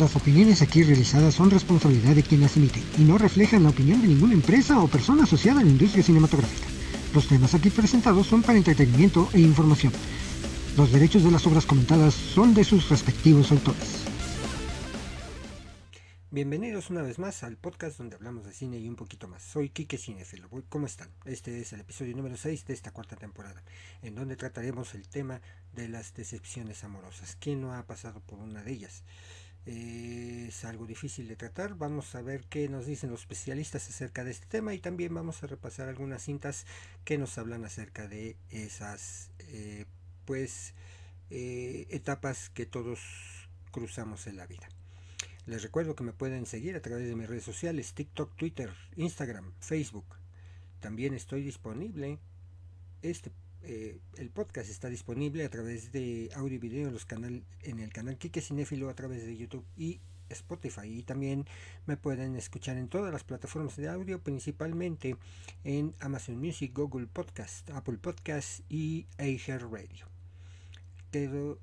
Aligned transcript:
Las 0.00 0.16
opiniones 0.16 0.62
aquí 0.62 0.82
realizadas 0.82 1.34
son 1.34 1.50
responsabilidad 1.50 2.14
de 2.14 2.22
quien 2.22 2.40
las 2.40 2.56
emite 2.56 2.82
y 2.96 3.02
no 3.02 3.18
reflejan 3.18 3.64
la 3.64 3.68
opinión 3.68 4.00
de 4.00 4.08
ninguna 4.08 4.32
empresa 4.32 4.80
o 4.82 4.88
persona 4.88 5.24
asociada 5.24 5.60
a 5.60 5.62
la 5.62 5.68
industria 5.68 6.02
cinematográfica. 6.02 6.66
Los 7.12 7.28
temas 7.28 7.52
aquí 7.52 7.68
presentados 7.68 8.26
son 8.26 8.40
para 8.40 8.56
entretenimiento 8.56 9.28
e 9.34 9.40
información. 9.40 9.92
Los 10.74 10.90
derechos 10.90 11.22
de 11.22 11.30
las 11.30 11.46
obras 11.46 11.66
comentadas 11.66 12.14
son 12.14 12.54
de 12.54 12.64
sus 12.64 12.88
respectivos 12.88 13.52
autores. 13.52 14.06
Bienvenidos 16.30 16.88
una 16.88 17.02
vez 17.02 17.18
más 17.18 17.42
al 17.42 17.58
podcast 17.58 17.98
donde 17.98 18.16
hablamos 18.16 18.46
de 18.46 18.54
cine 18.54 18.78
y 18.78 18.88
un 18.88 18.96
poquito 18.96 19.28
más. 19.28 19.42
Soy 19.42 19.68
Kike 19.68 19.98
Cinefilo. 19.98 20.48
¿Cómo 20.70 20.86
están? 20.86 21.10
Este 21.26 21.60
es 21.60 21.74
el 21.74 21.80
episodio 21.80 22.16
número 22.16 22.38
6 22.38 22.64
de 22.64 22.72
esta 22.72 22.92
cuarta 22.92 23.16
temporada, 23.16 23.62
en 24.00 24.14
donde 24.14 24.36
trataremos 24.36 24.94
el 24.94 25.08
tema 25.08 25.42
de 25.74 25.88
las 25.88 26.14
decepciones 26.14 26.84
amorosas. 26.84 27.36
¿Quién 27.38 27.60
no 27.60 27.74
ha 27.74 27.82
pasado 27.82 28.20
por 28.20 28.38
una 28.38 28.62
de 28.62 28.72
ellas? 28.72 29.02
Es 29.66 30.64
algo 30.64 30.86
difícil 30.86 31.28
de 31.28 31.36
tratar. 31.36 31.74
Vamos 31.74 32.14
a 32.14 32.22
ver 32.22 32.44
qué 32.44 32.68
nos 32.68 32.86
dicen 32.86 33.10
los 33.10 33.20
especialistas 33.20 33.88
acerca 33.88 34.24
de 34.24 34.30
este 34.30 34.46
tema 34.46 34.74
y 34.74 34.78
también 34.78 35.14
vamos 35.14 35.42
a 35.42 35.46
repasar 35.46 35.88
algunas 35.88 36.22
cintas 36.22 36.66
que 37.04 37.18
nos 37.18 37.36
hablan 37.38 37.64
acerca 37.64 38.08
de 38.08 38.36
esas 38.50 39.30
eh, 39.38 39.84
pues 40.24 40.74
eh, 41.30 41.86
etapas 41.90 42.50
que 42.50 42.66
todos 42.66 43.00
cruzamos 43.70 44.26
en 44.26 44.36
la 44.36 44.46
vida. 44.46 44.68
Les 45.46 45.62
recuerdo 45.62 45.94
que 45.94 46.04
me 46.04 46.12
pueden 46.12 46.46
seguir 46.46 46.76
a 46.76 46.82
través 46.82 47.08
de 47.08 47.16
mis 47.16 47.28
redes 47.28 47.44
sociales, 47.44 47.94
TikTok, 47.94 48.36
Twitter, 48.36 48.72
Instagram, 48.96 49.52
Facebook. 49.60 50.06
También 50.80 51.14
estoy 51.14 51.42
disponible. 51.42 52.18
Este, 53.02 53.30
eh, 53.62 53.98
el 54.16 54.30
podcast 54.30 54.70
está 54.70 54.88
disponible 54.88 55.44
a 55.44 55.50
través 55.50 55.92
de 55.92 56.30
audio 56.34 56.54
y 56.54 56.58
video 56.58 56.88
en, 56.88 56.94
los 56.94 57.04
canal, 57.04 57.44
en 57.62 57.80
el 57.80 57.92
canal 57.92 58.16
Kike 58.16 58.40
Cinéfilo 58.40 58.88
a 58.88 58.94
través 58.94 59.24
de 59.26 59.36
YouTube 59.36 59.64
y 59.76 60.00
Spotify. 60.30 60.86
Y 60.86 61.02
también 61.02 61.46
me 61.86 61.96
pueden 61.96 62.36
escuchar 62.36 62.76
en 62.76 62.88
todas 62.88 63.12
las 63.12 63.24
plataformas 63.24 63.76
de 63.76 63.88
audio, 63.88 64.22
principalmente 64.22 65.16
en 65.64 65.94
Amazon 66.00 66.38
Music, 66.38 66.72
Google 66.74 67.06
Podcast, 67.06 67.68
Apple 67.70 67.98
Podcast 67.98 68.60
y 68.68 69.06
Radio. 69.18 70.06
Quedo 71.10 71.58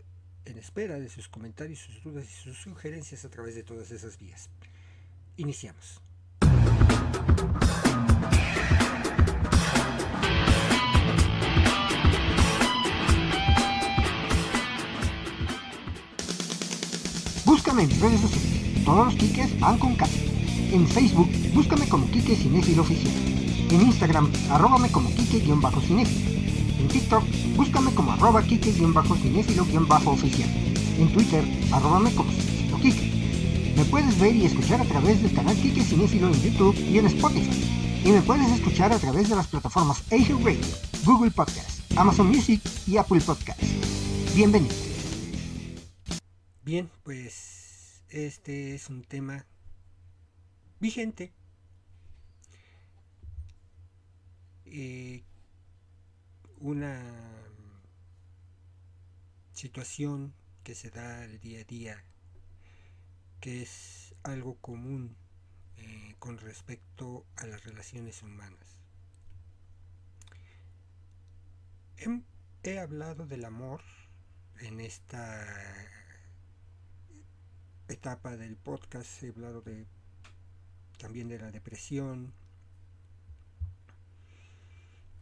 en 0.46 0.58
espera 0.58 1.00
de 1.00 1.10
sus 1.10 1.28
comentarios, 1.28 1.80
sus 1.80 2.04
dudas 2.04 2.26
y 2.26 2.34
sus 2.34 2.58
sugerencias 2.58 3.26
a 3.26 3.30
través 3.30 3.56
de 3.56 3.64
todas 3.64 3.92
esas 3.92 4.18
vías. 4.18 4.50
Iniciamos. 5.38 6.02
Búscame 17.68 17.84
en 17.84 18.00
redes 18.00 18.22
sociales. 18.22 18.86
Todos 18.86 19.08
los 19.08 19.16
Kikes 19.16 19.60
van 19.60 19.78
con 19.78 19.94
K. 19.98 20.08
En 20.72 20.88
Facebook, 20.88 21.30
búscame 21.54 21.86
como 21.90 22.10
Kike 22.10 22.38
Cinéfilo 22.38 22.82
Oficial. 22.82 23.14
En 23.70 23.82
Instagram, 23.82 24.32
arróbame 24.50 24.90
como 24.90 25.10
Kike-Cinéfilo. 25.10 26.30
En 26.80 26.88
TikTok, 26.88 27.26
búscame 27.58 27.94
como 27.94 28.14
arroba 28.14 28.42
kike-cinéfilo-oficial. 28.42 30.50
En 30.98 31.12
Twitter, 31.12 31.44
arrobame 31.74 32.16
como 32.16 32.32
Kike. 32.82 33.74
Me 33.76 33.84
puedes 33.84 34.18
ver 34.18 34.34
y 34.34 34.46
escuchar 34.46 34.80
a 34.80 34.86
través 34.86 35.22
del 35.22 35.34
canal 35.34 35.58
Kike 35.58 35.84
Cinéfilo 35.84 36.28
en 36.28 36.42
YouTube 36.42 36.74
y 36.74 37.00
en 37.00 37.08
Spotify. 37.08 37.52
Y 38.06 38.12
me 38.12 38.22
puedes 38.22 38.50
escuchar 38.50 38.94
a 38.94 38.98
través 38.98 39.28
de 39.28 39.36
las 39.36 39.48
plataformas 39.48 40.04
Asia 40.10 40.38
Radio, 40.42 40.62
Google 41.04 41.32
Podcast, 41.32 41.82
Amazon 41.98 42.30
Music 42.30 42.62
y 42.88 42.96
Apple 42.96 43.20
Podcast. 43.20 43.62
Bienvenido. 44.34 44.74
Bien, 46.64 46.90
pues 47.04 47.57
este 48.10 48.74
es 48.74 48.90
un 48.90 49.04
tema 49.04 49.46
vigente. 50.80 51.34
Eh, 54.66 55.24
una 56.60 57.02
situación 59.54 60.34
que 60.64 60.76
se 60.76 60.90
da 60.90 61.24
el 61.24 61.40
día 61.40 61.62
a 61.62 61.64
día, 61.64 62.04
que 63.40 63.62
es 63.62 64.16
algo 64.24 64.56
común 64.56 65.16
eh, 65.78 66.16
con 66.20 66.38
respecto 66.38 67.26
a 67.36 67.46
las 67.46 67.64
relaciones 67.64 68.22
humanas. 68.24 68.80
He, 71.98 72.22
he 72.64 72.80
hablado 72.80 73.26
del 73.26 73.46
amor 73.46 73.82
en 74.60 74.80
esta 74.82 75.97
etapa 77.88 78.38
del 78.38 78.56
podcast, 78.56 79.24
he 79.24 79.30
hablado 79.30 79.62
de 79.62 79.86
también 80.98 81.28
de 81.30 81.40
la 81.40 81.52
depresión, 81.52 82.34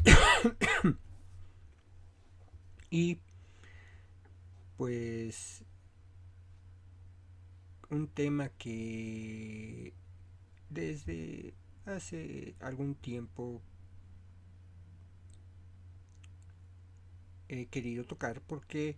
Y 2.90 3.20
pues 4.78 5.64
un 7.90 8.08
tema 8.08 8.50
que 8.50 9.94
desde 10.70 11.54
hace 11.86 12.56
algún 12.60 12.96
tiempo 12.96 13.62
he 17.48 17.68
querido 17.68 18.04
tocar 18.06 18.42
porque 18.42 18.98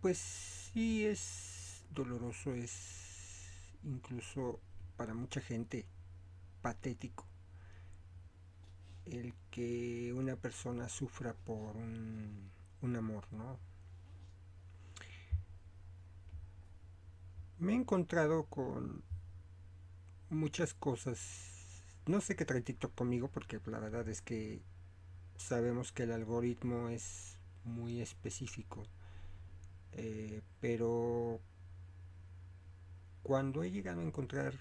pues 0.00 0.18
sí 0.18 1.06
es 1.06 1.84
doloroso, 1.90 2.54
es 2.54 3.72
incluso 3.84 4.60
para 4.96 5.14
mucha 5.14 5.40
gente 5.40 5.86
patético 6.62 7.26
el 9.12 9.34
que 9.50 10.12
una 10.14 10.36
persona 10.36 10.88
sufra 10.88 11.32
por 11.32 11.76
un, 11.76 12.50
amor, 12.96 13.26
¿no? 13.32 13.58
Me 17.58 17.72
he 17.72 17.76
encontrado 17.76 18.44
con 18.44 19.02
muchas 20.30 20.74
cosas. 20.74 21.18
No 22.06 22.20
sé 22.20 22.36
qué 22.36 22.44
trae 22.44 22.60
TikTok 22.62 22.94
conmigo 22.94 23.28
porque 23.28 23.60
la 23.66 23.80
verdad 23.80 24.08
es 24.08 24.22
que 24.22 24.62
sabemos 25.36 25.92
que 25.92 26.04
el 26.04 26.12
algoritmo 26.12 26.88
es 26.88 27.38
muy 27.64 28.00
específico. 28.00 28.84
Eh, 30.00 30.42
pero 30.60 31.40
cuando 33.24 33.64
he 33.64 33.70
llegado 33.72 34.00
a 34.00 34.04
encontrar 34.04 34.54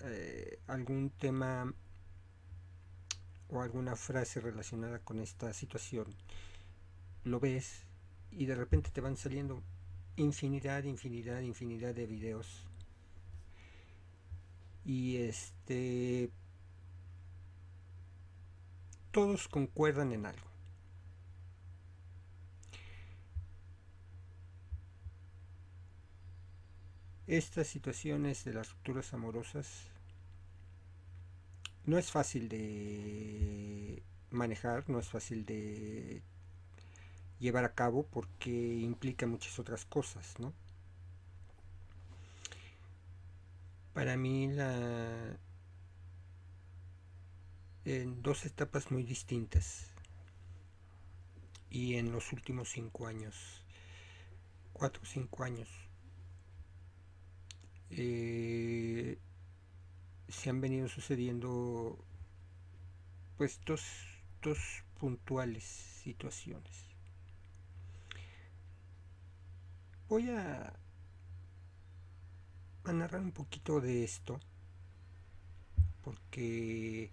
eh, 0.00 0.58
algún 0.66 1.08
tema 1.08 1.72
o 3.48 3.62
alguna 3.62 3.96
frase 3.96 4.40
relacionada 4.40 4.98
con 4.98 5.20
esta 5.20 5.54
situación, 5.54 6.06
lo 7.24 7.40
ves 7.40 7.86
y 8.30 8.44
de 8.44 8.56
repente 8.56 8.90
te 8.90 9.00
van 9.00 9.16
saliendo 9.16 9.62
infinidad, 10.16 10.84
infinidad, 10.84 11.40
infinidad 11.40 11.94
de 11.94 12.06
videos. 12.06 12.66
Y 14.84 15.16
este 15.16 16.30
todos 19.12 19.48
concuerdan 19.48 20.12
en 20.12 20.26
algo. 20.26 20.53
Estas 27.26 27.68
situaciones 27.68 28.44
de 28.44 28.52
las 28.52 28.70
rupturas 28.70 29.14
amorosas 29.14 29.88
no 31.86 31.96
es 31.96 32.10
fácil 32.10 32.48
de 32.50 34.02
manejar, 34.30 34.88
no 34.90 34.98
es 34.98 35.08
fácil 35.08 35.46
de 35.46 36.22
llevar 37.38 37.64
a 37.64 37.74
cabo 37.74 38.06
porque 38.06 38.50
implica 38.50 39.26
muchas 39.26 39.58
otras 39.58 39.86
cosas, 39.86 40.38
¿no? 40.38 40.52
Para 43.94 44.16
mí 44.16 44.48
la 44.48 45.38
en 47.86 48.22
dos 48.22 48.44
etapas 48.46 48.90
muy 48.90 49.02
distintas 49.02 49.86
y 51.70 51.96
en 51.96 52.12
los 52.12 52.32
últimos 52.32 52.70
cinco 52.70 53.06
años, 53.06 53.62
cuatro 54.72 55.02
o 55.02 55.06
cinco 55.06 55.44
años, 55.44 55.68
eh, 57.96 59.18
se 60.28 60.50
han 60.50 60.60
venido 60.60 60.88
sucediendo 60.88 62.04
pues 63.36 63.60
dos, 63.64 63.82
puntuales 64.98 65.64
situaciones. 65.64 66.72
Voy 70.08 70.30
a, 70.30 70.72
narrar 72.84 73.20
un 73.20 73.32
poquito 73.32 73.80
de 73.80 74.04
esto 74.04 74.38
porque 76.02 77.10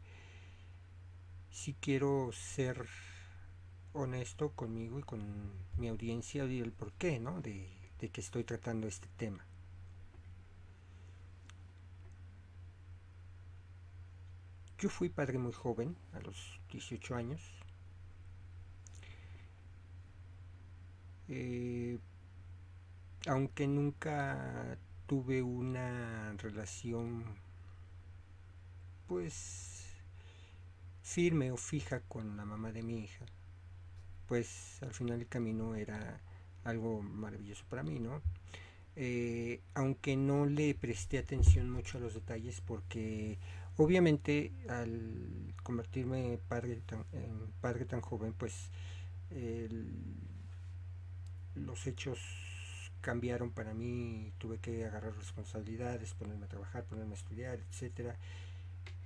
si 1.50 1.74
quiero 1.75 2.31
ser 2.34 2.88
honesto 3.94 4.51
conmigo 4.51 5.00
y 5.00 5.04
con 5.04 5.54
mi 5.77 5.88
audiencia 5.88 6.45
y 6.45 6.60
el 6.60 6.74
porqué 6.74 7.19
¿no? 7.19 7.42
de 7.42 7.69
que 8.00 8.22
estoy 8.22 8.44
tratando 8.44 8.88
este 8.88 9.07
tema. 9.16 9.45
Yo 14.81 14.89
fui 14.89 15.10
padre 15.10 15.38
muy 15.38 15.51
joven, 15.54 15.95
a 16.12 16.19
los 16.22 16.60
18 16.72 17.13
años. 17.13 17.39
Eh, 21.30 22.00
aunque 23.28 23.68
nunca 23.68 24.80
tuve 25.06 25.44
una 25.44 26.33
relación 26.38 27.25
pues 29.06 29.86
firme 31.04 31.51
o 31.51 31.57
fija 31.57 32.00
con 32.00 32.36
la 32.36 32.44
mamá 32.44 32.72
de 32.72 32.81
mi 32.81 33.04
hija, 33.04 33.27
pues 34.27 34.81
al 34.81 34.95
final 34.95 35.22
el 35.22 35.27
camino 35.27 35.75
era 35.75 36.19
algo 36.63 37.04
maravilloso 37.04 37.66
para 37.69 37.84
mí, 37.84 38.00
¿no? 38.00 38.19
Eh, 38.95 39.62
aunque 39.75 40.18
no 40.18 40.48
le 40.48 40.74
presté 40.74 41.19
atención 41.19 41.69
mucho 41.69 42.00
a 42.00 42.01
los 42.01 42.16
detalles 42.16 42.62
porque 42.62 43.38
obviamente 43.78 44.52
al 44.70 45.54
convertirme 45.64 46.40
padre 46.48 46.82
en 47.14 47.52
padre 47.62 47.86
tan 47.86 48.02
joven 48.02 48.34
pues 48.34 48.70
los 51.56 51.88
hechos 51.88 52.20
cambiaron 53.02 53.52
para 53.52 53.74
mí 53.74 54.32
tuve 54.38 54.60
que 54.60 54.86
agarrar 54.86 55.16
responsabilidades 55.16 56.14
ponerme 56.14 56.46
a 56.46 56.50
trabajar 56.50 56.84
ponerme 56.86 57.14
a 57.14 57.18
estudiar 57.18 57.60
etcétera 57.60 58.16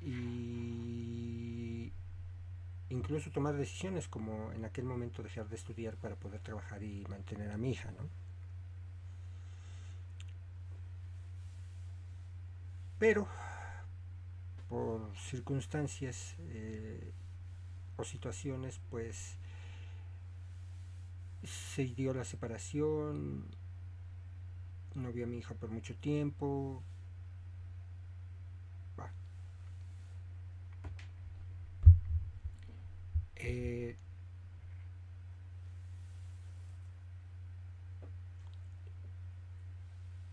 y 0.01 1.91
incluso 2.89 3.31
tomar 3.31 3.55
decisiones 3.55 4.07
como 4.07 4.51
en 4.51 4.65
aquel 4.65 4.85
momento 4.85 5.23
dejar 5.23 5.47
de 5.49 5.55
estudiar 5.55 5.95
para 5.97 6.15
poder 6.15 6.41
trabajar 6.41 6.83
y 6.83 7.05
mantener 7.09 7.51
a 7.51 7.57
mi 7.57 7.71
hija, 7.71 7.91
¿no? 7.91 8.07
Pero 12.99 13.27
por 14.69 15.15
circunstancias 15.17 16.35
eh, 16.39 17.11
o 17.97 18.03
situaciones, 18.03 18.79
pues 18.89 19.37
se 21.43 21.85
dio 21.85 22.13
la 22.13 22.25
separación, 22.25 23.45
no 24.95 25.11
vi 25.11 25.23
a 25.23 25.27
mi 25.27 25.37
hija 25.37 25.53
por 25.53 25.69
mucho 25.69 25.95
tiempo, 25.95 26.83
Eh, 33.47 33.95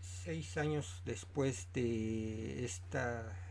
seis 0.01 0.57
años 0.57 1.01
después 1.05 1.67
de 1.73 2.65
esta 2.65 3.42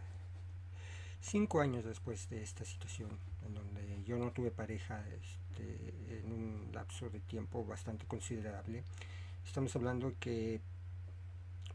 cinco 1.23 1.61
años 1.61 1.85
después 1.85 2.29
de 2.29 2.43
esta 2.43 2.65
situación 2.65 3.11
en 3.47 3.55
donde 3.55 4.03
yo 4.05 4.19
no 4.19 4.33
tuve 4.33 4.51
pareja 4.51 5.03
este, 5.09 6.19
en 6.19 6.33
un 6.33 6.71
lapso 6.73 7.09
de 7.09 7.21
tiempo 7.21 7.65
bastante 7.65 8.05
considerable 8.07 8.85
estamos 9.47 9.75
hablando 9.77 10.15
que 10.21 10.61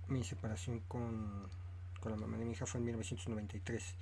mi 0.07 0.23
separación 0.23 0.81
con, 0.81 1.49
con 1.99 2.11
la 2.11 2.17
mamá 2.17 2.37
de 2.37 2.45
mi 2.45 2.51
hija 2.51 2.65
fue 2.65 2.79
en 2.79 2.85
1993 2.85 3.95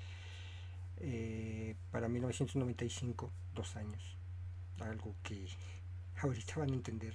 eh, 0.97 1.75
para 1.91 2.07
1995, 2.07 3.31
dos 3.53 3.75
años, 3.75 4.17
algo 4.79 5.15
que 5.23 5.47
ahorita 6.21 6.55
van 6.57 6.71
a 6.71 6.73
entender. 6.73 7.13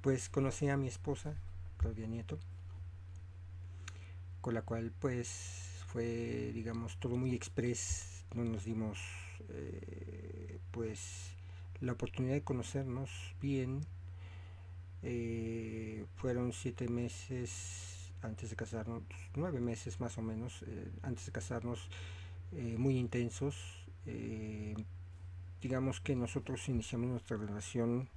Pues 0.00 0.28
conocí 0.28 0.68
a 0.68 0.76
mi 0.76 0.88
esposa, 0.88 1.34
Claudia 1.76 2.06
Nieto, 2.06 2.38
con 4.40 4.54
la 4.54 4.62
cual 4.62 4.92
pues 4.98 5.71
fue, 5.92 6.52
digamos, 6.54 6.98
todo 6.98 7.16
muy 7.16 7.34
express, 7.34 8.24
no 8.34 8.44
nos 8.44 8.64
dimos 8.64 8.98
eh, 9.50 10.58
pues 10.70 11.36
la 11.80 11.92
oportunidad 11.92 12.34
de 12.34 12.42
conocernos 12.42 13.10
bien. 13.40 13.80
Eh, 15.02 16.06
fueron 16.14 16.52
siete 16.52 16.88
meses 16.88 18.12
antes 18.22 18.50
de 18.50 18.56
casarnos, 18.56 19.02
nueve 19.34 19.60
meses 19.60 20.00
más 20.00 20.16
o 20.16 20.22
menos, 20.22 20.62
eh, 20.66 20.90
antes 21.02 21.26
de 21.26 21.32
casarnos, 21.32 21.88
eh, 22.52 22.76
muy 22.78 22.96
intensos. 22.96 23.84
Digamos 25.60 26.00
que 26.00 26.16
nosotros 26.16 26.68
iniciamos 26.68 27.08
nuestra 27.10 27.36
relación 27.36 28.08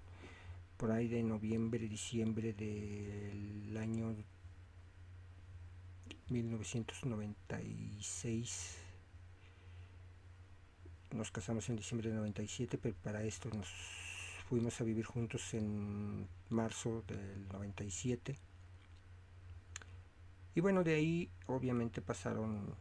por 0.77 0.92
ahí 0.92 1.07
de 1.07 1.24
noviembre, 1.24 1.88
diciembre 1.88 2.54
del 2.54 3.77
año 3.77 4.16
1996. 6.30 8.77
Nos 11.12 11.31
casamos 11.31 11.69
en 11.69 11.77
diciembre 11.77 12.10
de 12.10 12.16
97, 12.16 12.77
pero 12.77 12.95
para 13.04 13.24
esto 13.24 13.50
nos 13.50 13.68
fuimos 14.50 14.81
a 14.81 14.83
vivir 14.83 15.06
juntos 15.06 15.54
en 15.54 16.27
marzo 16.50 17.04
del 17.07 17.48
97 17.50 18.36
y 20.56 20.62
bueno, 20.62 20.86
de 20.86 20.95
ahí 20.95 21.30
obviamente 21.48 22.01
pasaron 22.01 22.51
un 22.51 22.75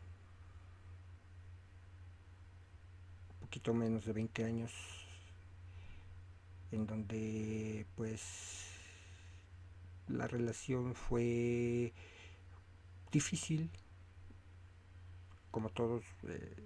poquito 3.41 3.75
menos 3.75 4.05
de 4.05 4.13
20 4.13 4.45
años 4.45 4.73
en 6.71 6.87
donde 6.87 7.85
pues 7.97 8.69
la 10.07 10.29
relación 10.29 10.95
fue 10.95 11.93
difícil 13.15 13.71
como 15.51 15.71
todos 15.71 16.05
eh, 16.29 16.57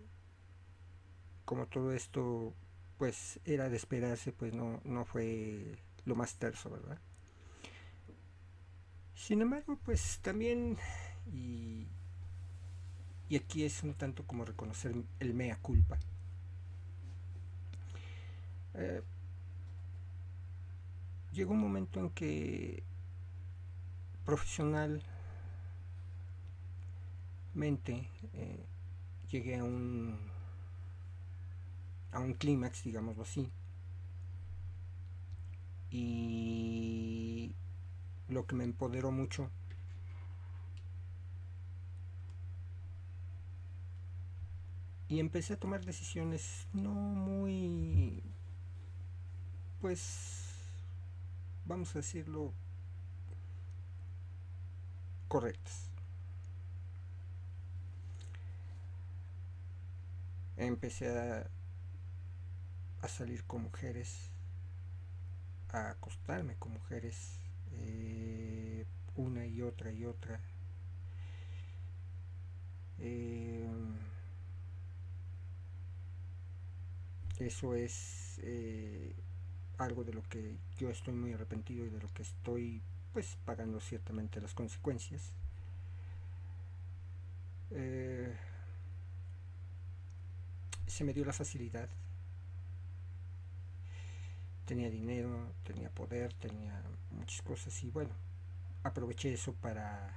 como 1.44 1.66
todo 1.66 1.92
esto 1.92 2.54
pues 2.98 3.38
era 3.44 3.68
de 3.68 3.76
esperarse 3.76 4.32
pues 4.32 4.52
no, 4.52 4.80
no 4.84 5.04
fue 5.04 5.76
lo 6.04 6.16
más 6.16 6.34
terso 6.36 6.70
verdad 6.70 6.98
sin 9.18 9.42
embargo, 9.42 9.76
pues 9.84 10.20
también, 10.22 10.78
y, 11.30 11.86
aquí 13.36 13.64
es 13.64 13.82
un 13.82 13.94
tanto 13.94 14.24
como 14.24 14.44
reconocer 14.44 14.94
el 15.18 15.34
mea 15.34 15.56
culpa. 15.56 15.98
Eh, 18.74 19.02
llegó 21.32 21.52
un 21.52 21.60
momento 21.60 22.00
en 22.00 22.10
que 22.10 22.84
eh, 27.60 28.66
llegué 29.30 29.56
a 29.56 29.64
un 29.64 30.16
a 32.12 32.20
un 32.20 32.34
clímax, 32.34 32.84
digámoslo 32.84 33.22
así. 33.24 33.50
Y 35.90 37.54
lo 38.28 38.46
que 38.46 38.54
me 38.54 38.64
empoderó 38.64 39.10
mucho. 39.10 39.50
Y 45.08 45.20
empecé 45.20 45.54
a 45.54 45.58
tomar 45.58 45.84
decisiones 45.84 46.68
no 46.74 46.92
muy, 46.92 48.22
pues, 49.80 50.44
vamos 51.64 51.94
a 51.96 52.00
decirlo, 52.00 52.52
correctas. 55.28 55.88
Empecé 60.58 61.08
a, 61.16 61.48
a 63.00 63.08
salir 63.08 63.44
con 63.44 63.62
mujeres, 63.62 64.30
a 65.70 65.90
acostarme 65.90 66.56
con 66.56 66.72
mujeres, 66.72 67.40
eh, 67.72 68.84
una 69.16 69.46
y 69.46 69.62
otra 69.62 69.92
y 69.92 70.04
otra. 70.04 70.40
Eh, 72.98 73.68
eso 77.38 77.74
es 77.74 78.40
eh, 78.42 79.14
algo 79.78 80.02
de 80.02 80.12
lo 80.12 80.22
que 80.24 80.56
yo 80.76 80.90
estoy 80.90 81.14
muy 81.14 81.32
arrepentido 81.32 81.86
y 81.86 81.90
de 81.90 82.00
lo 82.00 82.08
que 82.08 82.22
estoy 82.22 82.82
pues 83.12 83.38
pagando 83.44 83.80
ciertamente 83.80 84.40
las 84.40 84.54
consecuencias. 84.54 85.32
Se 90.88 91.04
me 91.04 91.12
dio 91.12 91.25
la 91.25 91.33
facilidad 91.33 91.88
tenía 94.68 94.90
dinero, 94.90 95.54
tenía 95.64 95.88
poder, 95.88 96.35
tenía 96.35 96.83
muchas 97.11 97.40
cosas 97.40 97.83
y 97.83 97.90
bueno, 97.90 98.11
aproveché 98.83 99.33
eso 99.33 99.54
para 99.54 100.14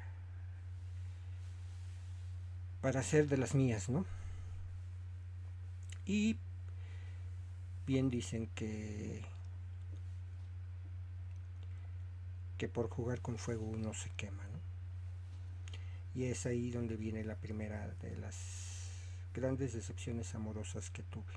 para 2.82 3.00
hacer 3.00 3.30
de 3.30 3.38
las 3.38 3.56
mías, 3.56 3.88
¿no? 3.88 4.06
Y 6.06 6.38
bien 7.88 8.10
dicen 8.10 8.48
que 8.54 9.24
que 12.58 12.68
por 12.68 12.90
jugar 12.90 13.22
con 13.22 13.38
fuego 13.38 13.66
uno 13.66 13.94
se 13.94 14.10
quema, 14.18 14.44
¿no? 14.50 14.60
Y 16.14 16.26
es 16.26 16.46
ahí 16.46 16.72
donde 16.72 16.98
viene 16.98 17.24
la 17.24 17.38
primera 17.38 17.88
de 18.02 18.18
las 18.18 18.71
grandes 19.34 19.74
decepciones 19.74 20.34
amorosas 20.36 20.90
que 20.90 21.04
tuve. 21.04 21.34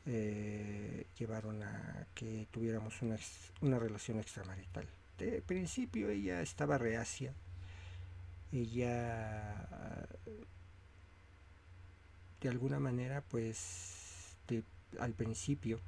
eh, 0.06 1.06
llevaron 1.18 1.62
a 1.64 2.08
que 2.16 2.48
tuviéramos 2.52 3.02
una, 3.02 3.18
una 3.62 3.80
relación 3.80 4.20
extramarital. 4.20 4.88
De 5.18 5.42
principio 5.42 6.10
ella 6.10 6.42
estaba 6.42 6.78
reacia, 6.78 7.34
ella 8.52 10.08
de 12.42 12.50
alguna 12.50 12.80
manera 12.80 13.22
pues 13.30 14.36
al 15.00 15.14
principio 15.14 15.80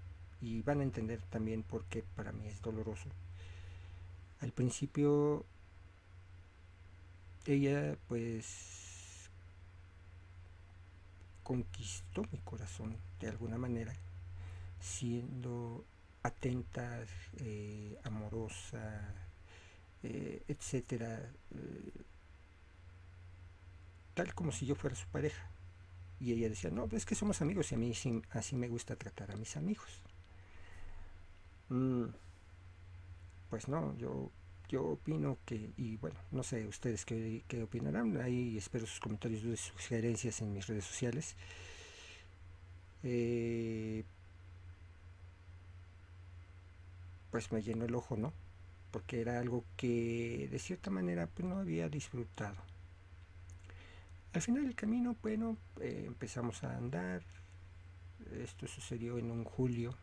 y 0.42 0.62
van 0.62 0.82
a 0.82 0.84
entender 0.84 1.22
también 1.30 1.64
por 1.64 1.86
qué 1.86 2.04
para 2.16 2.32
mí 2.32 2.48
es 2.48 2.62
doloroso 2.62 3.10
al 4.42 4.52
principio 4.52 5.46
ella 7.46 7.96
pues 8.08 8.91
conquistó 11.44 12.24
mi 12.32 12.40
corazón 12.40 12.98
de 13.20 13.30
alguna 13.30 13.58
manera 13.58 13.94
siendo 14.80 15.86
atenta 16.24 17.04
eh, 17.38 17.98
amorosa 18.04 19.14
eh, 20.04 20.44
etcétera 20.48 21.20
eh, 21.56 21.92
tal 24.14 24.34
como 24.34 24.52
si 24.52 24.66
yo 24.66 24.76
fuera 24.76 24.96
su 24.96 25.08
pareja. 25.08 25.48
Y 26.20 26.34
ella 26.34 26.50
decía 26.50 26.70
no 26.70 26.88
es 26.92 27.06
que 27.06 27.16
somos 27.16 27.42
amigos 27.42 27.72
y 27.72 27.76
a 27.76 27.78
mí 27.80 27.94
así 28.32 28.56
me 28.56 28.68
gusta 28.68 28.96
tratar 28.96 29.32
a 29.32 29.36
mis 29.36 29.58
amigos 29.58 29.90
mm, 31.70 32.06
pues 33.50 33.68
no 33.68 33.98
yo 33.98 34.30
yo 34.72 34.86
opino 34.86 35.38
que, 35.46 35.74
y 35.76 35.98
bueno, 35.98 36.18
no 36.32 36.44
sé 36.44 36.66
ustedes 36.66 37.04
qué, 37.06 37.44
opinarán, 37.62 38.16
ahí 38.22 38.58
espero 38.58 38.88
sus 38.88 39.02
comentarios, 39.02 39.42
sus 39.42 39.60
sugerencias 39.60 40.42
en 40.42 40.54
mis 40.54 40.66
redes 40.66 40.86
sociales. 40.86 41.36
Eh, 43.04 44.06
pues 47.32 47.52
me 47.52 47.62
llenó 47.62 47.84
el 47.84 47.96
ojo, 47.96 48.16
¿no? 48.16 48.32
Porque 48.92 49.20
era 49.20 49.40
algo 49.40 49.66
que 49.76 50.48
de 50.50 50.60
cierta 50.60 50.90
manera 50.90 51.28
pues, 51.28 51.46
no 51.48 51.58
había 51.58 51.90
disfrutado. 51.90 52.58
Al 54.32 54.42
final 54.42 54.64
del 54.64 54.76
camino, 54.76 55.18
bueno, 55.22 55.58
eh, 55.82 56.06
empezamos 56.08 56.64
a 56.64 56.78
andar. 56.78 57.22
Esto 58.42 58.68
sucedió 58.68 59.18
en 59.18 59.32
un 59.32 59.44
julio, 59.44 59.98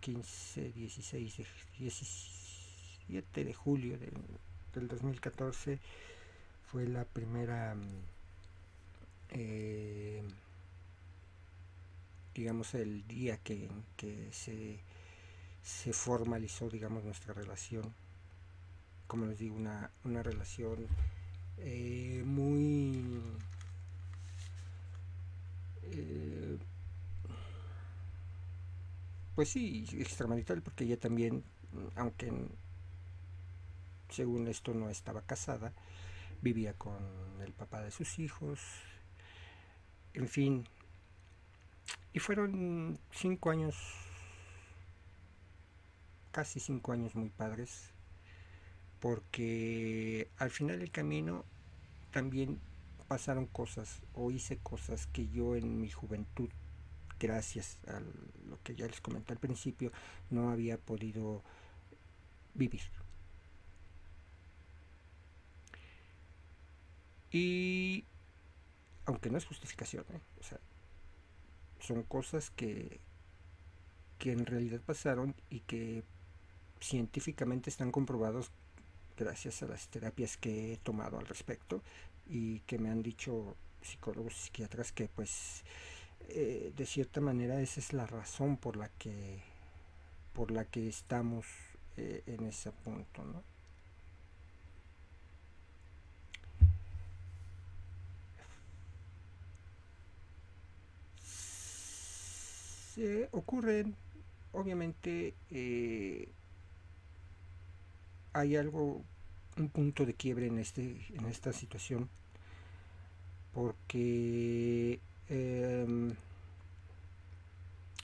15, 0.00 0.72
16, 0.72 1.36
16 1.78 2.49
7 3.10 3.44
de 3.44 3.52
julio 3.54 3.98
del 3.98 4.86
2014 4.86 5.80
fue 6.70 6.86
la 6.86 7.04
primera, 7.04 7.74
eh, 9.30 10.22
digamos, 12.32 12.74
el 12.74 13.04
día 13.08 13.38
que, 13.38 13.68
que 13.96 14.28
se, 14.32 14.78
se, 15.60 15.92
formalizó, 15.92 16.70
digamos, 16.70 17.02
nuestra 17.02 17.34
relación. 17.34 17.92
Como 19.08 19.26
les 19.26 19.38
digo, 19.40 19.56
una, 19.56 19.90
una 20.04 20.22
relación 20.22 20.86
eh, 21.58 22.22
muy... 22.24 23.20
Eh, 25.82 26.58
pues 29.34 29.48
sí, 29.48 29.84
extramarital, 29.98 30.62
porque 30.62 30.84
ella 30.84 30.96
también, 30.96 31.42
aunque 31.96 32.30
según 34.10 34.48
esto 34.48 34.74
no 34.74 34.90
estaba 34.90 35.22
casada, 35.22 35.72
vivía 36.42 36.74
con 36.74 36.98
el 37.44 37.52
papá 37.52 37.82
de 37.82 37.90
sus 37.90 38.18
hijos, 38.18 38.60
en 40.14 40.28
fin. 40.28 40.66
Y 42.12 42.18
fueron 42.18 42.98
cinco 43.12 43.50
años, 43.50 43.76
casi 46.32 46.60
cinco 46.60 46.92
años 46.92 47.14
muy 47.14 47.30
padres, 47.30 47.90
porque 49.00 50.28
al 50.38 50.50
final 50.50 50.78
del 50.80 50.90
camino 50.90 51.44
también 52.12 52.60
pasaron 53.08 53.46
cosas 53.46 54.02
o 54.14 54.30
hice 54.30 54.58
cosas 54.58 55.06
que 55.06 55.28
yo 55.28 55.56
en 55.56 55.80
mi 55.80 55.90
juventud, 55.90 56.48
gracias 57.18 57.78
a 57.86 58.00
lo 58.48 58.62
que 58.62 58.74
ya 58.74 58.86
les 58.86 59.00
comenté 59.00 59.32
al 59.32 59.38
principio, 59.38 59.92
no 60.30 60.50
había 60.50 60.78
podido 60.78 61.42
vivir. 62.54 62.82
Y 67.32 68.04
aunque 69.06 69.30
no 69.30 69.38
es 69.38 69.44
justificación, 69.44 70.04
¿eh? 70.10 70.20
o 70.40 70.44
sea, 70.44 70.58
son 71.80 72.02
cosas 72.02 72.50
que, 72.50 73.00
que 74.18 74.32
en 74.32 74.46
realidad 74.46 74.80
pasaron 74.80 75.34
y 75.48 75.60
que 75.60 76.04
científicamente 76.80 77.70
están 77.70 77.92
comprobados 77.92 78.50
gracias 79.16 79.62
a 79.62 79.66
las 79.66 79.88
terapias 79.88 80.36
que 80.36 80.72
he 80.72 80.76
tomado 80.78 81.18
al 81.18 81.26
respecto 81.26 81.82
y 82.26 82.60
que 82.60 82.78
me 82.78 82.90
han 82.90 83.02
dicho 83.02 83.54
psicólogos 83.82 84.34
y 84.34 84.38
psiquiatras 84.44 84.92
que 84.92 85.08
pues 85.08 85.62
eh, 86.28 86.72
de 86.76 86.86
cierta 86.86 87.20
manera 87.20 87.60
esa 87.60 87.80
es 87.80 87.92
la 87.92 88.06
razón 88.06 88.56
por 88.56 88.76
la 88.76 88.88
que 88.88 89.42
por 90.32 90.50
la 90.50 90.64
que 90.64 90.88
estamos 90.88 91.46
eh, 91.96 92.22
en 92.26 92.46
ese 92.46 92.72
punto 92.72 93.24
¿no? 93.24 93.42
Ocurren, 103.32 103.96
obviamente, 104.52 105.34
eh, 105.50 106.28
hay 108.32 108.56
algo, 108.56 109.02
un 109.56 109.68
punto 109.68 110.06
de 110.06 110.14
quiebre 110.14 110.46
en, 110.46 110.58
este, 110.58 111.06
en 111.14 111.26
esta 111.26 111.52
situación, 111.52 112.08
porque 113.52 115.00
em, 115.28 116.14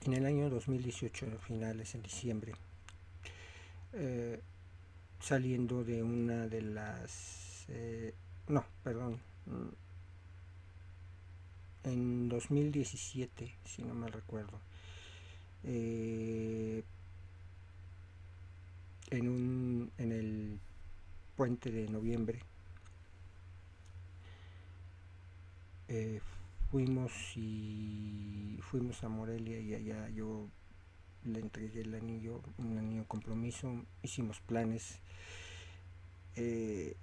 en 0.04 0.12
el 0.12 0.26
año 0.26 0.50
2018, 0.50 1.38
finales, 1.40 1.94
en 1.94 2.02
diciembre, 2.02 2.52
eh, 3.92 4.40
saliendo 5.20 5.84
de 5.84 6.02
una 6.02 6.46
de 6.48 6.62
las... 6.62 7.66
Eh, 7.68 8.14
no, 8.48 8.64
perdón. 8.82 9.20
Mm, 9.46 9.86
en 11.84 12.28
2017, 12.28 13.54
si 13.64 13.82
no 13.82 13.94
mal 13.94 14.12
recuerdo, 14.12 14.58
eh, 15.66 16.82
en, 19.10 19.28
un, 19.28 19.90
en 19.98 20.12
el 20.12 20.60
puente 21.36 21.70
de 21.70 21.88
noviembre 21.88 22.40
eh, 25.88 26.20
fuimos 26.70 27.12
y 27.36 28.58
fuimos 28.62 29.04
a 29.04 29.08
Morelia 29.08 29.60
y 29.60 29.74
allá 29.74 30.08
yo 30.10 30.48
le 31.24 31.40
entregué 31.40 31.82
el 31.82 31.94
anillo, 31.94 32.40
un 32.58 32.78
anillo 32.78 33.04
compromiso, 33.06 33.84
hicimos 34.02 34.40
planes. 34.40 34.98
Eh, 36.36 36.96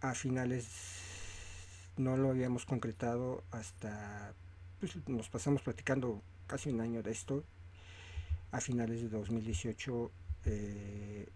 a 0.00 0.14
finales 0.14 0.66
no 1.96 2.16
lo 2.16 2.30
habíamos 2.30 2.66
concretado 2.66 3.42
hasta 3.50 4.34
pues, 4.80 4.96
nos 5.08 5.28
pasamos 5.28 5.62
platicando 5.62 6.22
casi 6.46 6.70
un 6.70 6.80
año 6.80 7.02
de 7.02 7.10
esto, 7.12 7.44
a 8.52 8.60
finales 8.60 9.02
de 9.02 9.08
2018 9.08 10.10
eh, 10.44 11.28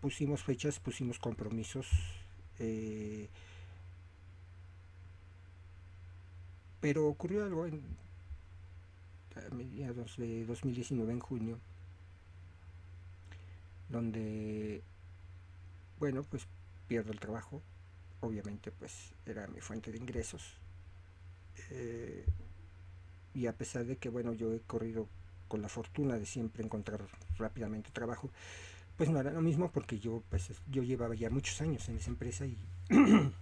pusimos 0.00 0.42
fechas, 0.42 0.78
pusimos 0.78 1.18
compromisos, 1.18 1.88
eh, 2.58 3.28
pero 6.80 7.08
ocurrió 7.08 7.44
algo 7.44 7.66
en, 7.66 7.82
mediados 9.52 10.16
de 10.16 10.46
2019, 10.46 11.12
en 11.12 11.20
junio, 11.20 11.58
donde, 13.88 14.82
bueno, 15.98 16.22
pues 16.22 16.46
pierdo 16.88 17.12
el 17.12 17.20
trabajo, 17.20 17.62
obviamente 18.20 18.70
pues 18.70 19.12
era 19.26 19.46
mi 19.48 19.60
fuente 19.60 19.92
de 19.92 19.98
ingresos. 19.98 20.54
Eh, 21.70 22.24
y 23.36 23.46
a 23.46 23.52
pesar 23.52 23.84
de 23.84 23.98
que 23.98 24.08
bueno 24.08 24.32
yo 24.32 24.52
he 24.54 24.60
corrido 24.60 25.08
con 25.46 25.60
la 25.60 25.68
fortuna 25.68 26.16
de 26.16 26.24
siempre 26.24 26.64
encontrar 26.64 27.06
rápidamente 27.36 27.90
trabajo, 27.92 28.30
pues 28.96 29.10
no 29.10 29.20
era 29.20 29.30
lo 29.30 29.42
mismo 29.42 29.70
porque 29.70 29.98
yo 29.98 30.22
pues 30.30 30.50
yo 30.68 30.82
llevaba 30.82 31.14
ya 31.14 31.28
muchos 31.28 31.60
años 31.60 31.86
en 31.90 31.98
esa 31.98 32.10
empresa 32.10 32.46
y 32.46 32.56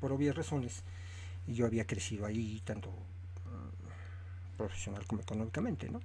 por 0.00 0.12
obvias 0.12 0.34
razones 0.34 0.82
yo 1.46 1.64
había 1.64 1.86
crecido 1.86 2.26
ahí 2.26 2.60
tanto 2.64 2.90
mm, 2.90 4.56
profesional 4.56 5.06
como 5.06 5.22
económicamente, 5.22 5.88
¿no? 5.88 6.00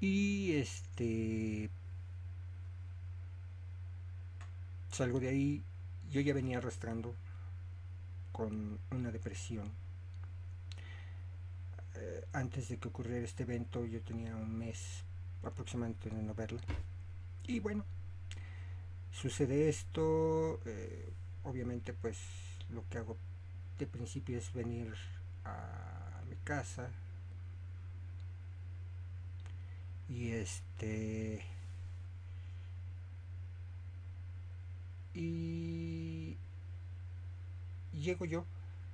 Y 0.00 0.54
este 0.54 1.70
salgo 4.90 5.20
de 5.20 5.28
ahí, 5.28 5.62
yo 6.10 6.20
ya 6.20 6.34
venía 6.34 6.58
arrastrando 6.58 7.14
con 8.32 8.78
una 8.90 9.10
depresión. 9.10 9.81
Eh, 11.94 12.24
antes 12.32 12.68
de 12.68 12.78
que 12.78 12.88
ocurriera 12.88 13.24
este 13.24 13.42
evento 13.42 13.84
yo 13.84 14.00
tenía 14.00 14.34
un 14.34 14.56
mes 14.56 15.04
aproximadamente 15.42 16.10
de 16.10 16.22
no 16.22 16.34
verla. 16.34 16.60
Y 17.46 17.60
bueno, 17.60 17.84
sucede 19.12 19.68
esto, 19.68 20.60
eh, 20.64 21.12
obviamente 21.44 21.92
pues 21.92 22.18
lo 22.70 22.88
que 22.88 22.98
hago 22.98 23.16
de 23.78 23.86
principio 23.86 24.38
es 24.38 24.52
venir 24.52 24.94
a 25.44 26.22
mi 26.28 26.36
casa 26.44 26.88
y 30.08 30.30
este 30.30 31.42
y 35.14 36.36
llego 37.92 38.24
yo 38.24 38.44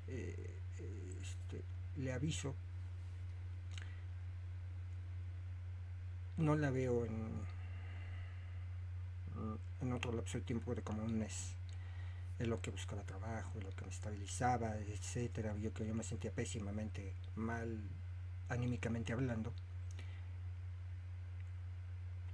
eh, 0.08 0.60
este, 0.78 1.62
le 1.96 2.12
aviso 2.12 2.54
no 6.38 6.56
la 6.56 6.70
veo 6.70 7.04
en, 7.04 7.30
en 9.82 9.92
otro 9.92 10.12
lapso 10.12 10.38
de 10.38 10.44
tiempo 10.44 10.74
de 10.74 10.82
como 10.82 11.04
un 11.04 11.18
mes 11.18 11.54
en 12.38 12.50
lo 12.50 12.60
que 12.60 12.70
buscaba 12.70 13.02
trabajo, 13.02 13.58
en 13.58 13.64
lo 13.64 13.70
que 13.70 13.84
me 13.84 13.90
estabilizaba, 13.90 14.76
etcétera. 14.76 15.56
Yo 15.56 15.72
que 15.72 15.86
yo 15.86 15.94
me 15.94 16.04
sentía 16.04 16.30
pésimamente 16.30 17.12
mal 17.34 17.82
anímicamente 18.48 19.12
hablando. 19.12 19.52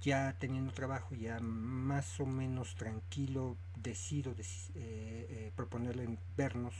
Ya 0.01 0.35
teniendo 0.37 0.71
trabajo, 0.71 1.15
ya 1.15 1.39
más 1.39 2.19
o 2.19 2.27
menos 2.27 2.75
tranquilo, 2.75 3.57
decido 3.75 4.33
eh, 4.33 4.43
eh, 4.75 5.51
proponerle 5.55 6.19
vernos 6.37 6.75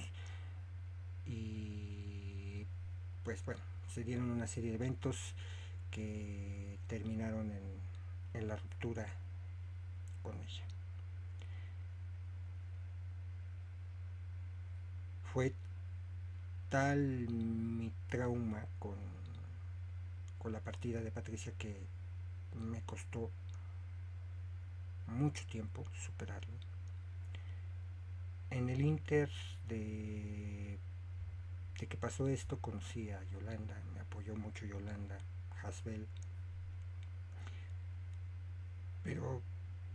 y 1.26 2.68
pues 3.24 3.44
bueno, 3.44 3.62
se 3.92 4.04
dieron 4.04 4.30
una 4.30 4.46
serie 4.46 4.70
de 4.70 4.76
eventos 4.76 5.34
que 5.90 6.75
terminaron 6.88 7.52
en 8.34 8.48
la 8.48 8.56
ruptura 8.56 9.06
con 10.24 10.36
ella. 10.40 10.66
fue 15.36 15.54
tal 16.70 17.28
mi 17.28 17.92
trauma 18.08 18.66
con, 18.80 18.96
con 20.38 20.54
la 20.54 20.62
partida 20.62 21.02
de 21.02 21.12
Patricia 21.12 21.52
que 21.58 21.76
me 22.54 22.82
costó 22.84 23.30
mucho 25.08 25.46
tiempo 25.48 25.84
superarlo. 25.94 26.54
En 28.50 28.70
el 28.70 28.80
Inter 28.80 29.30
de, 29.68 30.80
de 31.82 31.88
que 31.88 31.98
pasó 31.98 32.30
esto 32.30 32.62
conocí 32.62 33.12
a 33.12 33.22
Yolanda, 33.26 33.76
me 33.94 34.00
apoyó 34.00 34.38
mucho 34.38 34.66
Yolanda 34.66 35.18
Hasbel. 35.64 36.08
Pero 39.06 39.42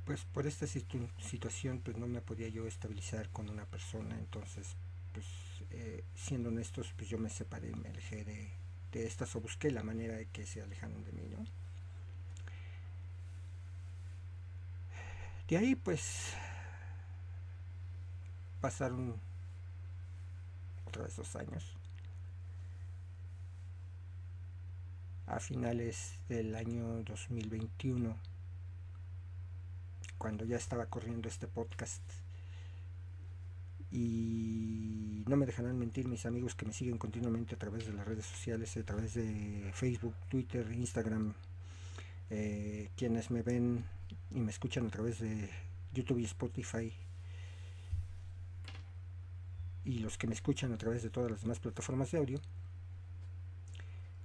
pues 0.07 0.25
por 0.25 0.47
esta 0.47 0.67
situación 0.67 1.81
pues 1.85 1.97
no 1.99 2.07
me 2.07 2.23
podía 2.23 2.49
yo 2.49 2.67
estabilizar 2.67 3.29
con 3.31 3.51
una 3.51 3.67
persona, 3.67 4.17
entonces 4.17 4.77
pues 5.13 5.27
eh, 5.71 6.05
siendo 6.15 6.49
honestos, 6.49 6.95
pues 6.97 7.11
yo 7.11 7.19
me 7.19 7.29
separé, 7.29 7.75
me 7.75 7.89
alejé 7.89 8.25
de, 8.25 8.51
de 8.93 9.07
estas 9.07 9.35
o 9.35 9.41
busqué 9.41 9.71
la 9.73 9.83
manera 9.83 10.15
de 10.15 10.27
que 10.27 10.47
se 10.47 10.63
alejaran 10.63 11.05
de 11.05 11.13
mí, 11.13 11.29
¿no? 11.29 11.45
De 15.49 15.59
ahí 15.59 15.75
pues 15.75 16.33
pasaron 18.61 19.17
otra 20.87 21.03
vez 21.03 21.17
dos 21.17 21.35
años. 21.35 21.77
A 25.27 25.41
finales 25.41 26.15
del 26.29 26.55
año 26.55 27.03
2021, 27.03 28.17
cuando 30.21 30.45
ya 30.45 30.59
estaba 30.59 30.85
corriendo 30.85 31.31
este 31.31 31.49
podcast, 31.49 32.03
y 33.91 35.25
no 35.27 35.37
me 35.39 35.47
dejarán 35.47 35.79
mentir 35.79 36.07
mis 36.09 36.27
amigos 36.27 36.55
que 36.55 36.67
me 36.67 36.75
siguen 36.75 36.99
continuamente 36.99 37.55
a 37.55 37.59
través 37.59 37.87
de 37.87 37.95
las 37.95 38.07
redes 38.07 38.27
sociales, 38.27 38.77
a 38.77 38.83
través 38.83 39.15
de 39.15 39.71
Facebook, 39.73 40.15
Twitter, 40.29 40.71
Instagram, 40.73 41.33
eh, 42.29 42.91
quienes 42.97 43.31
me 43.31 43.43
ven 43.43 43.83
y 44.31 44.41
me 44.41 44.51
escuchan 44.51 44.87
a 44.87 44.91
través 44.91 45.21
de 45.21 45.49
YouTube 45.95 46.19
y 46.19 46.25
Spotify 46.25 46.93
y 49.87 50.01
los 50.01 50.19
que 50.19 50.27
me 50.27 50.35
escuchan 50.35 50.75
a 50.75 50.77
través 50.77 51.03
de 51.03 51.09
todas 51.09 51.31
las 51.31 51.41
demás 51.41 51.61
plataformas 51.61 52.11
de 52.11 52.19
audio, 52.19 52.41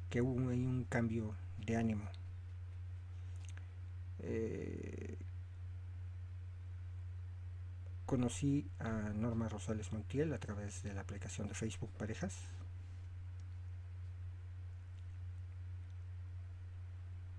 que 0.10 0.21
hubo 0.21 0.34
un 0.34 0.86
cambio 0.89 1.36
de 1.58 1.77
ánimo. 1.77 2.03
Eh, 4.19 5.17
conocí 8.05 8.69
a 8.79 8.89
Norma 9.13 9.49
Rosales 9.49 9.91
Montiel 9.91 10.33
a 10.33 10.39
través 10.39 10.83
de 10.83 10.93
la 10.93 11.01
aplicación 11.01 11.47
de 11.47 11.55
Facebook 11.55 11.91
Parejas. 11.97 12.37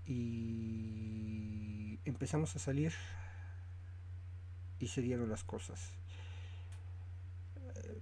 Y 0.05 1.99
empezamos 2.05 2.55
a 2.55 2.59
salir 2.59 2.93
y 4.79 4.87
se 4.87 5.01
dieron 5.01 5.29
las 5.29 5.43
cosas. 5.43 5.91
Eh, 7.75 8.01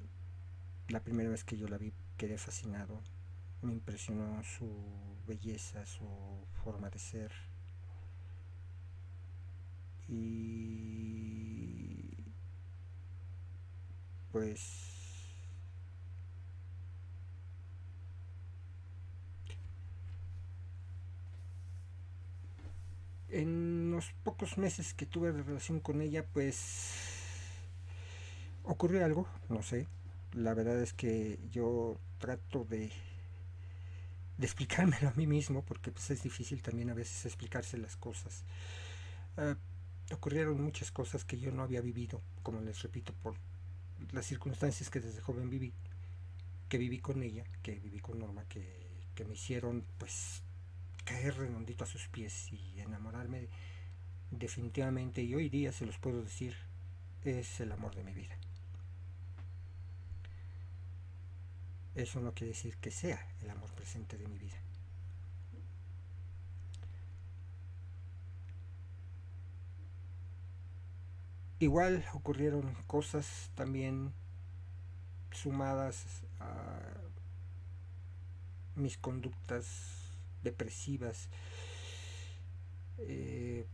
la 0.90 1.02
primera 1.04 1.30
vez 1.30 1.44
que 1.44 1.58
yo 1.58 1.68
la 1.68 1.78
vi 1.78 1.94
quedé 2.18 2.38
fascinado. 2.38 3.02
Me 3.62 3.74
impresionó 3.74 4.44
su 4.44 4.70
belleza, 5.28 5.86
su 5.86 6.08
forma 6.64 6.90
de 6.90 7.00
ser. 7.00 7.32
Y 10.08 11.25
pues 14.36 14.60
en 23.30 23.92
los 23.92 24.12
pocos 24.26 24.58
meses 24.58 24.94
que 24.94 25.06
tuve 25.06 25.32
de 25.32 25.42
relación 25.42 25.80
con 25.80 26.02
ella 26.02 26.26
pues 26.34 26.92
ocurrió 28.66 29.06
algo 29.06 29.26
no 29.48 29.64
sé. 29.64 29.88
La 30.34 30.54
verdad 30.54 30.82
es 30.82 30.92
que 30.92 31.40
yo 31.50 31.98
trato 32.20 32.66
de 32.66 32.92
de 34.38 34.46
explicármelo 34.46 35.08
a 35.08 35.14
mí 35.14 35.28
mismo 35.28 35.64
porque 35.64 35.94
pues 35.94 36.10
es 36.12 36.24
difícil 36.24 36.62
también 36.62 36.90
a 36.90 36.94
veces 36.94 37.26
explicarse 37.26 37.78
las 37.78 37.96
cosas. 37.96 38.44
Ah, 39.38 39.56
ocurrieron 40.12 40.62
muchas 40.62 40.92
cosas 40.92 41.24
que 41.24 41.40
yo 41.40 41.54
no 41.54 41.64
había 41.64 41.80
vivido 41.80 42.22
como 42.44 42.60
les 42.60 42.82
repito 42.82 43.14
por 43.24 43.36
las 44.12 44.26
circunstancias 44.26 44.90
que 44.90 45.00
desde 45.00 45.22
joven 45.22 45.50
viví, 45.50 45.74
que 46.70 46.78
viví 46.78 47.00
con 47.00 47.24
ella, 47.24 47.44
que 47.62 47.80
viví 47.80 48.00
con 48.00 48.20
Norma, 48.20 48.46
que, 48.48 48.84
me 49.26 49.34
hicieron 49.34 49.86
pues 49.98 50.44
caer 51.06 51.38
redondito 51.38 51.86
a 51.86 51.88
sus 51.88 52.10
pies 52.10 52.52
y 52.52 52.82
enamorarme 52.82 53.48
definitivamente 54.30 55.22
y 55.24 55.34
hoy 55.34 55.48
día 55.48 55.72
se 55.72 55.86
los 55.86 55.98
puedo 55.98 56.22
decir 56.22 56.56
es 57.24 57.60
el 57.62 57.72
amor 57.72 57.96
de 57.96 58.04
mi 58.04 58.14
vida. 58.14 58.38
Eso 61.96 62.20
no 62.20 62.34
quiere 62.34 62.52
decir 62.52 62.76
que 62.78 62.92
sea 62.92 63.26
el 63.42 63.50
amor 63.50 63.72
presente 63.72 64.18
de 64.18 64.28
mi 64.28 64.38
vida. 64.38 64.65
Igual 71.60 72.04
ocurrieron 72.14 72.74
cosas 72.88 73.50
también 73.56 74.14
sumadas 75.32 76.06
a 76.40 76.80
mis 78.76 78.98
conductas 78.98 79.66
depresivas 80.44 81.30
eh, 83.00 83.66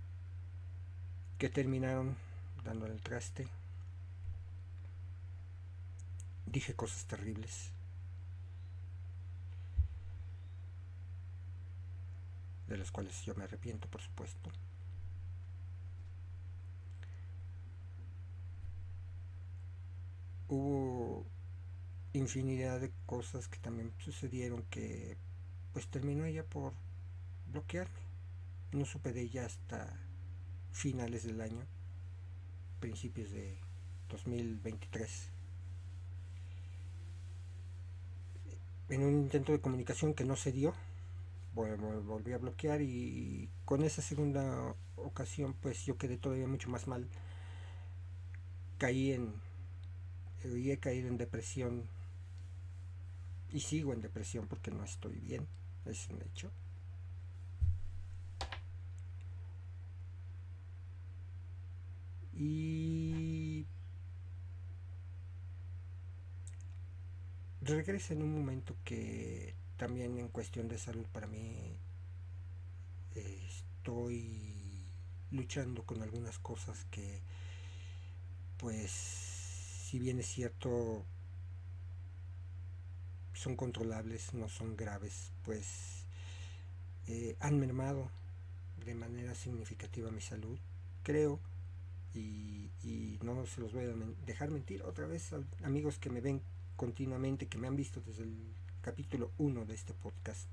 que 1.38 1.50
terminaron 1.50 2.16
dando 2.64 2.86
el 2.86 3.02
traste 3.02 3.48
dije 6.52 6.76
cosas 6.76 7.06
terribles. 7.06 7.72
De 12.68 12.78
las 12.78 12.92
cuales 12.92 13.24
yo 13.26 13.36
me 13.36 13.44
arrepiento, 13.44 13.88
por 13.90 14.02
supuesto. 14.02 14.50
Hubo 20.52 21.26
infinidad 22.12 22.82
de 22.82 22.92
cosas 23.06 23.48
que 23.48 23.58
también 23.60 23.94
sucedieron 24.00 24.64
que 24.64 25.16
pues 25.72 25.88
terminó 25.88 26.26
ella 26.26 26.44
por 26.44 26.74
bloquearme. 27.48 28.02
No 28.74 28.84
supe 28.84 29.14
de 29.14 29.22
ella 29.22 29.46
hasta 29.46 29.98
finales 30.74 31.24
del 31.24 31.40
año, 31.40 31.66
principios 32.82 33.32
de 33.32 33.60
2023. 34.10 35.30
En 38.90 39.04
un 39.04 39.22
intento 39.22 39.54
de 39.54 39.62
comunicación 39.62 40.14
que 40.14 40.26
no 40.26 40.36
se 40.36 40.52
dio, 40.52 40.74
volví 41.54 42.34
a 42.34 42.38
bloquear 42.40 42.82
y 42.82 43.50
con 43.64 43.84
esa 43.84 44.02
segunda 44.02 44.76
ocasión 44.98 45.54
pues 45.54 45.86
yo 45.86 45.98
quedé 45.98 46.18
todavía 46.18 46.48
mucho 46.48 46.70
más 46.70 46.88
mal. 46.88 47.08
Caí 48.80 49.14
en, 49.14 49.34
he 50.44 50.78
caído 50.78 51.08
en 51.08 51.18
depresión 51.18 51.88
y 53.52 53.60
sigo 53.60 53.94
en 53.94 54.02
depresión 54.02 54.48
porque 54.48 54.72
no 54.72 54.84
estoy 54.84 55.16
bien, 55.20 55.48
es 55.86 56.08
un 56.10 56.22
hecho. 56.22 56.52
Y 62.34 63.66
regresa 67.62 68.14
en 68.14 68.24
un 68.24 68.34
momento 68.34 68.76
que 68.84 69.54
también 69.78 70.18
en 70.18 70.30
cuestión 70.30 70.68
de 70.68 70.80
salud 70.80 71.06
para 71.12 71.28
mí 71.28 71.78
estoy 73.16 74.88
luchando 75.30 75.84
con 75.84 76.02
algunas 76.02 76.40
cosas 76.40 76.86
que 76.86 77.22
pues 78.58 79.31
si 79.92 80.00
bien 80.00 80.20
es 80.20 80.28
cierto 80.28 81.06
son 83.34 83.58
controlables, 83.58 84.34
no 84.34 84.48
son 84.48 84.78
graves, 84.78 85.34
pues 85.44 86.06
eh, 87.08 87.36
han 87.42 87.60
mermado 87.60 88.10
de 88.86 88.96
manera 88.96 89.36
significativa 89.36 90.10
mi 90.10 90.22
salud, 90.22 90.58
creo, 91.04 91.42
y, 92.14 93.20
no 93.22 93.46
se 93.46 93.60
los 93.60 93.74
voy 93.74 93.84
a 93.84 93.94
dejar 94.26 94.50
mentir 94.50 94.82
otra 94.84 95.08
vez, 95.08 95.36
amigos 95.62 96.00
que 96.00 96.10
me 96.10 96.22
ven 96.22 96.42
continuamente, 96.78 97.48
que 97.48 97.58
me 97.58 97.68
han 97.68 97.76
visto 97.76 98.00
desde 98.00 98.24
el 98.24 98.56
capítulo 98.82 99.32
1 99.40 99.66
de 99.66 99.76
este 99.76 99.94
podcast, 99.94 100.48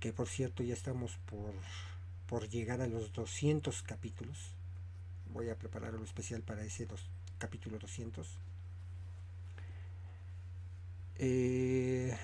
que 0.00 0.12
por 0.12 0.28
cierto 0.28 0.64
ya 0.64 0.74
estamos 0.74 1.16
por, 1.26 1.54
por 2.26 2.48
llegar 2.48 2.80
a 2.80 2.88
los 2.88 3.12
200 3.12 3.82
capítulos, 3.84 4.56
voy 5.32 5.48
a 5.48 5.56
preparar 5.56 5.90
algo 5.90 6.04
especial 6.04 6.42
para 6.42 6.64
ese 6.64 6.86
dos, 6.86 7.08
capítulo 7.42 7.76
200 7.76 8.38
eh, 11.16 12.16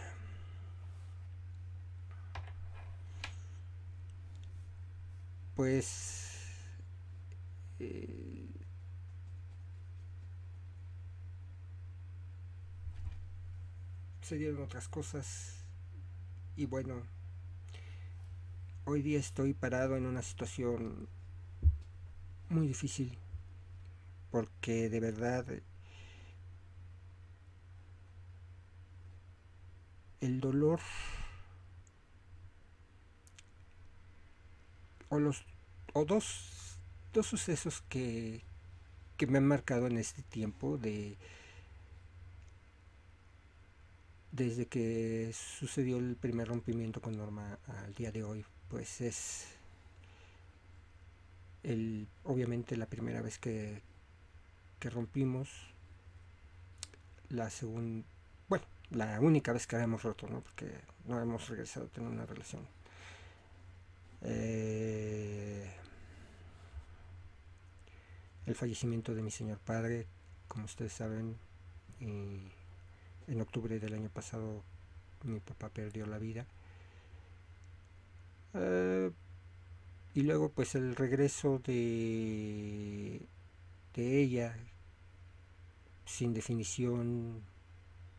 pues 5.56 6.38
eh, 7.80 8.46
se 14.22 14.36
dieron 14.36 14.62
otras 14.62 14.86
cosas 14.86 15.64
y 16.54 16.66
bueno 16.66 17.02
hoy 18.84 19.02
día 19.02 19.18
estoy 19.18 19.52
parado 19.52 19.96
en 19.96 20.06
una 20.06 20.22
situación 20.22 21.08
muy 22.50 22.68
difícil 22.68 23.18
porque 24.30 24.88
de 24.88 25.00
verdad 25.00 25.46
el 30.20 30.40
dolor 30.40 30.80
o 35.08 35.18
los 35.18 35.44
o 35.94 36.04
dos, 36.04 36.78
dos 37.12 37.26
sucesos 37.26 37.82
que, 37.88 38.42
que 39.16 39.26
me 39.26 39.38
han 39.38 39.46
marcado 39.46 39.86
en 39.86 39.98
este 39.98 40.22
tiempo 40.22 40.76
de 40.78 41.16
desde 44.32 44.66
que 44.66 45.32
sucedió 45.32 45.98
el 45.98 46.14
primer 46.16 46.48
rompimiento 46.48 47.00
con 47.00 47.16
Norma 47.16 47.58
al 47.66 47.94
día 47.94 48.12
de 48.12 48.22
hoy 48.22 48.44
pues 48.68 49.00
es 49.00 49.46
el 51.62 52.06
obviamente 52.24 52.76
la 52.76 52.86
primera 52.86 53.22
vez 53.22 53.38
que, 53.38 53.82
que 54.78 54.90
rompimos 54.90 55.48
la 57.28 57.50
segunda 57.50 58.06
la 58.90 59.20
única 59.20 59.52
vez 59.52 59.66
que 59.66 59.76
habíamos 59.76 60.02
roto, 60.02 60.26
¿no? 60.28 60.40
porque 60.40 60.72
no 61.04 61.20
hemos 61.20 61.48
regresado 61.48 61.86
a 61.86 61.88
tener 61.90 62.10
una 62.10 62.24
relación. 62.24 62.66
Eh, 64.22 65.70
el 68.46 68.54
fallecimiento 68.54 69.14
de 69.14 69.22
mi 69.22 69.30
señor 69.30 69.58
padre, 69.58 70.06
como 70.48 70.64
ustedes 70.64 70.92
saben, 70.92 71.36
en 72.00 73.40
octubre 73.40 73.78
del 73.78 73.92
año 73.92 74.08
pasado 74.08 74.62
mi 75.24 75.40
papá 75.40 75.68
perdió 75.68 76.06
la 76.06 76.18
vida. 76.18 76.46
Eh, 78.54 79.10
y 80.14 80.22
luego 80.22 80.48
pues 80.50 80.74
el 80.74 80.96
regreso 80.96 81.60
de, 81.64 83.20
de 83.98 84.22
ella 84.22 84.56
sin 86.04 86.32
definición 86.32 87.42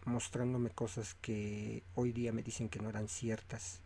mostrándome 0.04 0.72
cosas 0.72 1.16
que 1.22 1.84
hoy 1.96 2.12
día 2.12 2.34
me 2.34 2.44
dicen 2.44 2.68
que 2.68 2.80
no 2.80 2.90
eran 2.90 3.08
ciertas, 3.08 3.80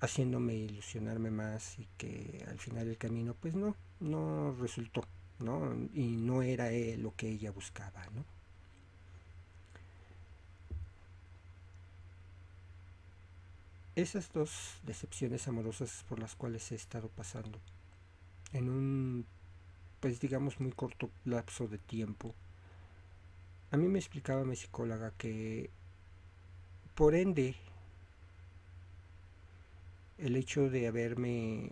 haciéndome 0.00 0.54
ilusionarme 0.54 1.30
más 1.30 1.78
y 1.78 1.86
que 1.98 2.42
al 2.48 2.58
final 2.58 2.88
el 2.88 2.96
camino 2.96 3.34
pues 3.34 3.54
no, 3.54 3.76
no 4.00 4.54
resultó, 4.58 5.04
¿no? 5.38 5.74
Y 5.92 6.16
no 6.16 6.40
era 6.40 6.70
lo 6.96 7.14
que 7.14 7.28
ella 7.28 7.50
buscaba, 7.50 8.06
¿no? 8.14 8.24
Esas 13.96 14.32
dos 14.32 14.78
decepciones 14.84 15.46
amorosas 15.46 16.06
por 16.08 16.18
las 16.18 16.36
cuales 16.36 16.72
he 16.72 16.74
estado 16.74 17.08
pasando 17.08 17.60
en 18.54 18.70
un 18.70 19.26
pues 20.02 20.18
digamos 20.18 20.58
muy 20.58 20.72
corto 20.72 21.10
lapso 21.24 21.68
de 21.68 21.78
tiempo. 21.78 22.34
A 23.70 23.76
mí 23.76 23.86
me 23.86 24.00
explicaba 24.00 24.44
mi 24.44 24.56
psicóloga 24.56 25.12
que 25.16 25.70
por 26.96 27.14
ende 27.14 27.54
el 30.18 30.34
hecho 30.34 30.68
de 30.68 30.88
haberme 30.88 31.70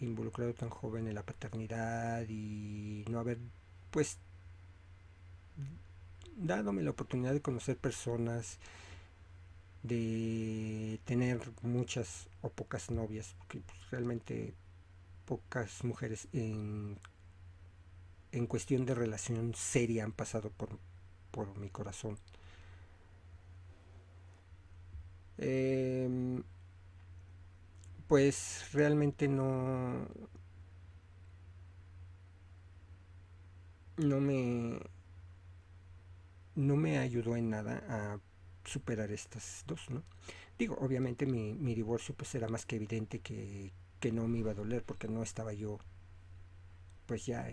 involucrado 0.00 0.54
tan 0.54 0.70
joven 0.70 1.08
en 1.08 1.14
la 1.14 1.22
paternidad 1.22 2.26
y 2.26 3.04
no 3.10 3.20
haber 3.20 3.36
pues 3.90 4.16
dándome 6.38 6.82
la 6.82 6.90
oportunidad 6.90 7.34
de 7.34 7.42
conocer 7.42 7.76
personas 7.76 8.58
de 9.82 11.00
tener 11.04 11.38
muchas 11.60 12.28
o 12.40 12.48
pocas 12.48 12.90
novias 12.90 13.34
porque 13.36 13.60
pues, 13.60 13.90
realmente 13.90 14.54
pocas 15.26 15.84
mujeres 15.84 16.28
en, 16.32 16.98
en 18.32 18.46
cuestión 18.46 18.86
de 18.86 18.94
relación 18.94 19.54
seria 19.54 20.04
han 20.04 20.12
pasado 20.12 20.50
por 20.50 20.78
por 21.30 21.56
mi 21.58 21.68
corazón. 21.70 22.18
Em, 25.38 26.42
pues 28.06 28.64
realmente 28.72 29.28
no 29.28 30.06
no 33.98 34.20
me 34.20 34.80
no 36.54 36.76
me 36.76 36.98
ayudó 36.98 37.36
en 37.36 37.50
nada 37.50 37.82
a 37.88 38.20
superar 38.64 39.10
estas 39.12 39.64
dos, 39.66 39.88
¿no? 39.90 40.02
Digo, 40.58 40.76
obviamente 40.80 41.26
mi, 41.26 41.54
mi 41.54 41.74
divorcio 41.74 42.14
pues 42.16 42.34
era 42.34 42.48
más 42.48 42.66
que 42.66 42.76
evidente 42.76 43.20
que, 43.20 43.72
que 44.00 44.12
no 44.12 44.26
me 44.28 44.38
iba 44.38 44.50
a 44.52 44.54
doler 44.54 44.82
porque 44.84 45.08
no 45.08 45.22
estaba 45.22 45.52
yo 45.52 45.78
pues 47.06 47.26
ya 47.26 47.50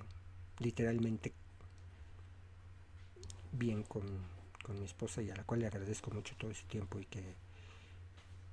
literalmente 0.60 1.34
bien 3.52 3.84
con, 3.84 4.04
mi 4.80 4.86
esposa 4.86 5.22
y 5.22 5.30
a 5.30 5.36
la 5.36 5.44
cual 5.44 5.60
le 5.60 5.68
agradezco 5.68 6.10
mucho 6.10 6.36
todo 6.38 6.50
ese 6.50 6.66
tiempo 6.66 7.00
y 7.00 7.06
que, 7.06 7.24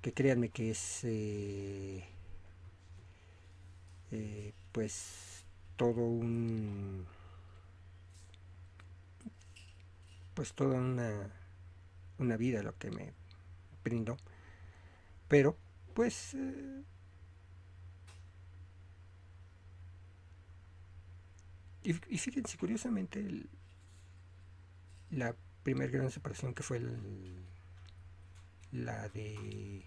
que 0.03 0.13
créanme 0.13 0.51
que 0.51 0.71
es 0.71 1.05
eh, 1.05 2.05
eh, 4.11 4.53
pues 4.73 5.45
todo 5.77 6.03
un 6.03 7.07
pues 10.35 10.53
toda 10.53 10.79
una, 10.79 11.31
una 12.19 12.37
vida 12.37 12.63
lo 12.63 12.77
que 12.79 12.91
me 12.91 13.13
brindó. 13.85 14.17
Pero, 15.29 15.57
pues... 15.95 16.35
Eh, 16.35 16.83
y, 21.85 22.19
fíjense, 22.19 22.57
curiosamente, 22.59 23.25
la 25.11 25.35
primera 25.63 25.91
gran 25.91 26.11
separación 26.11 26.55
que 26.55 26.63
fue 26.63 26.81
la 28.71 29.09
de 29.09 29.85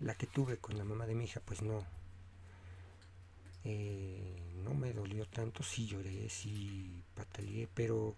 la 0.00 0.14
que 0.14 0.26
tuve 0.26 0.58
con 0.58 0.76
la 0.76 0.84
mamá 0.84 1.06
de 1.06 1.14
mi 1.14 1.24
hija, 1.24 1.40
pues 1.44 1.62
no, 1.62 1.84
eh, 3.64 4.36
no 4.62 4.74
me 4.74 4.92
dolió 4.92 5.26
tanto, 5.26 5.62
sí 5.62 5.86
lloré, 5.86 6.28
sí 6.28 7.02
pataleé, 7.14 7.68
pero 7.72 8.16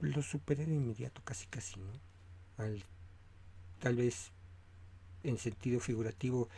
lo 0.00 0.22
superé 0.22 0.66
de 0.66 0.74
inmediato, 0.74 1.22
casi 1.24 1.46
casi, 1.46 1.78
¿no? 1.80 1.92
tal 3.78 3.96
vez 3.96 4.32
en 5.22 5.38
sentido 5.38 5.80
figurativo 5.80 6.48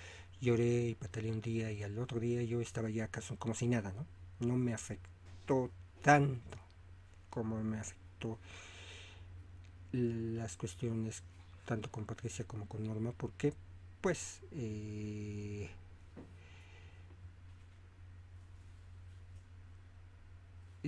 lloré 0.43 0.89
y 0.89 0.95
pataleé 0.95 1.31
un 1.33 1.41
día 1.41 1.71
y 1.73 1.83
al 1.83 1.99
otro 1.99 2.21
día 2.21 2.43
yo 2.43 2.61
estaba 2.61 2.91
ya 2.91 3.09
casi 3.09 3.37
como 3.37 3.55
si 3.55 3.69
nada, 3.69 3.93
¿no? 3.93 4.05
No 4.41 4.57
me 4.57 4.75
afectó 4.75 5.71
tanto 6.03 6.59
como 7.31 7.63
me 7.63 7.79
afectó 7.79 8.39
las 9.93 10.57
cuestiones 10.57 11.23
tanto 11.65 11.91
con 11.91 12.05
Patricia 12.05 12.45
como 12.45 12.67
con 12.67 12.85
Norma, 12.85 13.13
porque 13.13 13.55
pues 14.01 14.41
eh, 14.51 15.71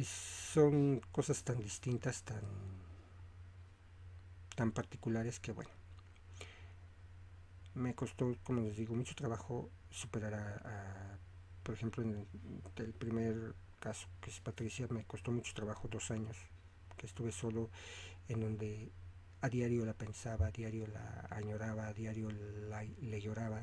son 0.03 1.01
cosas 1.13 1.45
tan 1.45 1.63
distintas, 1.63 2.23
tan, 2.23 2.43
tan 4.57 4.73
particulares 4.73 5.39
que 5.39 5.53
bueno, 5.53 5.71
me 7.75 7.95
costó, 7.95 8.37
como 8.45 8.63
les 8.63 8.77
digo, 8.77 8.95
mucho 8.95 9.15
trabajo 9.15 9.71
superar 9.91 10.35
a, 10.35 11.19
por 11.63 11.75
ejemplo, 11.75 12.03
en 12.03 12.27
el, 12.77 12.93
primer 12.93 13.55
caso, 13.81 14.09
que 14.21 14.31
es 14.31 14.41
Patricia, 14.41 14.87
me 14.91 15.05
costó 15.05 15.33
mucho 15.33 15.55
trabajo, 15.55 15.89
dos 15.89 16.11
años, 16.11 16.37
que 16.97 17.07
estuve 17.07 17.33
solo, 17.33 17.71
en 18.29 18.41
donde 18.41 18.93
a 19.41 19.49
diario 19.49 19.85
la 19.85 19.95
pensaba, 19.95 20.47
a 20.47 20.51
diario 20.51 20.87
la 20.87 21.27
añoraba, 21.31 21.89
a 21.89 21.93
diario 21.93 22.31
le 22.31 23.21
lloraba, 23.21 23.63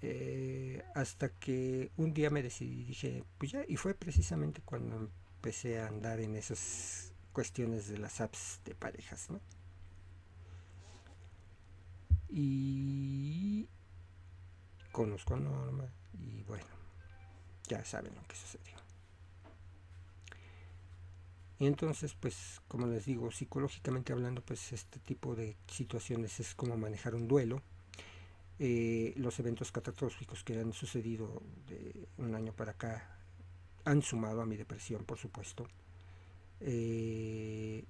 eh, 0.00 0.84
hasta 0.94 1.28
que 1.28 1.90
un 1.96 2.14
día 2.14 2.30
me 2.30 2.42
decidí, 2.42 2.84
dije, 2.84 3.24
pues 3.38 3.52
ya, 3.52 3.64
y 3.66 3.76
fue 3.76 3.94
precisamente 3.94 4.62
cuando 4.64 5.10
empecé 5.36 5.80
a 5.80 5.88
andar 5.88 6.20
en 6.20 6.36
esas 6.36 7.12
cuestiones 7.32 7.88
de 7.88 7.98
las 7.98 8.20
apps 8.20 8.60
de 8.64 8.74
parejas, 8.74 9.30
¿no? 9.30 9.40
Y 12.30 13.68
conozco 14.92 15.34
a 15.34 15.38
Norma 15.38 15.84
y 16.12 16.42
bueno, 16.44 16.66
ya 17.68 17.84
saben 17.84 18.14
lo 18.14 18.22
que 18.26 18.36
sucedió. 18.36 18.76
Y 21.60 21.66
entonces, 21.66 22.14
pues, 22.14 22.60
como 22.68 22.86
les 22.86 23.06
digo, 23.06 23.32
psicológicamente 23.32 24.12
hablando, 24.12 24.42
pues 24.42 24.72
este 24.72 25.00
tipo 25.00 25.34
de 25.34 25.56
situaciones 25.66 26.38
es 26.38 26.54
como 26.54 26.76
manejar 26.76 27.14
un 27.14 27.26
duelo 27.26 27.62
eh, 28.60 29.12
los 29.16 29.38
eventos 29.38 29.70
catastróficos 29.70 30.42
que 30.42 30.58
han 30.58 30.72
sucedido 30.72 31.42
de 31.68 32.08
un 32.16 32.34
año 32.34 32.52
para 32.52 32.72
acá 32.72 33.16
han 33.84 34.02
sumado 34.02 34.40
a 34.42 34.46
mi 34.46 34.56
depresión, 34.56 35.04
por 35.04 35.16
supuesto. 35.16 35.68
Eh, 36.60 37.84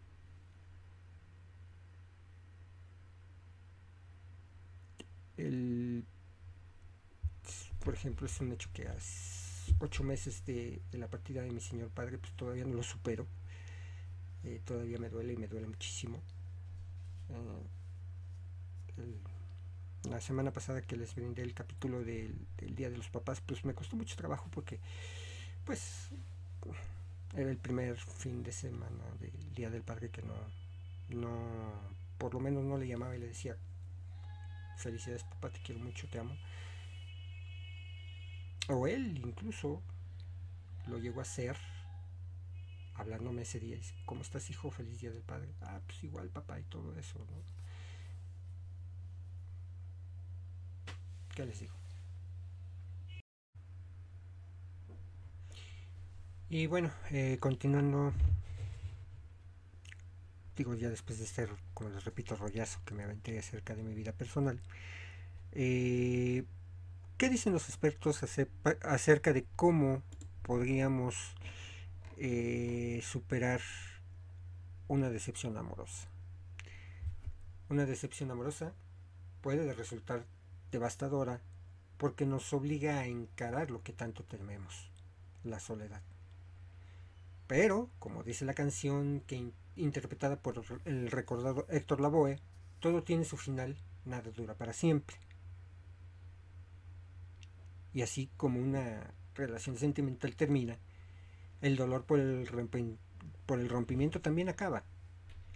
por 7.80 7.94
ejemplo, 7.94 8.26
es 8.26 8.40
un 8.40 8.52
hecho 8.52 8.70
que 8.72 8.88
a 8.88 8.96
ocho 9.78 10.02
meses 10.02 10.44
de, 10.44 10.82
la 10.92 11.08
partida 11.08 11.42
de 11.42 11.50
mi 11.50 11.60
señor 11.60 11.90
padre, 11.90 12.18
pues 12.18 12.32
todavía 12.34 12.64
no 12.64 12.74
lo 12.74 12.82
supero. 12.82 13.26
Eh, 14.44 14.60
todavía 14.64 14.98
me 14.98 15.08
duele 15.08 15.34
y 15.34 15.36
me 15.36 15.48
duele 15.48 15.66
muchísimo. 15.66 16.20
El, 18.96 19.18
la 20.08 20.20
semana 20.20 20.52
pasada 20.52 20.82
que 20.82 20.96
les 20.96 21.14
brindé 21.14 21.42
el 21.42 21.54
capítulo 21.54 22.02
del, 22.02 22.34
Día 22.56 22.90
de 22.90 22.96
los 22.96 23.08
Papás, 23.10 23.40
pues 23.40 23.64
me 23.64 23.74
costó 23.74 23.96
mucho 23.96 24.16
trabajo 24.16 24.48
porque, 24.50 24.80
pues, 25.64 26.10
era 27.34 27.50
el 27.50 27.58
primer 27.58 27.96
fin 27.96 28.42
de 28.42 28.52
semana 28.52 29.04
del 29.20 29.54
Día 29.54 29.70
del 29.70 29.82
Padre 29.82 30.10
que 30.10 30.22
no, 30.22 30.34
no, 31.10 31.72
por 32.16 32.34
lo 32.34 32.40
menos 32.40 32.64
no 32.64 32.78
le 32.78 32.86
llamaba 32.86 33.16
y 33.16 33.20
le 33.20 33.28
decía, 33.28 33.56
felicidades 34.78 35.24
papá, 35.24 35.50
te 35.50 35.60
quiero 35.60 35.80
mucho, 35.80 36.08
te 36.08 36.18
amo. 36.18 36.36
O 38.68 38.86
él 38.86 39.18
incluso 39.18 39.82
lo 40.86 40.98
llegó 40.98 41.20
a 41.20 41.22
hacer, 41.22 41.56
hablándome 42.94 43.42
ese 43.42 43.60
día, 43.60 43.76
dice, 43.76 43.94
¿cómo 44.06 44.22
estás 44.22 44.48
hijo? 44.50 44.70
Feliz 44.70 45.00
Día 45.00 45.10
del 45.10 45.22
Padre. 45.22 45.48
Ah, 45.62 45.80
pues 45.86 46.02
igual 46.04 46.28
papá 46.28 46.58
y 46.60 46.64
todo 46.64 46.98
eso, 46.98 47.18
¿no? 47.18 47.68
les 51.44 51.60
digo? 51.60 51.72
Y 56.50 56.66
bueno, 56.66 56.90
eh, 57.10 57.36
continuando, 57.40 58.12
digo 60.58 60.74
ya 60.74 60.90
después 60.90 61.18
de 61.18 61.24
este, 61.24 61.46
como 61.72 61.90
les 61.90 62.04
repito, 62.04 62.34
rollazo 62.34 62.80
que 62.84 62.92
me 62.92 63.04
aventé 63.04 63.38
acerca 63.38 63.76
de 63.76 63.84
mi 63.84 63.94
vida 63.94 64.12
personal, 64.12 64.60
eh, 65.52 66.44
¿qué 67.16 67.30
dicen 67.30 67.52
los 67.52 67.68
expertos 67.68 68.20
acerca 68.82 69.32
de 69.32 69.46
cómo 69.54 70.02
podríamos 70.42 71.14
eh, 72.16 73.00
superar 73.04 73.60
una 74.88 75.10
decepción 75.10 75.56
amorosa? 75.56 76.08
Una 77.68 77.86
decepción 77.86 78.30
amorosa 78.32 78.72
puede 79.40 79.72
resultar 79.72 80.26
devastadora 80.72 81.40
porque 81.98 82.26
nos 82.26 82.52
obliga 82.52 82.98
a 82.98 83.06
encarar 83.06 83.70
lo 83.70 83.82
que 83.84 83.92
tanto 83.92 84.24
tememos, 84.24 84.90
la 85.44 85.60
soledad. 85.60 86.02
Pero, 87.46 87.90
como 88.00 88.24
dice 88.24 88.44
la 88.44 88.54
canción 88.54 89.20
que 89.26 89.36
interpretada 89.78 90.40
por 90.40 90.62
el 90.84 91.10
recordado 91.10 91.66
Héctor 91.68 92.00
Lavoe, 92.00 92.40
todo 92.80 93.02
tiene 93.02 93.24
su 93.24 93.36
final, 93.36 93.76
nada 94.04 94.30
dura 94.30 94.54
para 94.54 94.72
siempre. 94.72 95.16
Y 97.92 98.02
así 98.02 98.30
como 98.36 98.60
una 98.60 99.14
relación 99.34 99.76
sentimental 99.76 100.36
termina, 100.36 100.78
el 101.60 101.76
dolor 101.76 102.04
por 102.04 102.20
el, 102.20 102.48
por 103.46 103.58
el 103.58 103.68
rompimiento 103.68 104.20
también 104.20 104.48
acaba. 104.48 104.84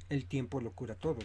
El 0.08 0.26
tiempo 0.26 0.60
lo 0.60 0.72
cura 0.72 0.94
todo. 0.94 1.20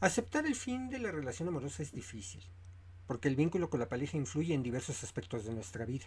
Aceptar 0.00 0.46
el 0.46 0.54
fin 0.54 0.90
de 0.90 1.00
la 1.00 1.10
relación 1.10 1.48
amorosa 1.48 1.82
es 1.82 1.90
difícil, 1.90 2.42
porque 3.08 3.26
el 3.26 3.34
vínculo 3.34 3.68
con 3.68 3.80
la 3.80 3.88
pareja 3.88 4.16
influye 4.16 4.54
en 4.54 4.62
diversos 4.62 5.02
aspectos 5.02 5.44
de 5.44 5.52
nuestra 5.52 5.84
vida, 5.84 6.06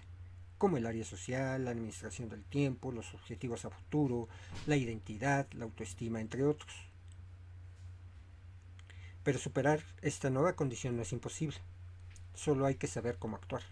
como 0.61 0.77
el 0.77 0.85
área 0.85 1.03
social, 1.03 1.65
la 1.65 1.71
administración 1.71 2.29
del 2.29 2.43
tiempo, 2.43 2.91
los 2.91 3.15
objetivos 3.15 3.65
a 3.65 3.71
futuro, 3.71 4.27
la 4.67 4.75
identidad, 4.75 5.47
la 5.53 5.65
autoestima, 5.65 6.21
entre 6.21 6.43
otros. 6.43 6.71
Pero 9.23 9.39
superar 9.39 9.81
esta 10.03 10.29
nueva 10.29 10.53
condición 10.55 10.95
no 10.95 11.01
es 11.01 11.13
imposible, 11.13 11.57
solo 12.35 12.67
hay 12.67 12.75
que 12.75 12.85
saber 12.85 13.17
cómo 13.17 13.37
actuar. 13.37 13.63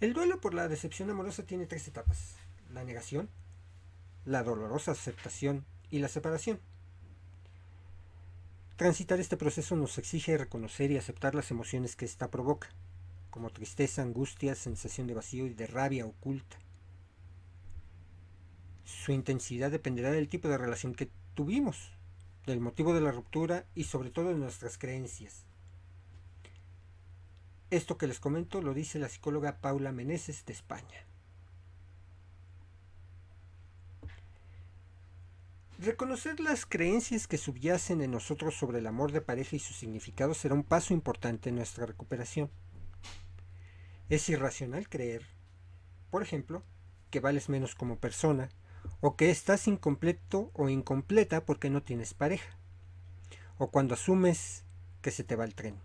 El 0.00 0.12
duelo 0.12 0.40
por 0.40 0.52
la 0.52 0.66
decepción 0.66 1.10
amorosa 1.10 1.44
tiene 1.44 1.66
tres 1.66 1.86
etapas, 1.86 2.34
la 2.72 2.82
negación, 2.82 3.30
la 4.24 4.42
dolorosa 4.42 4.90
aceptación 4.90 5.64
y 5.90 6.00
la 6.00 6.08
separación. 6.08 6.58
Transitar 8.82 9.20
este 9.20 9.36
proceso 9.36 9.76
nos 9.76 9.96
exige 9.96 10.36
reconocer 10.36 10.90
y 10.90 10.96
aceptar 10.96 11.36
las 11.36 11.52
emociones 11.52 11.94
que 11.94 12.04
ésta 12.04 12.32
provoca, 12.32 12.68
como 13.30 13.50
tristeza, 13.50 14.02
angustia, 14.02 14.56
sensación 14.56 15.06
de 15.06 15.14
vacío 15.14 15.46
y 15.46 15.54
de 15.54 15.68
rabia 15.68 16.04
oculta. 16.04 16.56
Su 18.82 19.12
intensidad 19.12 19.70
dependerá 19.70 20.10
del 20.10 20.28
tipo 20.28 20.48
de 20.48 20.58
relación 20.58 20.96
que 20.96 21.12
tuvimos, 21.34 21.92
del 22.44 22.58
motivo 22.58 22.92
de 22.92 23.02
la 23.02 23.12
ruptura 23.12 23.66
y 23.76 23.84
sobre 23.84 24.10
todo 24.10 24.30
de 24.30 24.34
nuestras 24.34 24.78
creencias. 24.78 25.46
Esto 27.70 27.96
que 27.96 28.08
les 28.08 28.18
comento 28.18 28.62
lo 28.62 28.74
dice 28.74 28.98
la 28.98 29.08
psicóloga 29.08 29.60
Paula 29.60 29.92
Meneses 29.92 30.44
de 30.44 30.54
España. 30.54 31.06
Reconocer 35.84 36.38
las 36.38 36.64
creencias 36.64 37.26
que 37.26 37.36
subyacen 37.36 38.02
en 38.02 38.12
nosotros 38.12 38.54
sobre 38.54 38.78
el 38.78 38.86
amor 38.86 39.10
de 39.10 39.20
pareja 39.20 39.56
y 39.56 39.58
su 39.58 39.74
significado 39.74 40.32
será 40.32 40.54
un 40.54 40.62
paso 40.62 40.94
importante 40.94 41.48
en 41.48 41.56
nuestra 41.56 41.86
recuperación. 41.86 42.52
Es 44.08 44.28
irracional 44.28 44.88
creer, 44.88 45.26
por 46.08 46.22
ejemplo, 46.22 46.62
que 47.10 47.18
vales 47.18 47.48
menos 47.48 47.74
como 47.74 47.98
persona 47.98 48.48
o 49.00 49.16
que 49.16 49.32
estás 49.32 49.66
incompleto 49.66 50.52
o 50.54 50.68
incompleta 50.68 51.44
porque 51.44 51.68
no 51.68 51.82
tienes 51.82 52.14
pareja 52.14 52.56
o 53.58 53.72
cuando 53.72 53.94
asumes 53.94 54.64
que 55.00 55.10
se 55.10 55.24
te 55.24 55.34
va 55.34 55.44
el 55.44 55.56
tren. 55.56 55.80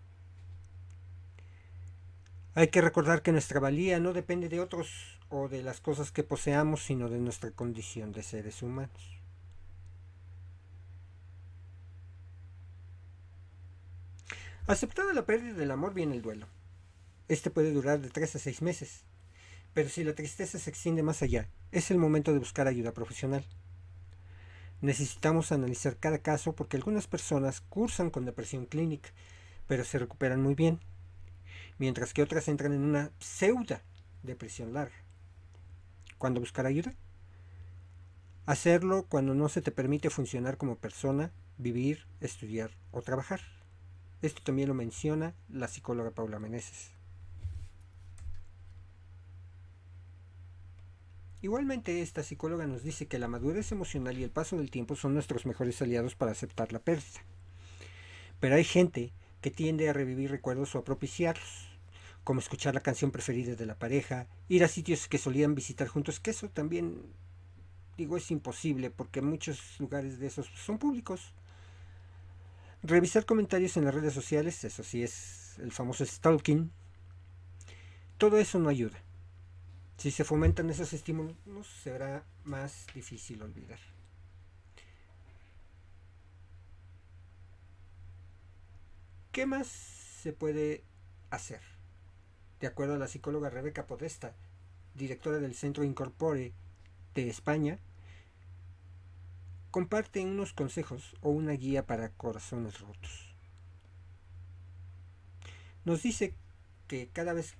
Hay 2.54 2.68
que 2.68 2.82
recordar 2.82 3.24
que 3.24 3.32
nuestra 3.32 3.60
valía 3.60 4.00
no 4.00 4.14
depende 4.14 4.48
de 4.48 4.60
otros 4.60 5.20
o 5.30 5.48
de 5.48 5.64
las 5.64 5.82
cosas 5.82 6.12
que 6.12 6.22
poseamos, 6.22 6.84
sino 6.84 7.10
de 7.10 7.18
nuestra 7.18 7.50
condición 7.50 8.12
de 8.12 8.22
seres 8.22 8.62
humanos. 8.62 9.17
Aceptada 14.68 15.14
la 15.14 15.26
pérdida 15.26 15.54
del 15.54 15.72
amor 15.72 15.94
viene 15.94 16.14
el 16.14 16.22
duelo. 16.22 16.46
Este 17.30 17.50
puede 17.50 17.72
durar 17.72 18.02
de 18.02 18.10
3 18.10 18.36
a 18.36 18.40
6 18.40 18.62
meses, 18.62 19.06
pero 19.74 19.88
si 19.88 20.04
la 20.04 20.14
tristeza 20.14 20.60
se 20.60 20.70
extiende 20.70 21.04
más 21.04 21.22
allá, 21.22 21.48
es 21.72 21.90
el 21.90 21.98
momento 21.98 22.34
de 22.34 22.40
buscar 22.40 22.68
ayuda 22.68 22.92
profesional. 22.92 23.46
Necesitamos 24.82 25.54
analizar 25.54 25.96
cada 25.96 26.18
caso 26.18 26.54
porque 26.54 26.76
algunas 26.76 27.08
personas 27.08 27.62
cursan 27.62 28.10
con 28.10 28.26
depresión 28.26 28.66
clínica, 28.66 29.10
pero 29.68 29.86
se 29.86 30.00
recuperan 30.00 30.42
muy 30.42 30.54
bien, 30.54 30.82
mientras 31.78 32.14
que 32.14 32.22
otras 32.22 32.50
entran 32.50 32.74
en 32.74 32.84
una 32.84 33.12
pseudo 33.20 33.80
depresión 34.22 34.74
larga. 34.74 34.98
¿Cuándo 36.18 36.42
buscar 36.42 36.66
ayuda? 36.66 36.94
Hacerlo 38.46 39.06
cuando 39.08 39.34
no 39.34 39.48
se 39.48 39.62
te 39.62 39.72
permite 39.72 40.10
funcionar 40.10 40.58
como 40.58 40.76
persona, 40.76 41.32
vivir, 41.58 42.06
estudiar 42.20 42.72
o 42.92 43.02
trabajar. 43.02 43.40
Esto 44.22 44.42
también 44.44 44.68
lo 44.68 44.74
menciona 44.74 45.36
la 45.50 45.68
psicóloga 45.68 46.12
Paula 46.12 46.40
Meneses. 46.40 46.92
Igualmente, 51.42 52.02
esta 52.02 52.24
psicóloga 52.24 52.66
nos 52.66 52.84
dice 52.84 53.06
que 53.06 53.20
la 53.20 53.28
madurez 53.28 53.72
emocional 53.72 54.18
y 54.18 54.24
el 54.24 54.32
paso 54.32 54.58
del 54.58 54.72
tiempo 54.72 54.96
son 54.96 55.14
nuestros 55.14 55.46
mejores 55.46 55.80
aliados 55.82 56.16
para 56.16 56.32
aceptar 56.32 56.74
la 56.74 56.80
pérdida. 56.80 57.24
Pero 58.40 58.56
hay 58.56 58.64
gente 58.64 59.14
que 59.42 59.52
tiende 59.52 59.88
a 59.88 59.94
revivir 59.94 60.32
recuerdos 60.32 60.74
o 60.74 60.80
a 60.80 60.84
propiciarlos, 60.84 61.70
como 62.24 62.40
escuchar 62.40 62.74
la 62.74 62.82
canción 62.82 63.12
preferida 63.12 63.56
de 63.56 63.66
la 63.68 63.78
pareja, 63.78 64.28
ir 64.50 64.64
a 64.64 64.68
sitios 64.68 65.08
que 65.08 65.20
solían 65.20 65.54
visitar 65.54 65.88
juntos, 65.88 66.20
que 66.20 66.32
eso 66.32 66.50
también, 66.50 67.04
digo, 67.98 68.18
es 68.18 68.32
imposible 68.32 68.90
porque 68.90 69.22
muchos 69.22 69.80
lugares 69.80 70.20
de 70.20 70.28
esos 70.28 70.48
son 70.48 70.80
públicos. 70.80 71.34
Revisar 72.84 73.26
comentarios 73.26 73.76
en 73.78 73.86
las 73.86 73.94
redes 73.94 74.14
sociales, 74.14 74.64
eso 74.64 74.84
sí 74.84 75.04
es 75.04 75.58
el 75.60 75.72
famoso 75.72 76.06
stalking, 76.06 76.72
todo 78.18 78.38
eso 78.38 78.60
no 78.60 78.70
ayuda. 78.70 78.98
Si 79.98 80.12
se 80.12 80.24
fomentan 80.24 80.70
esos 80.70 80.94
estímulos, 80.94 81.36
será 81.84 82.24
más 82.44 82.86
difícil 82.94 83.42
olvidar. 83.42 83.80
¿Qué 89.32 89.46
más 89.46 89.68
se 89.68 90.34
puede 90.34 90.84
hacer? 91.30 91.62
De 92.60 92.68
acuerdo 92.68 92.96
a 92.96 92.98
la 92.98 93.08
psicóloga 93.08 93.50
Rebeca 93.50 93.86
Podesta, 93.86 94.36
directora 94.96 95.38
del 95.38 95.54
Centro 95.54 95.84
Incorpore 95.84 96.54
de 97.14 97.30
España, 97.30 97.80
comparte 99.72 100.24
unos 100.24 100.54
consejos 100.54 101.16
o 101.22 101.30
una 101.30 101.54
guía 101.54 101.86
para 101.86 102.10
corazones 102.10 102.80
rotos. 102.80 103.36
Nos 105.86 106.04
dice 106.04 106.34
que 106.88 107.10
cada 107.14 107.34
vez 107.34 107.56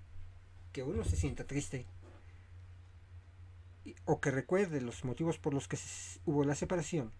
que 0.74 0.84
uno 0.84 1.04
se 1.04 1.16
sienta 1.16 1.46
triste, 1.46 1.86
o 4.06 4.20
que 4.20 4.32
recuerde 4.32 4.82
los 4.82 5.04
motivos 5.06 5.38
por 5.38 5.54
los 5.54 5.68
que 5.68 5.78
hubo 6.26 6.44
la 6.44 6.56
separación. 6.56 7.12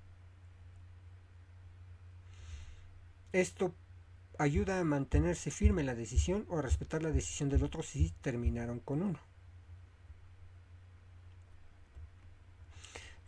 Esto 3.32 3.74
ayuda 4.38 4.80
a 4.80 4.84
mantenerse 4.84 5.52
firme 5.52 5.82
en 5.82 5.88
la 5.88 5.96
decisión 5.96 6.46
o 6.50 6.60
a 6.60 6.62
respetar 6.62 7.04
la 7.04 7.12
decisión 7.12 7.50
del 7.50 7.64
otro 7.64 7.84
si 7.84 8.12
terminaron 8.22 8.80
con 8.80 9.02
uno. 9.02 9.20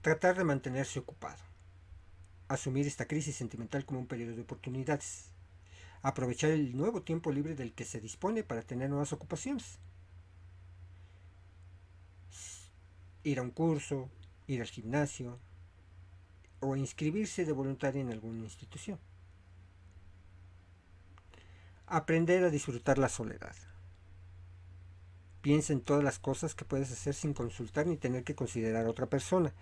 Tratar 0.01 0.37
de 0.37 0.43
mantenerse 0.45 0.99
ocupado. 0.99 1.48
Asumir 2.49 2.85
esta 2.85 3.07
crisis 3.07 3.37
sentimental 3.37 3.85
como 3.85 3.99
un 3.99 4.07
periodo 4.07 4.35
de 4.35 4.41
oportunidades. 4.41 5.31
Aprovechar 6.01 6.51
el 6.51 6.75
nuevo 6.75 7.01
tiempo 7.03 7.31
libre 7.31 7.55
del 7.55 7.73
que 7.73 7.85
se 7.85 8.01
dispone 8.01 8.43
para 8.43 8.63
tener 8.63 8.89
nuevas 8.89 9.13
ocupaciones 9.13 9.79
ir 13.23 13.39
a 13.39 13.41
un 13.41 13.51
curso, 13.51 14.09
ir 14.47 14.61
al 14.61 14.67
gimnasio 14.67 15.39
o 16.59 16.75
inscribirse 16.75 17.45
de 17.45 17.51
voluntario 17.51 18.01
en 18.01 18.11
alguna 18.11 18.43
institución. 18.43 18.99
Aprender 21.87 22.43
a 22.43 22.49
disfrutar 22.49 22.97
la 22.97 23.09
soledad. 23.09 23.55
Piensa 25.41 25.73
en 25.73 25.81
todas 25.81 26.03
las 26.03 26.19
cosas 26.19 26.53
que 26.53 26.65
puedes 26.65 26.91
hacer 26.91 27.13
sin 27.13 27.33
consultar 27.33 27.87
ni 27.87 27.97
tener 27.97 28.23
que 28.23 28.35
considerar 28.35 28.85
a 28.85 28.89
otra 28.89 29.07
persona. 29.07 29.53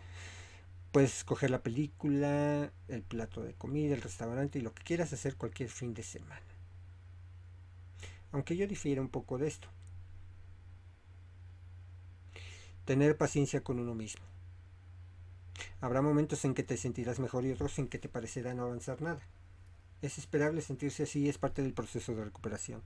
Puedes 0.97 1.17
escoger 1.17 1.51
la 1.51 1.61
película, 1.61 2.73
el 2.87 3.03
plato 3.03 3.43
de 3.43 3.53
comida, 3.53 3.93
el 3.93 4.01
restaurante 4.01 4.57
y 4.57 4.63
lo 4.63 4.73
que 4.73 4.81
quieras 4.81 5.13
hacer 5.13 5.35
cualquier 5.35 5.69
fin 5.69 5.93
de 5.93 6.01
semana. 6.01 6.41
Aunque 8.31 8.57
yo 8.57 8.65
difiero 8.65 9.03
un 9.03 9.09
poco 9.09 9.37
de 9.37 9.47
esto. 9.47 9.67
Tener 12.83 13.15
paciencia 13.15 13.63
con 13.63 13.77
uno 13.77 13.93
mismo. 13.93 14.25
Habrá 15.81 16.01
momentos 16.01 16.43
en 16.45 16.55
que 16.55 16.63
te 16.63 16.77
sentirás 16.77 17.19
mejor 17.19 17.45
y 17.45 17.51
otros 17.51 17.77
en 17.77 17.89
que 17.89 17.99
te 17.99 18.09
parecerá 18.09 18.55
no 18.55 18.63
avanzar 18.63 18.99
nada. 18.99 19.21
Es 20.01 20.17
esperable 20.17 20.61
sentirse 20.61 21.03
así 21.03 21.29
es 21.29 21.37
parte 21.37 21.61
del 21.61 21.73
proceso 21.73 22.15
de 22.15 22.23
recuperación. 22.23 22.81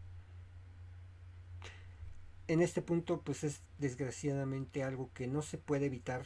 En 2.50 2.62
este 2.62 2.82
punto, 2.82 3.22
pues 3.22 3.46
es 3.46 3.62
desgraciadamente 3.78 4.84
algo 4.84 5.10
que 5.14 5.28
no 5.28 5.42
se 5.42 5.58
puede 5.58 5.86
evitar, 5.86 6.26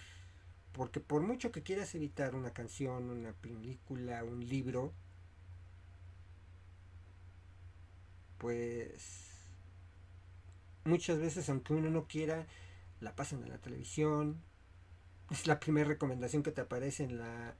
porque 0.76 1.00
por 1.00 1.22
mucho 1.22 1.54
que 1.54 1.64
quieras 1.64 1.96
evitar 1.96 2.36
una 2.36 2.52
canción, 2.52 3.10
una 3.10 3.32
película, 3.32 4.26
un 4.26 4.46
libro, 4.46 4.94
pues 8.38 9.48
muchas 10.84 11.18
veces 11.18 11.50
aunque 11.50 11.74
uno 11.74 11.90
no 11.90 12.08
quiera, 12.08 12.46
la 13.00 13.16
pasan 13.16 13.42
en 13.44 13.50
la 13.50 13.58
televisión, 13.58 14.42
es 15.32 15.48
la 15.48 15.62
primera 15.62 15.88
recomendación 15.88 16.44
que 16.44 16.52
te 16.52 16.62
aparece 16.62 17.06
en, 17.06 17.20
la, 17.20 17.56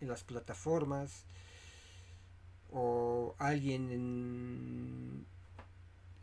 en 0.00 0.08
las 0.08 0.24
plataformas, 0.24 1.24
o 2.72 3.36
alguien 3.38 3.92
en, 3.92 5.26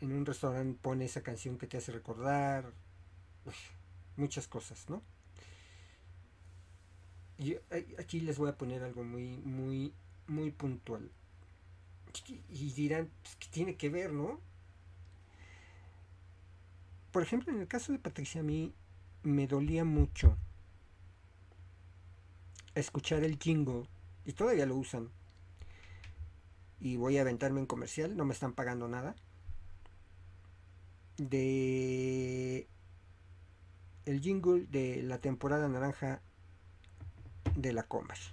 en 0.02 0.12
un 0.12 0.26
restaurante 0.26 0.78
pone 0.82 1.06
esa 1.06 1.22
canción 1.22 1.56
que 1.56 1.66
te 1.66 1.78
hace 1.78 1.92
recordar, 1.92 2.74
muchas 4.16 4.46
cosas, 4.48 4.90
¿no? 4.90 5.02
Y 7.38 7.56
aquí 7.98 8.20
les 8.20 8.38
voy 8.38 8.48
a 8.48 8.56
poner 8.56 8.82
algo 8.82 9.04
muy, 9.04 9.36
muy, 9.38 9.92
muy 10.26 10.50
puntual. 10.50 11.10
Y 12.48 12.72
dirán, 12.72 13.10
pues, 13.22 13.36
¿qué 13.36 13.48
tiene 13.50 13.76
que 13.76 13.90
ver, 13.90 14.12
no? 14.12 14.40
por 17.16 17.22
ejemplo, 17.22 17.50
en 17.50 17.62
el 17.62 17.66
caso 17.66 17.92
de 17.92 17.98
Patricia, 17.98 18.42
a 18.42 18.44
mí 18.44 18.74
me 19.22 19.46
dolía 19.46 19.84
mucho 19.84 20.36
escuchar 22.74 23.24
el 23.24 23.38
jingle, 23.38 23.84
y 24.26 24.34
todavía 24.34 24.66
lo 24.66 24.76
usan, 24.76 25.08
y 26.78 26.96
voy 26.96 27.16
a 27.16 27.22
aventarme 27.22 27.60
en 27.60 27.64
comercial, 27.64 28.18
no 28.18 28.26
me 28.26 28.34
están 28.34 28.52
pagando 28.52 28.86
nada, 28.86 29.16
de 31.16 32.68
el 34.04 34.20
jingle 34.20 34.66
de 34.66 35.02
la 35.02 35.16
temporada 35.16 35.70
naranja 35.70 36.20
de 37.56 37.72
la 37.72 37.82
Commerce. 37.82 38.30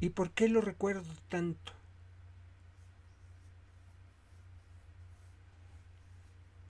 ¿Y 0.00 0.10
por 0.10 0.32
qué 0.32 0.48
lo 0.48 0.60
recuerdo 0.60 1.12
tanto? 1.28 1.72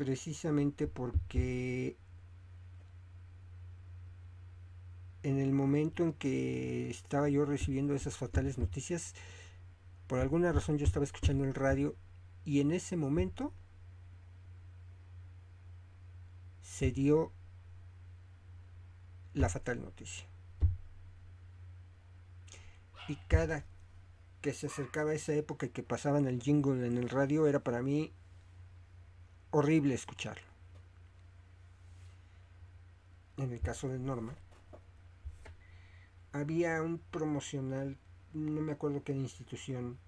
precisamente 0.00 0.86
porque 0.86 1.98
en 5.22 5.38
el 5.38 5.52
momento 5.52 6.04
en 6.04 6.14
que 6.14 6.88
estaba 6.88 7.28
yo 7.28 7.44
recibiendo 7.44 7.94
esas 7.94 8.16
fatales 8.16 8.56
noticias, 8.56 9.14
por 10.06 10.20
alguna 10.20 10.52
razón 10.52 10.78
yo 10.78 10.86
estaba 10.86 11.04
escuchando 11.04 11.44
el 11.44 11.54
radio 11.54 11.96
y 12.46 12.60
en 12.60 12.72
ese 12.72 12.96
momento 12.96 13.52
se 16.62 16.92
dio 16.92 17.30
la 19.34 19.48
fatal 19.48 19.80
noticia. 19.80 20.26
Y 23.08 23.16
cada 23.28 23.64
que 24.40 24.52
se 24.52 24.68
acercaba 24.68 25.12
esa 25.12 25.34
época 25.34 25.66
y 25.66 25.70
que 25.70 25.82
pasaban 25.82 26.26
el 26.26 26.40
jingle 26.40 26.86
en 26.86 26.96
el 26.96 27.08
radio, 27.08 27.46
era 27.46 27.60
para 27.60 27.82
mí 27.82 28.12
horrible 29.50 29.94
escucharlo. 29.94 30.48
En 33.36 33.52
el 33.52 33.60
caso 33.60 33.88
de 33.88 33.98
Norma, 33.98 34.34
había 36.32 36.80
un 36.82 36.98
promocional, 36.98 37.98
no 38.32 38.60
me 38.60 38.72
acuerdo 38.72 39.02
qué 39.02 39.12
institución, 39.12 39.98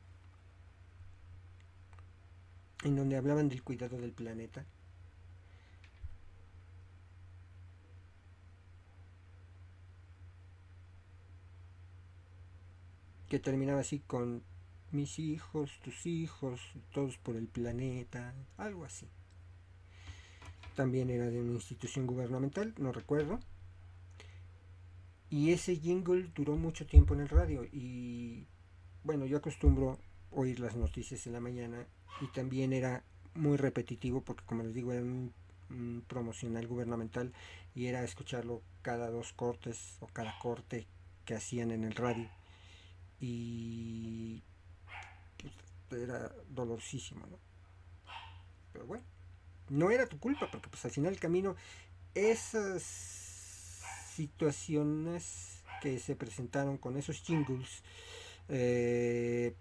en 2.85 2.97
donde 2.97 3.17
hablaban 3.17 3.49
del 3.49 3.63
cuidado 3.63 3.99
del 3.99 4.13
planeta. 4.13 4.65
Que 13.33 13.39
terminaba 13.39 13.81
así 13.81 13.99
con 14.01 14.43
mis 14.91 15.19
hijos, 15.19 15.71
tus 15.83 16.05
hijos, 16.05 16.61
todos 16.93 17.17
por 17.17 17.35
el 17.35 17.49
planeta, 17.49 18.35
algo 18.59 18.85
así. 18.85 19.09
También 20.77 21.09
era 21.09 21.31
de 21.31 21.41
una 21.41 21.55
institución 21.55 22.07
gubernamental, 22.07 22.75
no 22.77 22.93
recuerdo. 22.93 23.41
Y 25.31 25.53
ese 25.53 25.77
jingle 25.77 26.29
duró 26.35 26.57
mucho 26.57 26.87
tiempo 26.87 27.15
en 27.15 27.21
el 27.21 27.31
radio 27.31 27.65
y 27.65 28.47
bueno, 29.03 29.25
yo 29.25 29.39
acostumbro 29.39 29.99
oír 30.31 30.61
las 30.61 30.77
noticias 30.77 31.27
en 31.27 31.33
la 31.33 31.41
mañana 31.41 31.87
y 32.21 32.27
también 32.27 32.75
era 32.75 33.03
muy 33.35 33.57
repetitivo 33.57 34.21
porque 34.21 34.45
como 34.45 34.63
les 34.63 34.75
digo 34.75 34.93
era 34.93 35.01
un, 35.01 35.33
promocional 36.07 36.67
gubernamental 36.67 37.33
y 37.75 37.87
era 37.87 38.05
escucharlo 38.05 38.61
cada 38.83 39.09
dos 39.09 39.33
cortes 39.33 39.97
o 40.01 40.07
cada 40.09 40.39
corte 40.39 40.87
que 41.25 41.35
hacían 41.35 41.71
en 41.71 41.85
el 41.85 41.95
radio 41.95 42.29
y 43.23 44.43
pues, 45.39 46.03
era 46.03 46.31
dolorosísimo 46.51 47.27
¿no? 47.27 47.39
pero 48.73 48.85
bueno 48.85 49.05
no 49.71 49.91
era 49.91 50.07
tu 50.07 50.19
culpa 50.19 50.51
porque 50.51 50.69
pues 50.69 50.85
al 50.85 50.91
final 50.91 51.13
del 51.13 51.21
camino 51.21 51.57
esas 52.15 52.83
situaciones 54.15 55.63
que 55.81 55.99
se 55.99 56.15
presentaron 56.15 56.77
con 56.77 56.99
esos 56.99 57.23
jingles 57.23 57.83
eh, 58.49 59.55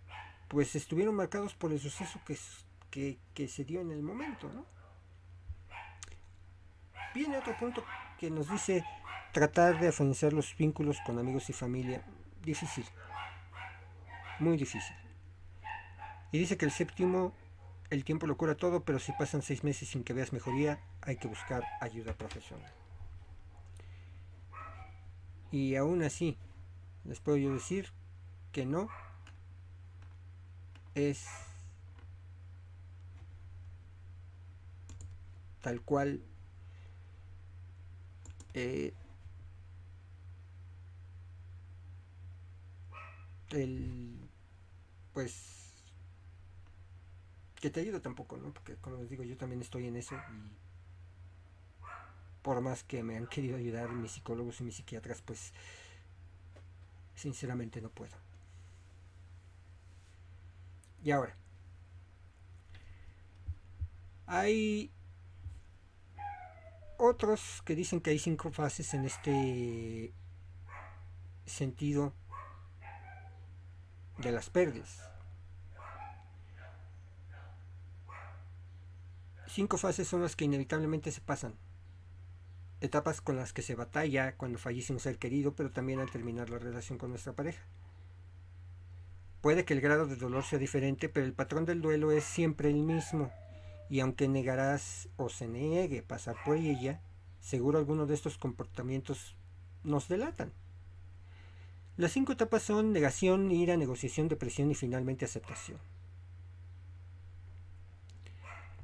pues 0.52 0.76
estuvieron 0.76 1.16
marcados 1.16 1.54
por 1.54 1.72
el 1.72 1.80
suceso 1.80 2.20
que, 2.90 3.18
que, 3.34 3.48
se 3.48 3.64
dio 3.64 3.80
en 3.80 3.92
el 3.92 4.04
momento, 4.04 4.52
¿no? 4.52 4.66
Viene 7.16 7.38
otro 7.38 7.56
punto 7.58 7.86
que 8.20 8.30
nos 8.30 8.50
dice 8.50 8.84
tratar 9.32 9.80
de 9.80 9.88
afianzar 9.88 10.34
los 10.34 10.56
vínculos 10.58 10.98
con 11.06 11.18
amigos 11.20 11.50
y 11.50 11.54
familia. 11.54 12.04
Difícil. 12.44 12.84
Muy 14.42 14.58
difícil. 14.58 14.96
Y 16.32 16.40
dice 16.40 16.58
que 16.58 16.66
el 16.66 16.72
séptimo, 16.72 17.32
el 17.92 18.04
tiempo 18.04 18.26
lo 18.26 18.38
cura 18.38 18.56
todo, 18.56 18.84
pero 18.84 18.98
si 18.98 19.12
pasan 19.12 19.44
seis 19.44 19.64
meses 19.64 19.90
sin 19.90 20.04
que 20.04 20.14
veas 20.14 20.34
mejoría, 20.34 20.80
hay 21.02 21.18
que 21.18 21.28
buscar 21.28 21.64
ayuda 21.80 22.18
profesional. 22.18 22.74
Y 25.52 25.76
aún 25.76 26.02
así, 26.02 26.40
les 27.04 27.20
puedo 27.20 27.38
yo 27.38 27.54
decir 27.54 27.90
que 28.52 28.66
no 28.66 28.90
es 30.96 31.24
tal 35.62 35.82
cual 35.82 36.24
eh, 38.56 38.92
el 43.52 44.31
pues 45.14 45.62
que 47.56 47.70
te 47.70 47.80
ayuda 47.80 48.02
tampoco, 48.02 48.38
¿no? 48.38 48.54
Porque 48.54 48.76
como 48.78 48.98
les 48.98 49.10
digo, 49.10 49.24
yo 49.24 49.38
también 49.38 49.62
estoy 49.62 49.88
en 49.88 49.96
eso 49.96 50.16
y 50.16 50.62
por 52.42 52.60
más 52.62 52.84
que 52.84 53.04
me 53.04 53.18
han 53.18 53.28
querido 53.28 53.58
ayudar 53.58 53.92
mis 53.92 54.14
psicólogos 54.14 54.60
y 54.62 54.64
mis 54.64 54.76
psiquiatras, 54.76 55.22
pues 55.22 55.54
sinceramente 57.16 57.82
no 57.82 57.90
puedo. 57.90 58.16
Y 61.04 61.12
ahora, 61.12 61.36
hay 64.26 64.92
otros 66.98 67.62
que 67.66 67.76
dicen 67.76 68.02
que 68.02 68.12
hay 68.12 68.20
cinco 68.20 68.52
fases 68.52 68.94
en 68.94 69.06
este 69.06 70.14
sentido 71.46 72.14
de 74.18 74.32
las 74.32 74.50
pérdidas. 74.50 75.12
Cinco 79.48 79.78
fases 79.78 80.08
son 80.08 80.22
las 80.22 80.36
que 80.36 80.46
inevitablemente 80.46 81.12
se 81.12 81.20
pasan. 81.20 81.56
Etapas 82.80 83.20
con 83.20 83.36
las 83.36 83.52
que 83.52 83.62
se 83.62 83.76
batalla 83.76 84.38
cuando 84.38 84.58
fallece 84.58 84.94
un 84.94 85.00
ser 85.00 85.18
querido, 85.18 85.56
pero 85.56 85.72
también 85.72 86.00
al 86.00 86.10
terminar 86.10 86.50
la 86.50 86.58
relación 86.58 86.98
con 86.98 87.10
nuestra 87.10 87.34
pareja. 87.34 87.62
Puede 89.42 89.66
que 89.66 89.74
el 89.74 89.82
grado 89.82 90.08
de 90.08 90.16
dolor 90.16 90.44
sea 90.44 90.58
diferente, 90.58 91.10
pero 91.10 91.26
el 91.26 91.34
patrón 91.34 91.66
del 91.66 91.82
duelo 91.82 92.12
es 92.12 92.24
siempre 92.24 92.70
el 92.70 92.84
mismo. 92.84 93.32
Y 93.90 94.00
aunque 94.00 94.28
negarás 94.28 95.10
o 95.18 95.30
se 95.30 95.48
niegue 95.48 96.02
pasar 96.02 96.38
por 96.46 96.56
ella, 96.56 97.02
seguro 97.40 97.78
algunos 97.78 98.08
de 98.08 98.14
estos 98.14 98.38
comportamientos 98.38 99.36
nos 99.84 100.08
delatan. 100.08 100.54
Las 102.02 102.14
cinco 102.14 102.32
etapas 102.34 102.64
son 102.64 102.94
negación, 102.94 103.52
ira, 103.52 103.78
negociación, 103.78 104.28
depresión 104.28 104.72
y 104.72 104.74
finalmente 104.74 105.26
aceptación. 105.26 105.78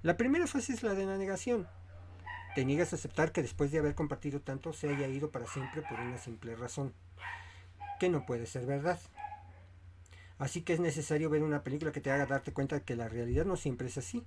La 0.04 0.18
primera 0.18 0.46
fase 0.46 0.74
es 0.74 0.84
la 0.84 0.94
de 0.94 1.08
la 1.08 1.18
negación. 1.18 1.68
Te 2.54 2.64
niegas 2.64 2.94
a 2.94 2.96
aceptar 2.96 3.32
que 3.32 3.42
después 3.42 3.72
de 3.72 3.80
haber 3.80 3.96
compartido 3.96 4.40
tanto 4.40 4.72
se 4.72 4.90
haya 4.90 5.08
ido 5.08 5.32
para 5.32 5.48
siempre 5.48 5.82
por 5.82 6.00
una 6.00 6.20
simple 6.20 6.56
razón, 6.56 6.94
que 8.00 8.08
no 8.08 8.24
puede 8.24 8.46
ser 8.46 8.68
verdad. 8.68 9.00
Así 10.38 10.62
que 10.62 10.74
es 10.74 10.80
necesario 10.80 11.32
ver 11.32 11.42
una 11.42 11.64
película 11.64 11.92
que 11.92 12.02
te 12.02 12.12
haga 12.12 12.28
darte 12.28 12.54
cuenta 12.54 12.76
de 12.76 12.84
que 12.84 12.96
la 12.96 13.10
realidad 13.10 13.46
no 13.46 13.56
siempre 13.56 13.88
es 13.88 13.98
así. 13.98 14.24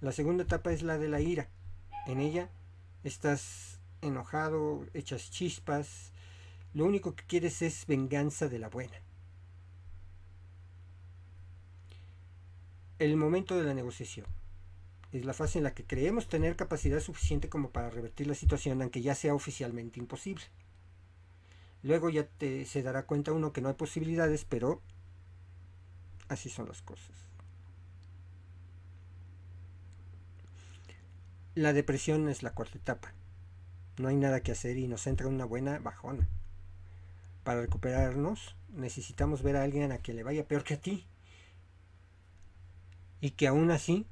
La 0.00 0.12
segunda 0.12 0.44
etapa 0.44 0.70
es 0.70 0.82
la 0.82 0.98
de 0.98 1.08
la 1.08 1.20
ira. 1.20 1.48
En 2.06 2.20
ella 2.20 2.48
estás 3.06 3.80
enojado, 4.02 4.84
echas 4.94 5.30
chispas, 5.30 6.12
lo 6.74 6.84
único 6.84 7.14
que 7.14 7.24
quieres 7.24 7.62
es 7.62 7.86
venganza 7.86 8.48
de 8.48 8.58
la 8.58 8.68
buena. 8.68 8.96
El 12.98 13.16
momento 13.16 13.56
de 13.56 13.64
la 13.64 13.74
negociación 13.74 14.26
es 15.12 15.24
la 15.24 15.34
fase 15.34 15.58
en 15.58 15.64
la 15.64 15.74
que 15.74 15.84
creemos 15.84 16.28
tener 16.28 16.56
capacidad 16.56 17.00
suficiente 17.00 17.48
como 17.48 17.70
para 17.70 17.90
revertir 17.90 18.26
la 18.26 18.34
situación, 18.34 18.82
aunque 18.82 19.02
ya 19.02 19.14
sea 19.14 19.34
oficialmente 19.34 20.00
imposible. 20.00 20.44
Luego 21.82 22.10
ya 22.10 22.26
te, 22.26 22.64
se 22.64 22.82
dará 22.82 23.06
cuenta 23.06 23.32
uno 23.32 23.52
que 23.52 23.60
no 23.60 23.68
hay 23.68 23.74
posibilidades, 23.74 24.44
pero 24.44 24.82
así 26.28 26.50
son 26.50 26.68
las 26.68 26.82
cosas. 26.82 27.25
La 31.56 31.72
depresión 31.72 32.28
es 32.28 32.42
la 32.42 32.52
cuarta 32.52 32.76
etapa. 32.76 33.14
No 33.96 34.08
hay 34.08 34.16
nada 34.16 34.42
que 34.42 34.52
hacer 34.52 34.76
y 34.76 34.88
nos 34.88 35.06
entra 35.06 35.26
una 35.26 35.46
buena 35.46 35.78
bajona. 35.78 36.28
Para 37.44 37.62
recuperarnos 37.62 38.54
necesitamos 38.74 39.42
ver 39.42 39.56
a 39.56 39.62
alguien 39.62 39.90
a 39.90 39.96
quien 39.96 40.18
le 40.18 40.22
vaya 40.22 40.46
peor 40.46 40.64
que 40.64 40.74
a 40.74 40.80
ti. 40.82 41.06
Y 43.22 43.30
que 43.30 43.46
aún 43.46 43.70
así 43.70 44.04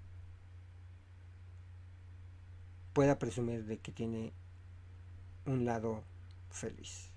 pueda 2.94 3.18
presumir 3.18 3.66
de 3.66 3.76
que 3.76 3.92
tiene 3.92 4.32
un 5.44 5.66
lado 5.66 6.02
feliz. 6.48 7.10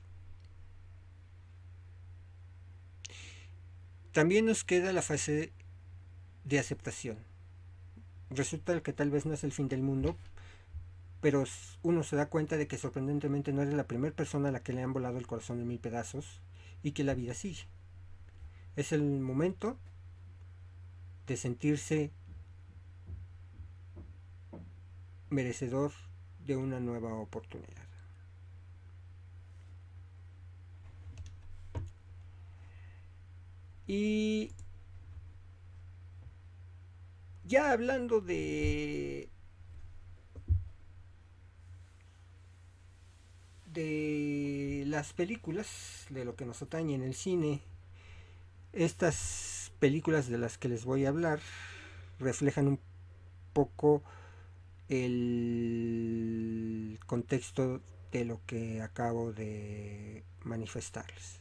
También 4.11 4.45
nos 4.45 4.65
queda 4.65 4.91
la 4.91 5.01
fase 5.01 5.53
de 6.43 6.59
aceptación. 6.59 7.26
Resulta 8.29 8.81
que 8.81 8.93
tal 8.93 9.09
vez 9.09 9.25
no 9.25 9.33
es 9.33 9.43
el 9.43 9.51
fin 9.51 9.67
del 9.67 9.81
mundo, 9.81 10.15
pero 11.21 11.43
uno 11.83 12.03
se 12.03 12.15
da 12.15 12.29
cuenta 12.29 12.57
de 12.57 12.67
que 12.67 12.77
sorprendentemente 12.77 13.51
no 13.51 13.61
eres 13.61 13.73
la 13.73 13.87
primera 13.87 14.15
persona 14.15 14.49
a 14.49 14.51
la 14.51 14.61
que 14.61 14.73
le 14.73 14.83
han 14.83 14.93
volado 14.93 15.17
el 15.17 15.27
corazón 15.27 15.59
en 15.59 15.67
mil 15.67 15.79
pedazos 15.79 16.41
y 16.83 16.91
que 16.91 17.03
la 17.03 17.15
vida 17.15 17.33
sigue. 17.33 17.63
Es 18.75 18.91
el 18.91 19.01
momento 19.19 19.77
de 21.25 21.37
sentirse 21.37 22.11
merecedor 25.29 25.91
de 26.45 26.55
una 26.55 26.79
nueva 26.79 27.13
oportunidad. 27.13 27.87
Y 33.87 34.51
ya 37.47 37.71
hablando 37.71 38.21
de 38.21 39.29
de 43.73 44.83
las 44.87 45.13
películas, 45.13 46.07
de 46.09 46.25
lo 46.25 46.35
que 46.35 46.45
nos 46.45 46.61
atañe 46.61 46.95
en 46.95 47.03
el 47.03 47.13
cine, 47.13 47.61
estas 48.73 49.71
películas 49.79 50.27
de 50.27 50.37
las 50.39 50.57
que 50.57 50.67
les 50.67 50.83
voy 50.83 51.05
a 51.05 51.09
hablar 51.09 51.39
reflejan 52.19 52.67
un 52.67 52.79
poco 53.53 54.03
el 54.89 55.79
contexto 57.05 57.81
de 58.11 58.25
lo 58.25 58.41
que 58.45 58.81
acabo 58.81 59.31
de 59.31 60.23
manifestarles. 60.43 61.39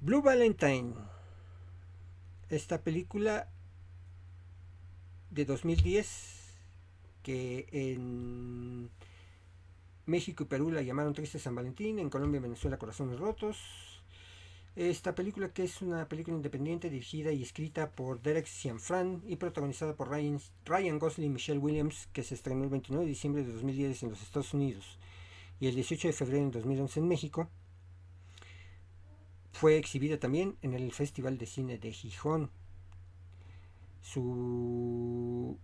Blue 0.00 0.22
Valentine. 0.22 0.94
Esta 2.48 2.80
película 2.82 3.48
de 5.36 5.44
2010 5.44 6.56
que 7.22 7.66
en 7.70 8.90
México 10.06 10.44
y 10.44 10.46
Perú 10.46 10.70
la 10.70 10.80
llamaron 10.80 11.12
Triste 11.12 11.38
San 11.38 11.54
Valentín, 11.54 11.98
en 11.98 12.08
Colombia 12.08 12.38
y 12.38 12.42
Venezuela 12.42 12.78
Corazones 12.78 13.18
Rotos. 13.18 13.58
Esta 14.76 15.14
película 15.14 15.52
que 15.52 15.64
es 15.64 15.82
una 15.82 16.08
película 16.08 16.36
independiente 16.36 16.88
dirigida 16.88 17.32
y 17.32 17.42
escrita 17.42 17.90
por 17.90 18.22
Derek 18.22 18.46
Cianfran 18.46 19.22
y 19.26 19.36
protagonizada 19.36 19.94
por 19.94 20.08
Ryan, 20.08 20.40
Ryan 20.64 20.98
Gosling 20.98 21.26
y 21.26 21.34
Michelle 21.34 21.58
Williams 21.58 22.08
que 22.14 22.22
se 22.22 22.34
estrenó 22.34 22.64
el 22.64 22.70
29 22.70 23.04
de 23.04 23.10
diciembre 23.10 23.44
de 23.44 23.52
2010 23.52 24.04
en 24.04 24.10
los 24.10 24.22
Estados 24.22 24.54
Unidos 24.54 24.98
y 25.60 25.66
el 25.66 25.74
18 25.74 26.08
de 26.08 26.14
febrero 26.14 26.46
de 26.46 26.50
2011 26.52 27.00
en 27.00 27.08
México. 27.08 27.50
Fue 29.52 29.76
exhibida 29.76 30.18
también 30.18 30.56
en 30.62 30.72
el 30.72 30.92
Festival 30.92 31.36
de 31.36 31.46
Cine 31.46 31.78
de 31.78 31.92
Gijón. 31.92 32.50
Su 34.12 35.58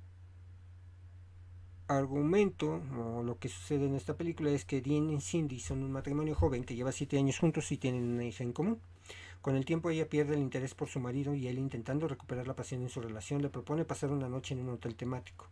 argumento 1.87 2.83
o 2.99 3.23
lo 3.23 3.39
que 3.39 3.49
sucede 3.49 3.87
en 3.87 3.95
esta 3.95 4.17
película 4.17 4.51
es 4.51 4.65
que 4.65 4.83
Dean 4.83 5.11
y 5.11 5.21
Cindy 5.21 5.61
son 5.61 5.85
un 5.85 5.93
matrimonio 5.93 6.35
joven 6.35 6.65
que 6.65 6.75
lleva 6.75 6.91
7 6.91 7.19
años 7.19 7.39
juntos 7.39 7.71
y 7.71 7.77
tienen 7.77 8.03
una 8.03 8.25
hija 8.25 8.43
en 8.43 8.53
común. 8.53 8.81
Con 9.43 9.55
el 9.55 9.65
tiempo 9.65 9.91
ella 9.91 10.09
pierde 10.09 10.35
el 10.35 10.41
interés 10.41 10.75
por 10.75 10.89
su 10.89 10.99
marido 10.99 11.37
y 11.37 11.47
él 11.47 11.57
intentando 11.57 12.09
recuperar 12.09 12.49
la 12.49 12.57
pasión 12.57 12.83
en 12.83 12.89
su 12.89 13.01
relación 13.01 13.43
le 13.43 13.49
propone 13.49 13.85
pasar 13.85 14.11
una 14.11 14.29
noche 14.29 14.55
en 14.55 14.63
un 14.63 14.71
hotel 14.71 14.97
temático. 14.97 15.47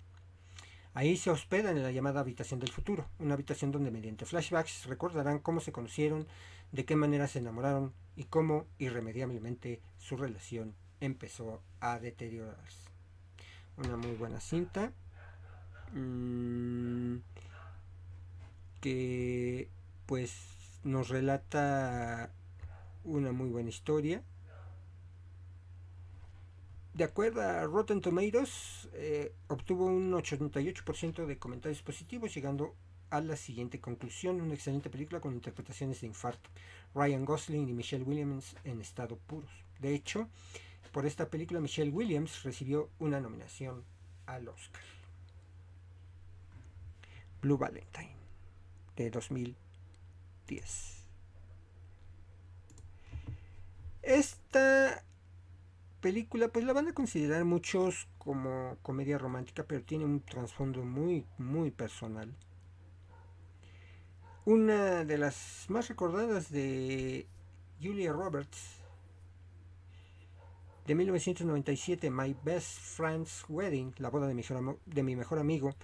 Ahí 0.92 1.16
se 1.16 1.30
hospedan 1.30 1.76
en 1.76 1.84
la 1.84 1.92
llamada 1.92 2.18
habitación 2.18 2.58
del 2.58 2.72
futuro, 2.72 3.06
una 3.20 3.34
habitación 3.34 3.70
donde 3.70 3.92
mediante 3.92 4.26
flashbacks 4.26 4.86
recordarán 4.86 5.38
cómo 5.38 5.60
se 5.60 5.70
conocieron, 5.70 6.26
de 6.72 6.84
qué 6.84 6.96
manera 6.96 7.28
se 7.28 7.38
enamoraron 7.38 7.92
y 8.16 8.24
cómo 8.24 8.66
irremediablemente 8.78 9.80
su 9.96 10.16
relación 10.16 10.74
empezó 11.00 11.62
a 11.80 11.98
deteriorarse. 11.98 12.90
Una 13.76 13.96
muy 13.96 14.14
buena 14.16 14.40
cinta 14.40 14.92
mmm, 15.92 17.16
que 18.80 19.68
pues 20.06 20.32
nos 20.84 21.08
relata 21.08 22.32
una 23.04 23.32
muy 23.32 23.48
buena 23.48 23.68
historia. 23.68 24.22
De 26.94 27.04
acuerdo 27.04 27.40
a 27.40 27.64
Rotten 27.64 28.00
Tomatoes, 28.00 28.88
eh, 28.94 29.32
obtuvo 29.48 29.86
un 29.86 30.12
88% 30.12 31.24
de 31.24 31.38
comentarios 31.38 31.82
positivos, 31.82 32.34
llegando 32.34 32.74
a 33.10 33.20
la 33.20 33.36
siguiente 33.36 33.80
conclusión, 33.80 34.40
una 34.40 34.54
excelente 34.54 34.90
película 34.90 35.20
con 35.20 35.34
interpretaciones 35.34 36.00
de 36.00 36.08
infarto. 36.08 36.50
Ryan 36.94 37.24
Gosling 37.24 37.68
y 37.68 37.72
Michelle 37.72 38.04
Williams 38.04 38.56
en 38.64 38.80
estado 38.80 39.16
puros. 39.16 39.50
De 39.78 39.94
hecho, 39.94 40.28
por 40.92 41.06
esta 41.06 41.28
película 41.28 41.60
Michelle 41.60 41.90
Williams 41.90 42.42
recibió 42.42 42.90
una 42.98 43.20
nominación 43.20 43.84
al 44.26 44.48
Oscar. 44.48 44.82
Blue 47.40 47.56
Valentine 47.56 48.16
de 48.96 49.10
2010. 49.10 50.96
Esta 54.02 55.04
película 56.00 56.48
pues 56.48 56.64
la 56.64 56.72
van 56.72 56.88
a 56.88 56.94
considerar 56.94 57.44
muchos 57.44 58.08
como 58.18 58.76
comedia 58.82 59.18
romántica, 59.18 59.64
pero 59.64 59.82
tiene 59.82 60.04
un 60.04 60.20
trasfondo 60.20 60.82
muy 60.82 61.24
muy 61.38 61.70
personal. 61.70 62.34
Una 64.44 65.04
de 65.04 65.18
las 65.18 65.66
más 65.68 65.88
recordadas 65.88 66.50
de 66.50 67.26
Julia 67.80 68.12
Roberts 68.12 68.79
de 70.86 70.94
1997, 70.94 72.10
My 72.10 72.34
Best 72.42 72.78
Friend's 72.78 73.44
Wedding, 73.48 73.94
la 73.98 74.10
boda 74.10 74.26
de 74.26 75.02
mi, 75.02 75.16
mejor 75.16 75.38
amigo, 75.38 75.74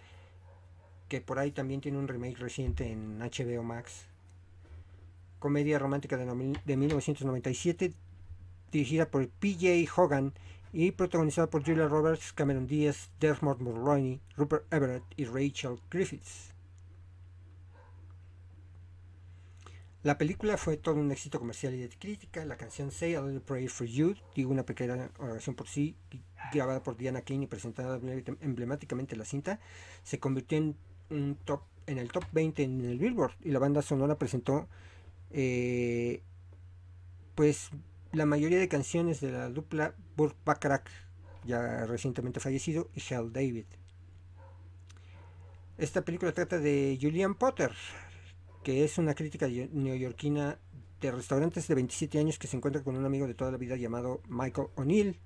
que 1.09 1.21
por 1.21 1.39
ahí 1.39 1.53
también 1.53 1.81
tiene 1.81 1.99
un 1.99 2.09
remake 2.09 2.39
reciente 2.39 2.91
en 2.91 3.19
HBO 3.19 3.63
Max. 3.63 4.07
Comedia 5.39 5.79
romántica 5.79 6.17
de, 6.17 6.25
de 6.65 6.77
1997, 6.77 7.93
dirigida 8.73 9.11
por 9.11 9.29
PJ 9.29 9.87
Hogan 9.95 10.33
y 10.73 10.91
protagonizada 10.91 11.49
por 11.49 11.65
Julia 11.65 11.87
Roberts, 11.87 12.33
Cameron 12.33 12.67
Diaz, 12.67 13.11
Dermot 13.21 13.61
Mulroney, 13.61 14.21
Rupert 14.37 14.65
Everett 14.73 15.05
y 15.17 15.27
Rachel 15.27 15.79
Griffiths. 15.91 16.56
La 20.07 20.19
película 20.19 20.57
fue 20.57 20.77
todo 20.77 20.95
un 20.95 21.11
éxito 21.11 21.41
comercial 21.41 21.75
y 21.75 21.79
de 21.79 21.89
crítica. 21.89 22.45
La 22.45 22.57
canción 22.57 22.93
Say 22.93 23.17
a 23.17 23.23
Little 23.23 23.41
Prayer 23.41 23.69
for 23.69 23.89
You, 23.89 24.15
digo 24.37 24.53
una 24.53 24.63
pequeña 24.63 25.11
oración 25.19 25.57
por 25.57 25.67
sí, 25.67 25.97
grabada 26.53 26.81
por 26.81 26.97
Diana 26.97 27.23
King 27.23 27.41
y 27.41 27.47
presentada 27.49 27.99
emblemáticamente 28.41 29.17
en 29.17 29.19
la 29.19 29.25
cinta, 29.25 29.59
se 30.05 30.21
convirtió 30.21 30.59
en 30.59 30.77
un 31.11 31.35
top 31.45 31.63
en 31.89 31.99
el 31.99 32.13
top 32.13 32.23
20 32.31 32.63
en 32.63 32.85
el 32.85 33.01
Billboard 33.01 33.33
y 33.43 33.51
la 33.51 33.59
banda 33.59 33.83
sonora 33.83 34.17
presentó 34.17 34.69
eh, 35.33 36.23
pues 37.35 37.71
la 38.13 38.27
mayoría 38.27 38.61
de 38.61 38.69
canciones 38.69 39.21
de 39.21 39.33
la 39.33 39.49
dupla 39.49 39.97
Burt 40.17 40.37
Bacharach 40.45 40.89
ya 41.45 41.85
recientemente 41.85 42.39
fallecido 42.39 42.91
y 42.95 43.13
Hal 43.13 43.33
David 43.33 43.67
esta 45.79 46.03
película 46.03 46.31
trata 46.31 46.59
de 46.59 46.97
Julian 47.01 47.35
Potter 47.35 47.73
que 48.67 48.83
es 48.83 48.99
una 48.99 49.15
crítica 49.15 49.47
neoyorquina 49.47 50.59
de 51.01 51.13
restaurantes 51.13 51.69
de 51.69 51.77
27 51.77 52.19
años 52.19 52.37
que 52.37 52.49
se 52.49 52.57
encuentra 52.57 52.83
con 52.83 52.97
un 52.97 53.07
amigo 53.07 53.29
de 53.29 53.35
toda 53.35 53.53
la 53.53 53.59
vida 53.59 53.77
llamado 53.77 54.23
Michael 54.27 54.71
O'Neill 54.75 55.21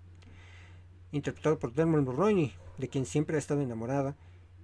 interpretado 1.11 1.59
por 1.59 1.73
Dermot 1.73 2.03
Mulroney 2.03 2.53
de 2.77 2.89
quien 2.91 3.07
siempre 3.07 3.37
ha 3.37 3.39
estado 3.39 3.63
enamorada 3.63 4.15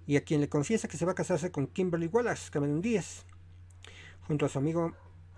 y 0.06 0.16
a 0.16 0.24
quien 0.24 0.42
le 0.42 0.50
confiesa 0.50 0.88
que 0.88 0.98
se 0.98 1.06
va 1.06 1.12
a 1.12 1.14
casarse 1.14 1.50
con 1.50 1.68
Kimberly 1.68 2.08
Wallace 2.08 2.50
Cameron 2.50 2.82
Díaz. 2.82 3.24
Junto 4.26 4.44
a 4.44 4.50
su 4.50 4.58
amigo 4.58 4.92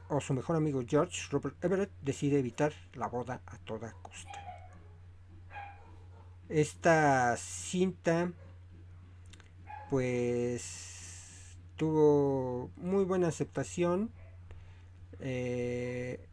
o 0.08 0.20
su 0.20 0.34
mejor 0.34 0.56
amigo 0.56 0.82
George, 0.84 1.28
Robert 1.30 1.64
Everett 1.64 1.92
decide 2.02 2.40
evitar 2.40 2.72
la 2.94 3.06
boda 3.06 3.40
a 3.46 3.56
toda 3.58 3.92
costa. 4.02 4.66
Esta 6.48 7.36
cinta 7.36 8.32
pues 9.90 10.97
tuvo 11.78 12.70
muy 12.76 13.04
buena 13.04 13.28
aceptación 13.28 14.10
eh, 15.20 16.28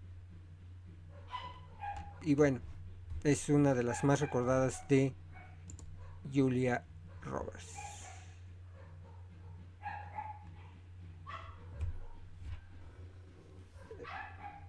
y 2.24 2.34
bueno 2.34 2.60
es 3.24 3.50
una 3.50 3.76
de 3.76 3.84
las 3.84 4.04
más 4.04 4.20
recordadas 4.20 4.88
de 4.90 5.14
Julia 6.34 6.84
Roberts. 7.22 7.74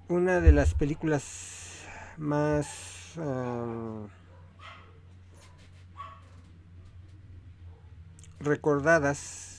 una 0.09 0.41
de 0.41 0.53
las 0.53 0.74
películas 0.74 1.85
más 2.16 3.16
recordadas 8.39 9.55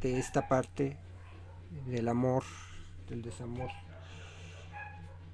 de 0.00 0.18
esta 0.18 0.48
parte 0.48 0.96
del 1.86 2.08
amor, 2.08 2.44
del 3.08 3.22
desamor, 3.22 3.70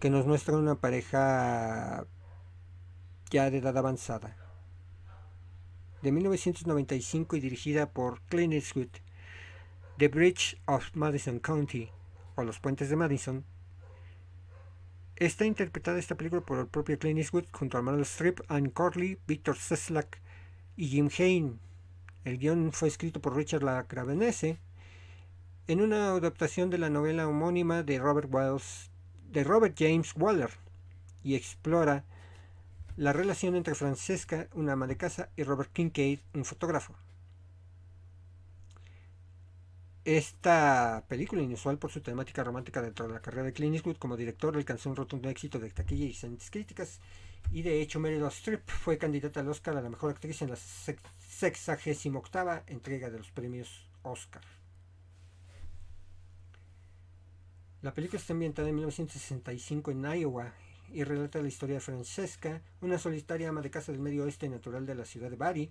que 0.01 0.11
nos 0.11 0.27
muestra 0.27 0.57
una 0.57 0.77
pareja 0.77 2.07
ya 3.31 3.51
de 3.51 3.59
edad 3.59 3.77
avanzada, 3.77 4.37
de 6.03 6.13
1995 6.13 7.37
y 7.37 7.41
dirigida 7.41 7.91
por 7.91 8.21
Clint 8.23 8.55
Eastwood, 8.55 8.91
The 9.99 10.09
Bridge 10.09 10.61
of 10.67 10.95
Madison 10.95 11.39
County, 11.39 11.91
o 12.37 12.45
Los 12.45 12.59
Puentes 12.59 12.89
de 12.89 12.97
Madison, 12.97 13.45
Está 15.17 15.47
interpretada 15.47 16.01
esta 16.01 16.17
película 16.17 16.43
por 16.43 16.59
el 16.59 16.67
propio 16.67 16.99
Clint 16.99 17.19
Eastwood 17.19 17.45
junto 17.53 17.79
a 17.79 17.83
Meryl 17.83 18.03
Streep, 18.03 18.41
Anne 18.49 18.73
Corley, 18.73 19.17
Victor 19.29 19.57
Seslak 19.57 20.21
y 20.77 20.89
Jim 20.89 21.09
Hain. 21.17 21.61
El 22.25 22.39
guion 22.39 22.73
fue 22.73 22.89
escrito 22.89 23.21
por 23.21 23.37
Richard 23.37 23.63
Lacravenese 23.63 24.59
en 25.67 25.81
una 25.83 26.13
adaptación 26.13 26.71
de 26.71 26.79
la 26.79 26.89
novela 26.89 27.29
homónima 27.29 27.83
de 27.83 27.99
Robert, 27.99 28.31
de 29.31 29.45
Robert 29.45 29.75
James 29.79 30.15
Waller 30.17 30.51
y 31.23 31.35
explora 31.35 32.05
la 32.97 33.13
relación 33.13 33.57
entre 33.57 33.75
Francesca, 33.75 34.49
una 34.55 34.73
ama 34.73 34.87
de 34.87 34.97
casa, 34.97 35.31
y 35.37 35.43
Robert 35.43 35.73
Kincaid, 35.73 36.21
un 36.33 36.45
fotógrafo. 36.45 36.95
Esta 40.05 41.05
película, 41.09 41.43
inusual 41.43 41.79
por 41.79 41.91
su 41.91 42.01
temática 42.03 42.45
romántica 42.45 42.83
dentro 42.83 43.09
de 43.09 43.15
la 43.15 43.21
carrera 43.21 43.45
de 43.45 43.53
Clint 43.53 43.75
Eastwood 43.75 43.97
como 43.97 44.17
director, 44.17 44.55
alcanzó 44.55 44.91
un 44.91 44.97
rotundo 44.97 45.29
éxito 45.29 45.59
de 45.59 45.71
taquilla 45.71 46.05
y 46.05 46.11
excelentes 46.11 46.51
críticas. 46.51 47.01
Y 47.51 47.63
de 47.63 47.81
hecho, 47.81 48.01
Meryl 48.01 48.25
Streep 48.25 48.69
fue 48.69 48.99
candidata 48.99 49.41
al 49.41 49.49
Oscar 49.49 49.77
a 49.77 49.83
la 49.83 49.91
mejor 49.91 50.11
actriz 50.11 50.43
en 50.43 50.51
la 50.51 50.57
68 50.57 52.65
entrega 52.67 53.11
de 53.11 53.19
los 53.19 53.31
premios 53.31 53.87
Oscar. 54.03 54.43
La 57.83 57.93
película 57.93 58.19
está 58.19 58.33
ambientada 58.33 58.69
en 58.69 58.77
1965 58.77 59.91
en 59.91 60.05
Iowa 60.05 60.55
y 60.91 61.05
relata 61.05 61.43
la 61.43 61.49
historia 61.49 61.75
de 61.75 61.81
Francesca, 61.81 62.63
una 62.81 62.99
solitaria 62.99 63.49
ama 63.49 63.61
de 63.61 63.71
casa 63.71 63.93
del 63.93 64.01
medio 64.01 64.25
oeste 64.25 64.49
natural 64.49 64.87
de 64.87 64.95
la 64.95 65.05
ciudad 65.05 65.29
de 65.29 65.37
Bari, 65.37 65.71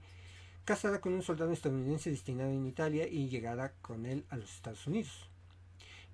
casada 0.65 1.01
con 1.01 1.13
un 1.13 1.23
soldado 1.23 1.51
estadounidense 1.51 2.11
destinado 2.11 2.51
en 2.51 2.65
Italia 2.65 3.07
y 3.07 3.29
llegada 3.29 3.73
con 3.81 4.05
él 4.05 4.25
a 4.29 4.37
los 4.37 4.53
Estados 4.53 4.85
Unidos. 4.85 5.29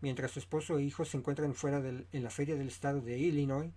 Mientras 0.01 0.31
su 0.31 0.39
esposo 0.39 0.77
e 0.77 0.83
hijos 0.83 1.09
se 1.09 1.17
encuentran 1.17 1.53
fuera 1.53 1.79
en 1.79 2.23
la 2.23 2.29
feria 2.29 2.55
del 2.55 2.69
estado 2.69 3.01
de 3.01 3.17
Illinois, 3.17 3.71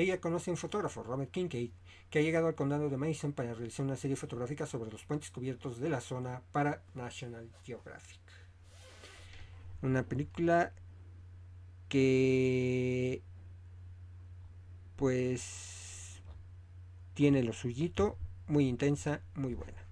ella 0.00 0.20
conoce 0.20 0.50
un 0.50 0.56
fotógrafo, 0.56 1.02
Robert 1.02 1.32
Kincaid, 1.32 1.72
que 2.08 2.20
ha 2.20 2.22
llegado 2.22 2.46
al 2.46 2.54
condado 2.54 2.88
de 2.88 2.96
Mason 2.96 3.32
para 3.32 3.52
realizar 3.52 3.84
una 3.84 3.96
serie 3.96 4.16
fotográfica 4.16 4.64
sobre 4.64 4.92
los 4.92 5.04
puentes 5.04 5.30
cubiertos 5.30 5.80
de 5.80 5.88
la 5.88 6.00
zona 6.00 6.40
para 6.52 6.82
National 6.94 7.50
Geographic. 7.64 8.20
Una 9.82 10.04
película 10.04 10.72
que 11.88 13.22
pues 14.94 16.22
tiene 17.14 17.42
lo 17.42 17.52
suyito, 17.52 18.18
muy 18.46 18.68
intensa, 18.68 19.20
muy 19.34 19.54
buena. 19.54 19.88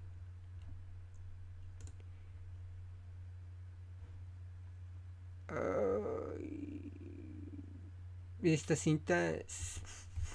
esta 8.53 8.75
cinta 8.75 9.31
es 9.31 9.81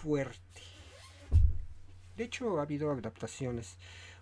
fuerte. 0.02 0.62
De 2.16 2.24
hecho, 2.24 2.58
ha 2.58 2.62
habido 2.62 2.90
adaptaciones. 2.90 3.78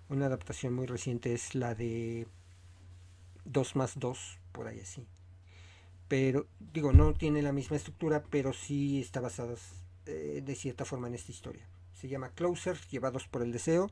Una 0.08 0.26
adaptación 0.26 0.74
muy 0.74 0.86
reciente 0.86 1.32
es 1.32 1.54
la 1.54 1.74
de 1.74 2.26
2 3.46 3.76
más 3.76 3.98
2, 3.98 4.38
por 4.52 4.68
ahí 4.68 4.80
así. 4.80 5.06
Pero, 6.06 6.46
digo, 6.58 6.92
no 6.92 7.14
tiene 7.14 7.40
la 7.40 7.52
misma 7.52 7.76
estructura, 7.76 8.22
pero 8.30 8.52
sí 8.52 9.00
está 9.00 9.20
basada 9.20 9.54
eh, 10.06 10.42
de 10.44 10.54
cierta 10.54 10.84
forma 10.84 11.08
en 11.08 11.14
esta 11.14 11.32
historia. 11.32 11.66
Se 11.94 12.08
llama 12.08 12.30
Closer, 12.34 12.76
Llevados 12.90 13.26
por 13.26 13.42
el 13.42 13.52
Deseo, 13.52 13.88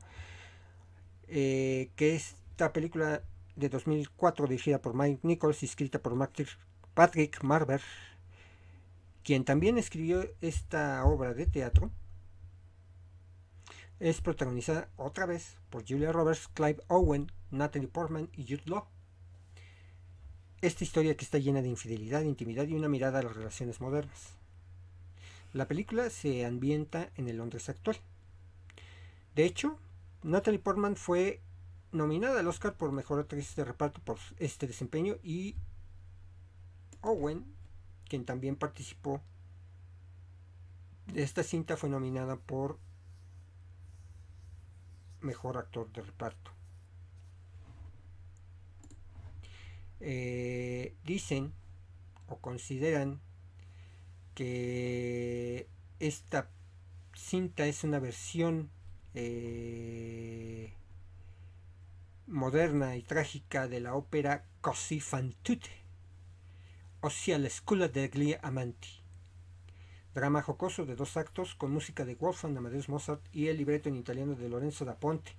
eh, 1.27 1.89
que 1.95 2.15
esta 2.15 2.71
película 2.71 3.23
de 3.55 3.69
2004 3.69 4.47
dirigida 4.47 4.79
por 4.79 4.93
Mike 4.93 5.21
Nichols 5.23 5.63
y 5.63 5.65
escrita 5.65 5.99
por 5.99 6.15
Patrick 6.93 7.43
Marber, 7.43 7.81
quien 9.23 9.45
también 9.45 9.77
escribió 9.77 10.25
esta 10.41 11.03
obra 11.05 11.33
de 11.33 11.45
teatro, 11.45 11.91
es 13.99 14.21
protagonizada 14.21 14.89
otra 14.95 15.25
vez 15.25 15.57
por 15.69 15.85
Julia 15.87 16.11
Roberts, 16.11 16.47
Clive 16.53 16.81
Owen, 16.87 17.31
Natalie 17.51 17.89
Portman 17.89 18.29
y 18.33 18.43
Jude 18.43 18.63
Law. 18.65 18.85
Esta 20.61 20.83
historia 20.83 21.15
que 21.15 21.25
está 21.25 21.37
llena 21.37 21.61
de 21.61 21.69
infidelidad, 21.69 22.21
intimidad 22.21 22.67
y 22.67 22.75
una 22.75 22.89
mirada 22.89 23.19
a 23.19 23.23
las 23.23 23.35
relaciones 23.35 23.81
modernas. 23.81 24.33
La 25.51 25.67
película 25.67 26.09
se 26.09 26.45
ambienta 26.45 27.09
en 27.17 27.27
el 27.27 27.37
Londres 27.37 27.69
actual. 27.69 27.97
De 29.35 29.45
hecho, 29.45 29.77
Natalie 30.23 30.59
Portman 30.59 30.95
fue 30.95 31.41
nominada 31.91 32.39
al 32.39 32.47
Oscar 32.47 32.75
por 32.75 32.91
Mejor 32.91 33.19
Actriz 33.19 33.55
de 33.55 33.65
Reparto 33.65 33.99
por 34.01 34.17
este 34.37 34.67
desempeño 34.67 35.15
y 35.23 35.55
Owen 37.01 37.45
quien 38.09 38.25
también 38.25 38.57
participó 38.57 39.21
de 41.13 41.23
esta 41.23 41.43
cinta, 41.43 41.77
fue 41.77 41.89
nominada 41.89 42.35
por 42.35 42.77
Mejor 45.21 45.57
Actor 45.57 45.91
de 45.91 46.01
Reparto. 46.01 46.51
Eh, 50.01 50.95
dicen 51.03 51.53
o 52.27 52.37
consideran 52.37 53.19
que 54.33 55.67
esta 55.99 56.49
cinta 57.13 57.65
es 57.65 57.83
una 57.83 57.99
versión 57.99 58.69
eh, 59.13 60.73
moderna 62.27 62.95
y 62.95 63.01
trágica 63.01 63.67
de 63.67 63.81
la 63.81 63.95
ópera 63.95 64.45
Così 64.61 64.99
fan 64.99 65.33
tutte 65.41 65.69
ossia 67.01 67.37
la 67.37 67.49
Scuola 67.49 67.87
degli 67.87 68.35
Amanti. 68.41 68.89
Drama 70.13 70.41
jocoso 70.41 70.85
de 70.85 70.95
dos 70.95 71.15
actos 71.17 71.55
con 71.55 71.71
música 71.71 72.03
de 72.03 72.15
Wolfgang 72.15 72.57
Amadeus 72.57 72.89
Mozart 72.89 73.21
y 73.31 73.47
el 73.47 73.57
libreto 73.57 73.89
en 73.89 73.95
italiano 73.95 74.35
de 74.35 74.49
Lorenzo 74.49 74.83
da 74.83 74.95
Ponte, 74.95 75.31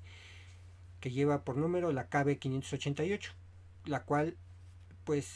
que 1.00 1.11
lleva 1.11 1.44
por 1.44 1.56
número 1.56 1.92
la 1.92 2.08
KB 2.08 2.38
588, 2.38 3.32
la 3.86 4.04
cual 4.04 4.36
pues 5.04 5.28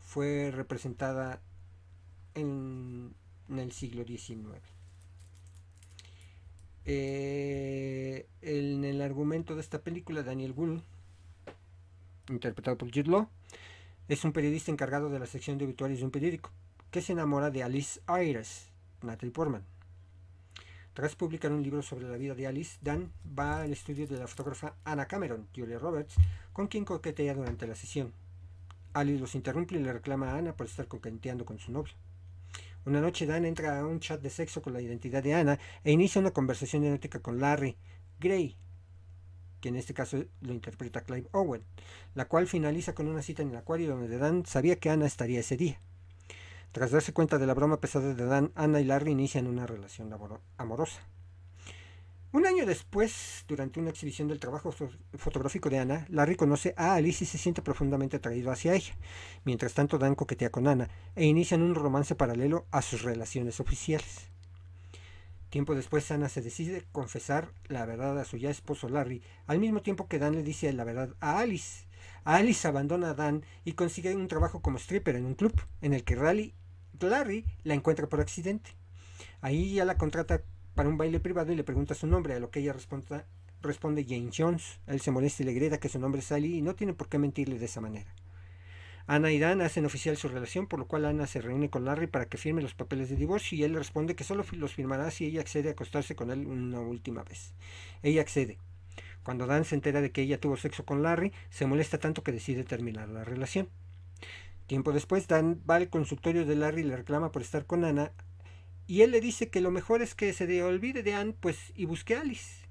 fue 0.00 0.50
representada 0.50 1.40
en, 2.34 3.14
el 3.50 3.72
siglo 3.72 4.04
XIX. 4.04 4.62
Eh, 6.86 8.26
en 8.40 8.84
el 8.84 9.02
argumento 9.02 9.54
de 9.54 9.60
esta 9.60 9.82
película, 9.82 10.22
Daniel 10.22 10.54
Gould, 10.54 10.82
interpretado 12.30 12.78
por 12.78 12.88
Jude 12.88 13.10
Law, 13.10 13.28
es 14.08 14.24
un 14.24 14.32
periodista 14.32 14.72
encargado 14.72 15.10
de 15.10 15.18
la 15.18 15.26
sección 15.26 15.58
de 15.58 15.66
obituarios 15.66 16.00
de 16.00 16.06
un 16.06 16.10
periódico, 16.10 16.50
que 16.90 17.02
se 17.02 17.12
enamora 17.12 17.50
de 17.50 17.62
Alice 17.62 18.00
Ayres, 18.06 18.72
Natalie 19.02 19.32
Portman. 19.32 19.64
Tras 20.94 21.14
publicar 21.14 21.52
un 21.52 21.62
libro 21.62 21.82
sobre 21.82 22.08
la 22.08 22.16
vida 22.16 22.34
de 22.34 22.46
Alice, 22.46 22.78
Dan 22.80 23.12
va 23.38 23.60
al 23.60 23.72
estudio 23.72 24.06
de 24.06 24.18
la 24.18 24.26
fotógrafa 24.26 24.74
Anna 24.84 25.06
Cameron, 25.06 25.46
Julia 25.54 25.78
Roberts, 25.78 26.16
con 26.52 26.68
quien 26.68 26.86
coquetea 26.86 27.34
durante 27.34 27.66
la 27.66 27.74
sesión. 27.74 28.12
Alice 28.94 29.20
los 29.20 29.34
interrumpe 29.34 29.76
y 29.76 29.78
le 29.78 29.92
reclama 29.92 30.30
a 30.30 30.38
Anna 30.38 30.56
por 30.56 30.66
estar 30.66 30.88
coqueteando 30.88 31.44
con 31.44 31.58
su 31.58 31.70
novio. 31.70 31.94
Una 32.86 33.02
noche 33.02 33.26
Dan 33.26 33.44
entra 33.44 33.78
a 33.78 33.86
un 33.86 34.00
chat 34.00 34.22
de 34.22 34.30
sexo 34.30 34.62
con 34.62 34.72
la 34.72 34.80
identidad 34.80 35.22
de 35.22 35.34
Anna 35.34 35.58
e 35.84 35.92
inicia 35.92 36.20
una 36.20 36.30
conversación 36.30 36.82
erótica 36.84 37.20
con 37.20 37.38
Larry 37.38 37.76
Gray, 38.18 38.56
que 39.60 39.68
en 39.68 39.76
este 39.76 39.94
caso 39.94 40.24
lo 40.40 40.52
interpreta 40.52 41.02
Clive 41.02 41.28
Owen, 41.32 41.64
la 42.14 42.26
cual 42.26 42.46
finaliza 42.46 42.94
con 42.94 43.08
una 43.08 43.22
cita 43.22 43.42
en 43.42 43.50
el 43.50 43.56
acuario 43.56 43.88
donde 43.88 44.18
Dan 44.18 44.46
sabía 44.46 44.76
que 44.76 44.90
Anna 44.90 45.06
estaría 45.06 45.40
ese 45.40 45.56
día. 45.56 45.80
Tras 46.72 46.90
darse 46.90 47.12
cuenta 47.12 47.38
de 47.38 47.46
la 47.46 47.54
broma 47.54 47.80
pesada 47.80 48.14
de 48.14 48.24
Dan, 48.26 48.52
Anna 48.54 48.80
y 48.80 48.84
Larry 48.84 49.12
inician 49.12 49.46
una 49.46 49.66
relación 49.66 50.14
amorosa. 50.58 51.00
Un 52.30 52.46
año 52.46 52.66
después, 52.66 53.46
durante 53.48 53.80
una 53.80 53.88
exhibición 53.88 54.28
del 54.28 54.38
trabajo 54.38 54.70
fotográfico 55.16 55.70
de 55.70 55.78
Anna, 55.78 56.06
Larry 56.10 56.36
conoce 56.36 56.74
a 56.76 56.94
Alice 56.94 57.24
y 57.24 57.26
se 57.26 57.38
siente 57.38 57.62
profundamente 57.62 58.18
atraído 58.18 58.52
hacia 58.52 58.74
ella. 58.74 58.94
Mientras 59.44 59.72
tanto, 59.72 59.96
Dan 59.96 60.14
coquetea 60.14 60.50
con 60.50 60.68
Anna 60.68 60.90
e 61.16 61.24
inician 61.24 61.62
un 61.62 61.74
romance 61.74 62.14
paralelo 62.14 62.66
a 62.70 62.82
sus 62.82 63.00
relaciones 63.02 63.60
oficiales. 63.60 64.28
Tiempo 65.50 65.74
después, 65.74 66.10
Ana 66.10 66.28
se 66.28 66.42
decide 66.42 66.84
confesar 66.92 67.52
la 67.68 67.86
verdad 67.86 68.18
a 68.18 68.24
su 68.24 68.36
ya 68.36 68.50
esposo 68.50 68.88
Larry, 68.88 69.22
al 69.46 69.58
mismo 69.58 69.80
tiempo 69.80 70.06
que 70.06 70.18
Dan 70.18 70.34
le 70.34 70.42
dice 70.42 70.72
la 70.74 70.84
verdad 70.84 71.14
a 71.20 71.38
Alice. 71.38 71.86
Alice 72.24 72.68
abandona 72.68 73.10
a 73.10 73.14
Dan 73.14 73.44
y 73.64 73.72
consigue 73.72 74.14
un 74.14 74.28
trabajo 74.28 74.60
como 74.60 74.76
stripper 74.76 75.16
en 75.16 75.24
un 75.24 75.34
club, 75.34 75.58
en 75.80 75.94
el 75.94 76.04
que 76.04 76.16
Larry 76.16 77.46
la 77.64 77.74
encuentra 77.74 78.08
por 78.08 78.20
accidente. 78.20 78.76
Ahí 79.40 79.72
ya 79.74 79.86
la 79.86 79.96
contrata 79.96 80.42
para 80.74 80.90
un 80.90 80.98
baile 80.98 81.18
privado 81.18 81.50
y 81.50 81.56
le 81.56 81.64
pregunta 81.64 81.94
su 81.94 82.06
nombre, 82.06 82.34
a 82.34 82.40
lo 82.40 82.50
que 82.50 82.60
ella 82.60 82.74
responde, 82.74 83.24
responde 83.62 84.04
Jane 84.04 84.30
Jones. 84.36 84.80
Él 84.86 85.00
se 85.00 85.10
molesta 85.10 85.42
y 85.42 85.46
le 85.46 85.54
grita 85.54 85.78
que 85.78 85.88
su 85.88 85.98
nombre 85.98 86.20
es 86.20 86.26
Sally 86.26 86.58
y 86.58 86.62
no 86.62 86.74
tiene 86.74 86.92
por 86.92 87.08
qué 87.08 87.18
mentirle 87.18 87.58
de 87.58 87.64
esa 87.64 87.80
manera. 87.80 88.14
Ana 89.10 89.32
y 89.32 89.38
Dan 89.38 89.62
hacen 89.62 89.86
oficial 89.86 90.18
su 90.18 90.28
relación, 90.28 90.66
por 90.66 90.78
lo 90.78 90.86
cual 90.86 91.06
Ana 91.06 91.26
se 91.26 91.40
reúne 91.40 91.70
con 91.70 91.86
Larry 91.86 92.08
para 92.08 92.26
que 92.26 92.36
firme 92.36 92.60
los 92.60 92.74
papeles 92.74 93.08
de 93.08 93.16
divorcio 93.16 93.56
y 93.56 93.64
él 93.64 93.72
le 93.72 93.78
responde 93.78 94.14
que 94.14 94.22
solo 94.22 94.44
los 94.52 94.74
firmará 94.74 95.10
si 95.10 95.24
ella 95.24 95.40
accede 95.40 95.70
a 95.70 95.72
acostarse 95.72 96.14
con 96.14 96.30
él 96.30 96.46
una 96.46 96.78
última 96.80 97.24
vez. 97.24 97.54
Ella 98.02 98.20
accede. 98.20 98.58
Cuando 99.22 99.46
Dan 99.46 99.64
se 99.64 99.76
entera 99.76 100.02
de 100.02 100.10
que 100.12 100.20
ella 100.20 100.38
tuvo 100.38 100.58
sexo 100.58 100.84
con 100.84 101.02
Larry, 101.02 101.32
se 101.48 101.64
molesta 101.64 101.96
tanto 101.96 102.22
que 102.22 102.32
decide 102.32 102.64
terminar 102.64 103.08
la 103.08 103.24
relación. 103.24 103.70
Tiempo 104.66 104.92
después, 104.92 105.26
Dan 105.26 105.62
va 105.68 105.76
al 105.76 105.88
consultorio 105.88 106.44
de 106.44 106.56
Larry 106.56 106.82
y 106.82 106.84
le 106.84 106.96
reclama 106.96 107.32
por 107.32 107.40
estar 107.40 107.64
con 107.64 107.86
Ana, 107.86 108.12
y 108.86 109.00
él 109.00 109.10
le 109.10 109.22
dice 109.22 109.48
que 109.48 109.62
lo 109.62 109.70
mejor 109.70 110.02
es 110.02 110.14
que 110.14 110.34
se 110.34 110.62
olvide 110.62 111.02
de 111.02 111.14
Anne 111.14 111.34
pues, 111.40 111.72
y 111.74 111.86
busque 111.86 112.14
a 112.14 112.20
Alice. 112.20 112.66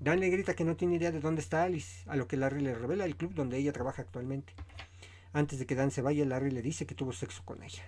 Dan 0.00 0.20
le 0.20 0.30
grita 0.30 0.54
que 0.54 0.64
no 0.64 0.74
tiene 0.74 0.96
idea 0.96 1.12
de 1.12 1.20
dónde 1.20 1.42
está 1.42 1.64
Alice, 1.64 2.08
a 2.08 2.16
lo 2.16 2.26
que 2.26 2.38
Larry 2.38 2.62
le 2.62 2.74
revela 2.74 3.04
el 3.04 3.16
club 3.16 3.34
donde 3.34 3.58
ella 3.58 3.74
trabaja 3.74 4.00
actualmente. 4.00 4.54
Antes 5.32 5.58
de 5.58 5.66
que 5.66 5.74
Dan 5.74 5.90
se 5.90 6.02
vaya, 6.02 6.24
Larry 6.24 6.50
le 6.50 6.62
dice 6.62 6.86
que 6.86 6.94
tuvo 6.94 7.12
sexo 7.12 7.42
con 7.44 7.62
ella. 7.62 7.84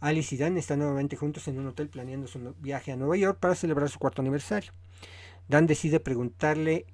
Alice 0.00 0.34
y 0.34 0.38
Dan 0.38 0.56
están 0.56 0.78
nuevamente 0.78 1.16
juntos 1.16 1.46
en 1.48 1.58
un 1.58 1.66
hotel 1.66 1.88
planeando 1.88 2.26
su 2.26 2.54
viaje 2.58 2.92
a 2.92 2.96
Nueva 2.96 3.16
York 3.16 3.38
para 3.38 3.54
celebrar 3.54 3.88
su 3.88 3.98
cuarto 3.98 4.22
aniversario. 4.22 4.72
Dan 5.48 5.66
decide 5.66 6.00
preguntarle 6.00 6.86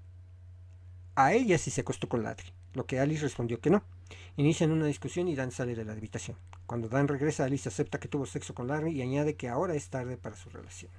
a 1.15 1.33
ella 1.33 1.59
si 1.59 1.71
se 1.71 1.83
acostó 1.83 2.09
con 2.09 2.23
Larry. 2.23 2.53
lo 2.75 2.85
que 2.85 3.01
Alice 3.01 3.23
respondió 3.23 3.59
que 3.59 3.71
no. 3.71 3.83
Inician 4.37 4.71
una 4.71 4.87
discusión 4.87 5.29
y 5.29 5.35
Dan 5.35 5.51
sale 5.51 5.75
de 5.75 5.85
la 5.85 5.93
habitación. 5.93 6.37
Cuando 6.67 6.89
Dan 6.89 7.09
regresa, 7.09 7.45
Alice 7.45 7.69
acepta 7.69 7.99
que 7.99 8.09
tuvo 8.09 8.27
sexo 8.27 8.55
con 8.55 8.67
Larry 8.67 8.93
y 8.93 9.03
añade 9.03 9.35
que 9.35 9.49
ahora 9.49 9.75
es 9.75 9.89
tarde 9.89 10.17
para 10.19 10.37
su 10.37 10.51
relación. 10.51 10.91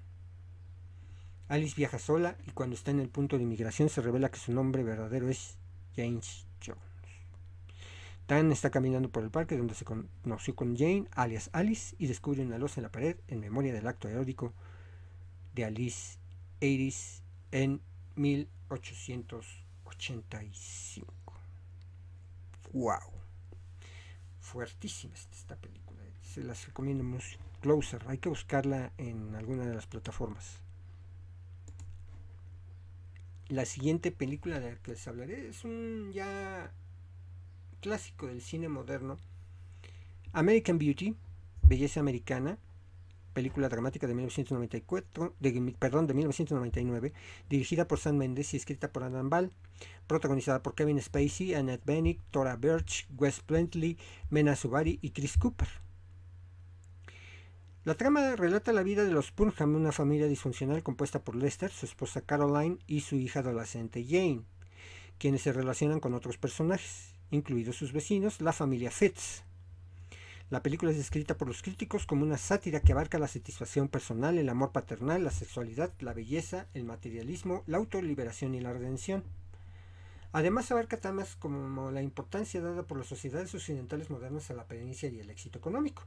Alice 1.49 1.75
viaja 1.77 1.99
sola 1.99 2.35
y 2.47 2.51
cuando 2.51 2.75
está 2.75 2.91
en 2.91 2.99
el 2.99 3.09
punto 3.09 3.37
de 3.37 3.43
inmigración 3.43 3.89
se 3.89 4.01
revela 4.01 4.31
que 4.31 4.39
su 4.39 4.51
nombre 4.51 4.83
verdadero 4.83 5.29
es 5.29 5.57
James 5.95 6.46
Dan 8.27 8.51
está 8.51 8.69
caminando 8.69 9.09
por 9.09 9.23
el 9.23 9.31
parque 9.31 9.57
donde 9.57 9.73
se 9.73 9.85
conoció 9.85 10.53
con 10.53 10.75
Jane, 10.75 11.05
alias 11.11 11.49
Alice, 11.53 11.95
y 11.97 12.07
descubre 12.07 12.41
una 12.41 12.57
losa 12.57 12.81
en 12.81 12.83
la 12.83 12.91
pared 12.91 13.15
en 13.29 13.39
memoria 13.39 13.73
del 13.73 13.87
acto 13.87 14.09
erótico 14.09 14.53
de 15.55 15.63
Alice 15.63 16.19
Iris 16.59 17.23
en 17.51 17.79
1885. 18.15 21.13
¡Wow! 22.73 22.99
Fuertísima 24.41 25.13
esta 25.13 25.55
película. 25.55 26.01
Se 26.21 26.43
las 26.43 26.67
recomiendo 26.67 27.05
mucho. 27.05 27.39
Closer, 27.61 28.03
hay 28.07 28.17
que 28.17 28.27
buscarla 28.29 28.91
en 28.97 29.35
alguna 29.35 29.65
de 29.65 29.73
las 29.73 29.87
plataformas. 29.87 30.57
La 33.47 33.63
siguiente 33.65 34.11
película 34.11 34.59
de 34.59 34.73
la 34.73 34.79
que 34.79 34.91
les 34.91 35.07
hablaré 35.07 35.47
es 35.47 35.63
un 35.63 36.11
ya 36.11 36.73
clásico 37.79 38.27
del 38.27 38.41
cine 38.41 38.69
moderno. 38.69 39.17
American 40.33 40.77
Beauty, 40.77 41.15
Belleza 41.63 41.99
Americana, 41.99 42.57
película 43.33 43.69
dramática 43.69 44.07
de 44.07 44.15
1994, 44.15 45.35
de, 45.39 45.75
perdón, 45.77 46.07
de 46.07 46.13
1999, 46.15 47.13
dirigida 47.49 47.87
por 47.87 47.99
Sam 47.99 48.17
Mendes 48.17 48.53
y 48.53 48.57
escrita 48.57 48.91
por 48.91 49.03
Adam 49.03 49.29
Ball, 49.29 49.51
protagonizada 50.07 50.63
por 50.63 50.73
Kevin 50.73 51.01
Spacey, 51.01 51.53
Annette 51.53 51.85
Bening, 51.85 52.17
Tora 52.31 52.55
Birch, 52.55 53.07
Wes 53.15 53.43
Bentley, 53.47 53.97
Mena 54.29 54.55
Subari 54.55 54.97
y 55.01 55.11
Chris 55.11 55.37
Cooper. 55.37 55.67
La 57.83 57.95
trama 57.95 58.35
relata 58.35 58.73
la 58.73 58.83
vida 58.83 59.05
de 59.05 59.11
los 59.11 59.31
Purnham, 59.31 59.75
una 59.75 59.91
familia 59.91 60.27
disfuncional 60.27 60.83
compuesta 60.83 61.23
por 61.23 61.35
Lester, 61.35 61.71
su 61.71 61.85
esposa 61.85 62.21
Caroline 62.21 62.79
y 62.87 63.01
su 63.01 63.15
hija 63.17 63.41
adolescente 63.41 64.03
Jane, 64.03 64.41
quienes 65.19 65.43
se 65.43 65.53
relacionan 65.53 65.99
con 65.99 66.13
otros 66.13 66.37
personajes, 66.37 67.16
incluidos 67.31 67.75
sus 67.75 67.93
vecinos, 67.93 68.41
la 68.41 68.53
familia 68.53 68.91
Fitz. 68.91 69.43
La 70.49 70.63
película 70.63 70.91
es 70.91 70.97
descrita 70.97 71.37
por 71.37 71.47
los 71.47 71.61
críticos 71.61 72.05
como 72.05 72.23
una 72.23 72.37
sátira 72.37 72.79
que 72.79 72.93
abarca 72.93 73.19
la 73.19 73.27
satisfacción 73.27 73.89
personal, 73.89 74.37
el 74.37 74.49
amor 74.49 74.71
paternal, 74.71 75.23
la 75.23 75.31
sexualidad, 75.31 75.91
la 75.99 76.13
belleza, 76.13 76.67
el 76.73 76.85
materialismo, 76.85 77.63
la 77.67 77.77
autoliberación 77.77 78.55
y 78.55 78.61
la 78.61 78.71
redención. 78.71 79.23
Además 80.31 80.71
abarca 80.71 80.97
temas 80.97 81.35
como 81.35 81.91
la 81.91 82.01
importancia 82.01 82.61
dada 82.61 82.83
por 82.83 82.97
las 82.97 83.07
sociedades 83.07 83.53
occidentales 83.53 84.09
modernas 84.09 84.49
a 84.49 84.53
la 84.53 84.63
apariencia 84.63 85.09
y 85.09 85.19
el 85.19 85.29
éxito 85.29 85.59
económico 85.59 86.03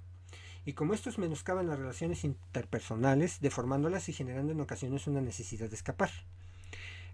y 0.65 0.75
como 0.75 0.95
estos 0.95 1.19
menoscaban 1.19 1.69
las 1.69 1.79
relaciones 1.79 2.25
interpersonales, 2.25 3.41
deformándolas 3.41 4.09
y 4.09 4.13
generando 4.13 4.53
en 4.53 4.61
ocasiones 4.61 5.07
una 5.07 5.21
necesidad 5.21 5.69
de 5.69 5.77
escapar. 5.77 6.11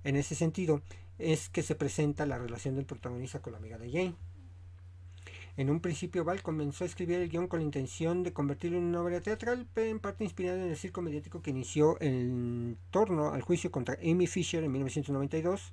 En 0.07 0.15
ese 0.15 0.37
sentido, 0.37 0.83
es 1.19 1.49
que 1.49 1.65
se 1.65 1.75
presenta 1.75 2.27
la 2.27 2.39
relación 2.39 2.77
del 2.77 2.85
protagonista 2.85 3.41
con 3.41 3.53
la 3.53 3.59
amiga 3.59 3.77
de 3.77 3.91
Jane. 3.91 4.15
En 5.57 5.69
un 5.69 5.81
principio, 5.81 6.23
Val 6.23 6.43
comenzó 6.43 6.85
a 6.85 6.87
escribir 6.87 7.17
el 7.17 7.29
guion 7.29 7.49
con 7.49 7.59
la 7.59 7.65
intención 7.65 8.23
de 8.23 8.33
convertirlo 8.33 8.79
en 8.79 8.85
una 8.85 9.03
obra 9.03 9.21
teatral, 9.21 9.67
pero 9.75 9.91
en 9.91 9.99
parte 9.99 10.23
inspirada 10.23 10.63
en 10.63 10.71
el 10.71 10.77
circo 10.77 11.03
mediático 11.03 11.43
que 11.43 11.51
inició 11.51 12.01
en 12.01 12.79
torno 12.93 13.33
al 13.33 13.43
juicio 13.43 13.73
contra 13.73 13.99
Amy 14.01 14.29
Fisher 14.29 14.63
en 14.63 14.71
1992, 14.71 15.73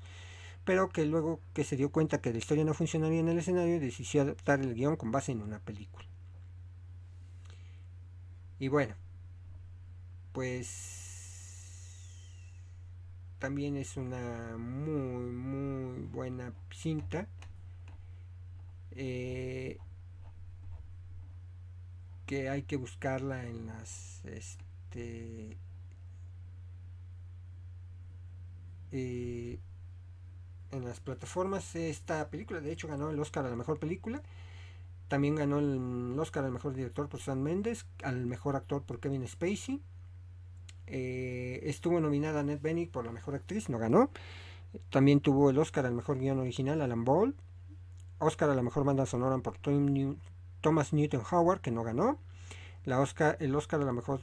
pero 0.65 0.89
que 0.89 1.05
luego 1.05 1.39
que 1.53 1.63
se 1.63 1.75
dio 1.75 1.91
cuenta 1.91 2.19
que 2.19 2.31
la 2.31 2.39
historia 2.39 2.65
no 2.65 2.73
funcionaría 2.73 3.19
en 3.19 3.27
el 3.27 3.37
escenario, 3.37 3.79
decidió 3.79 4.23
adaptar 4.23 4.61
el 4.61 4.73
guion 4.73 4.95
con 4.95 5.11
base 5.11 5.31
en 5.31 5.43
una 5.43 5.59
película. 5.59 6.07
Y 8.57 8.67
bueno, 8.67 8.95
pues 10.31 11.02
también 13.43 13.75
es 13.75 13.97
una 13.97 14.55
muy, 14.57 15.29
muy 15.33 15.99
buena 16.03 16.53
cinta. 16.71 17.27
Eh, 18.91 19.77
que 22.25 22.47
hay 22.47 22.63
que 22.63 22.77
buscarla 22.77 23.43
en 23.45 23.65
las 23.65 24.23
este 24.23 25.57
eh, 28.93 29.59
en 30.71 30.85
las 30.85 31.01
plataformas 31.01 31.75
esta 31.75 32.29
película 32.29 32.61
de 32.61 32.71
hecho 32.71 32.87
ganó 32.87 33.09
el 33.09 33.19
Oscar 33.19 33.45
a 33.45 33.49
la 33.49 33.57
mejor 33.57 33.77
película 33.77 34.21
también 35.09 35.35
ganó 35.35 35.59
el 35.59 36.17
Oscar 36.17 36.45
al 36.45 36.53
mejor 36.53 36.73
director 36.73 37.09
por 37.09 37.19
Sam 37.19 37.39
Mendes, 37.39 37.85
al 38.03 38.25
mejor 38.25 38.55
actor 38.55 38.83
por 38.83 38.99
Kevin 38.99 39.27
Spacey. 39.27 39.81
Eh, 40.87 41.61
estuvo 41.63 41.99
nominada 41.99 42.41
Annette 42.41 42.61
Bening 42.61 42.89
por 42.89 43.05
la 43.05 43.11
mejor 43.11 43.35
actriz, 43.35 43.69
no 43.69 43.77
ganó. 43.77 44.09
También 44.89 45.19
tuvo 45.19 45.49
el 45.49 45.57
Oscar 45.57 45.85
al 45.85 45.93
mejor 45.93 46.19
guion 46.19 46.39
original, 46.39 46.81
Alan 46.81 47.03
Ball. 47.03 47.35
Oscar 48.19 48.49
a 48.49 48.55
la 48.55 48.61
mejor 48.61 48.85
banda 48.85 49.05
sonora 49.05 49.37
por 49.39 49.57
Thomas 50.61 50.93
Newton 50.93 51.21
Howard, 51.29 51.61
que 51.61 51.71
no 51.71 51.83
ganó. 51.83 52.19
La 52.85 52.99
Oscar, 52.99 53.37
el 53.39 53.55
Oscar 53.55 53.81
a 53.81 53.85
la 53.85 53.93
mejor 53.93 54.21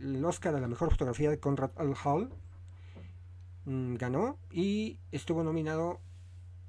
el 0.00 0.24
Oscar 0.24 0.54
a 0.54 0.60
la 0.60 0.68
mejor 0.68 0.90
fotografía 0.90 1.30
de 1.30 1.40
Conrad. 1.40 1.70
Hall 2.04 2.30
mm, 3.64 3.94
ganó 3.94 4.38
y 4.50 4.98
estuvo 5.10 5.42
nominado 5.42 6.00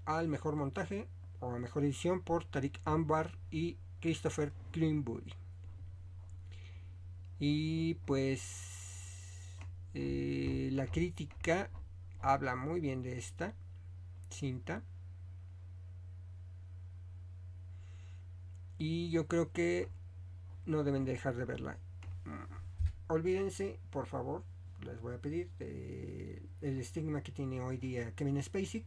al 0.05 0.27
mejor 0.27 0.55
montaje 0.55 1.07
o 1.39 1.51
la 1.51 1.59
mejor 1.59 1.83
edición 1.83 2.21
por 2.21 2.45
Tariq 2.45 2.79
Ambar 2.85 3.37
y 3.51 3.77
Christopher 3.99 4.51
Greenbury. 4.73 5.33
Y 7.39 7.95
pues 8.05 9.55
eh, 9.93 10.69
la 10.73 10.87
crítica 10.87 11.69
habla 12.19 12.55
muy 12.55 12.79
bien 12.79 13.03
de 13.03 13.17
esta 13.17 13.53
cinta. 14.29 14.83
Y 18.77 19.09
yo 19.09 19.27
creo 19.27 19.51
que 19.51 19.89
no 20.65 20.83
deben 20.83 21.05
dejar 21.05 21.35
de 21.35 21.45
verla. 21.45 21.77
Olvídense, 23.07 23.79
por 23.89 24.05
favor, 24.05 24.43
les 24.81 24.99
voy 25.01 25.15
a 25.15 25.21
pedir, 25.21 25.49
el 25.59 26.79
estigma 26.79 27.21
que 27.21 27.31
tiene 27.31 27.61
hoy 27.61 27.77
día 27.77 28.11
Kevin 28.13 28.43
Spacey 28.43 28.85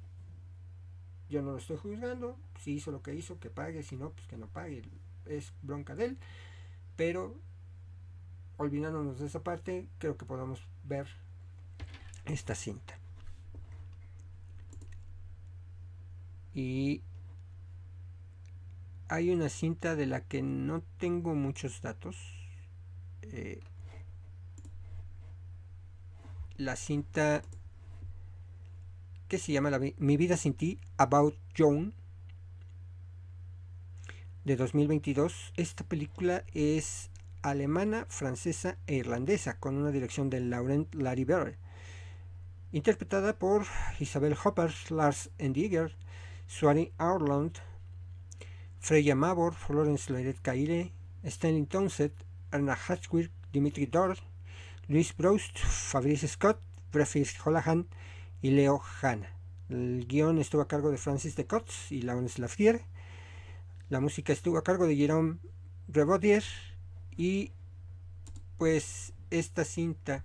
yo 1.30 1.42
no 1.42 1.52
lo 1.52 1.58
estoy 1.58 1.76
juzgando, 1.76 2.36
si 2.60 2.72
hizo 2.72 2.90
lo 2.90 3.02
que 3.02 3.14
hizo, 3.14 3.38
que 3.38 3.50
pague, 3.50 3.84
si 3.84 3.96
no, 3.96 4.10
pues 4.10 4.26
que 4.26 4.36
no 4.36 4.48
pague, 4.48 4.82
es 5.26 5.54
bronca 5.62 5.94
de 5.94 6.06
él. 6.06 6.18
Pero 6.96 7.36
olvidándonos 8.60 9.18
de 9.18 9.26
esa 9.26 9.42
parte, 9.42 9.88
creo 9.96 10.18
que 10.18 10.26
podemos 10.26 10.60
ver 10.84 11.06
esta 12.26 12.54
cinta. 12.54 12.98
Y 16.52 17.02
hay 19.08 19.30
una 19.30 19.48
cinta 19.48 19.96
de 19.96 20.04
la 20.04 20.20
que 20.20 20.42
no 20.42 20.82
tengo 20.98 21.34
muchos 21.34 21.80
datos. 21.80 22.18
Eh, 23.22 23.60
la 26.58 26.76
cinta 26.76 27.40
que 29.28 29.38
se 29.38 29.52
llama 29.52 29.70
Mi 29.96 30.18
vida 30.18 30.36
sin 30.36 30.52
ti, 30.52 30.78
About 30.98 31.34
Joan, 31.56 31.94
de 34.44 34.56
2022. 34.56 35.54
Esta 35.56 35.82
película 35.82 36.44
es 36.52 37.09
alemana, 37.42 38.06
francesa 38.08 38.78
e 38.86 38.96
irlandesa, 38.96 39.58
con 39.58 39.76
una 39.76 39.90
dirección 39.90 40.30
de 40.30 40.40
Laurent 40.40 40.94
Larivere, 40.94 41.58
interpretada 42.72 43.38
por 43.38 43.66
Isabel 43.98 44.36
Hopper, 44.42 44.72
Lars 44.90 45.30
Endiger, 45.38 45.96
Swari 46.46 46.92
Arland, 46.98 47.58
Freya 48.78 49.14
Mavor, 49.14 49.54
Florence 49.54 50.12
Leret 50.12 50.40
Caire, 50.40 50.92
Stanley 51.24 51.66
Townsend, 51.66 52.14
Erna 52.52 52.74
Hatchwick, 52.74 53.30
Dimitri 53.52 53.86
Dor, 53.86 54.16
Luis 54.88 55.16
Broust, 55.16 55.58
Fabrice 55.58 56.28
Scott, 56.28 56.60
Brefis 56.92 57.38
Holahan, 57.44 57.86
y 58.42 58.50
Leo 58.50 58.80
Hanna. 59.02 59.28
El 59.68 60.06
guion 60.08 60.38
estuvo 60.38 60.62
a 60.62 60.68
cargo 60.68 60.90
de 60.90 60.98
Francis 60.98 61.36
de 61.36 61.46
Cotts 61.46 61.92
y 61.92 62.02
Laurence 62.02 62.40
Lafriere. 62.40 62.84
La 63.88 64.00
música 64.00 64.32
estuvo 64.32 64.58
a 64.58 64.64
cargo 64.64 64.86
de 64.86 64.96
Jerome 64.96 65.38
Rebaudier 65.88 66.42
y 67.20 67.52
pues 68.56 69.12
esta 69.28 69.66
cinta 69.66 70.24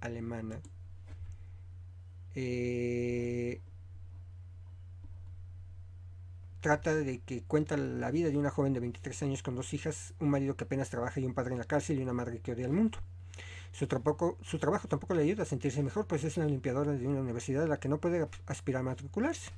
alemana 0.00 0.60
eh, 2.34 3.60
trata 6.60 6.96
de 6.96 7.20
que 7.20 7.44
cuenta 7.44 7.76
la 7.76 8.10
vida 8.10 8.30
de 8.30 8.36
una 8.36 8.50
joven 8.50 8.72
de 8.72 8.80
23 8.80 9.22
años 9.22 9.44
con 9.44 9.54
dos 9.54 9.72
hijas, 9.72 10.14
un 10.18 10.30
marido 10.30 10.56
que 10.56 10.64
apenas 10.64 10.90
trabaja 10.90 11.20
y 11.20 11.26
un 11.26 11.34
padre 11.34 11.52
en 11.52 11.58
la 11.58 11.64
cárcel 11.64 12.00
y 12.00 12.02
una 12.02 12.12
madre 12.12 12.40
que 12.40 12.50
odia 12.50 12.66
al 12.66 12.72
mundo. 12.72 12.98
Su, 13.70 13.86
su 14.42 14.58
trabajo 14.58 14.88
tampoco 14.88 15.14
le 15.14 15.22
ayuda 15.22 15.44
a 15.44 15.46
sentirse 15.46 15.80
mejor, 15.84 16.08
pues 16.08 16.24
es 16.24 16.36
una 16.38 16.46
limpiadora 16.46 16.90
de 16.90 17.06
una 17.06 17.20
universidad 17.20 17.62
a 17.62 17.68
la 17.68 17.78
que 17.78 17.88
no 17.88 17.98
puede 17.98 18.28
aspirar 18.46 18.80
a 18.80 18.82
matricularse. 18.82 19.52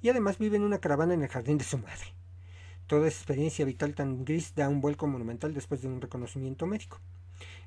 Y 0.00 0.10
además 0.10 0.38
vive 0.38 0.58
en 0.58 0.62
una 0.62 0.78
caravana 0.78 1.14
en 1.14 1.22
el 1.22 1.28
jardín 1.28 1.58
de 1.58 1.64
su 1.64 1.76
madre. 1.76 2.19
Toda 2.90 3.06
experiencia 3.06 3.64
vital 3.64 3.94
tan 3.94 4.24
gris 4.24 4.52
da 4.56 4.68
un 4.68 4.80
vuelco 4.80 5.06
monumental 5.06 5.54
después 5.54 5.80
de 5.80 5.86
un 5.86 6.00
reconocimiento 6.00 6.66
médico. 6.66 6.98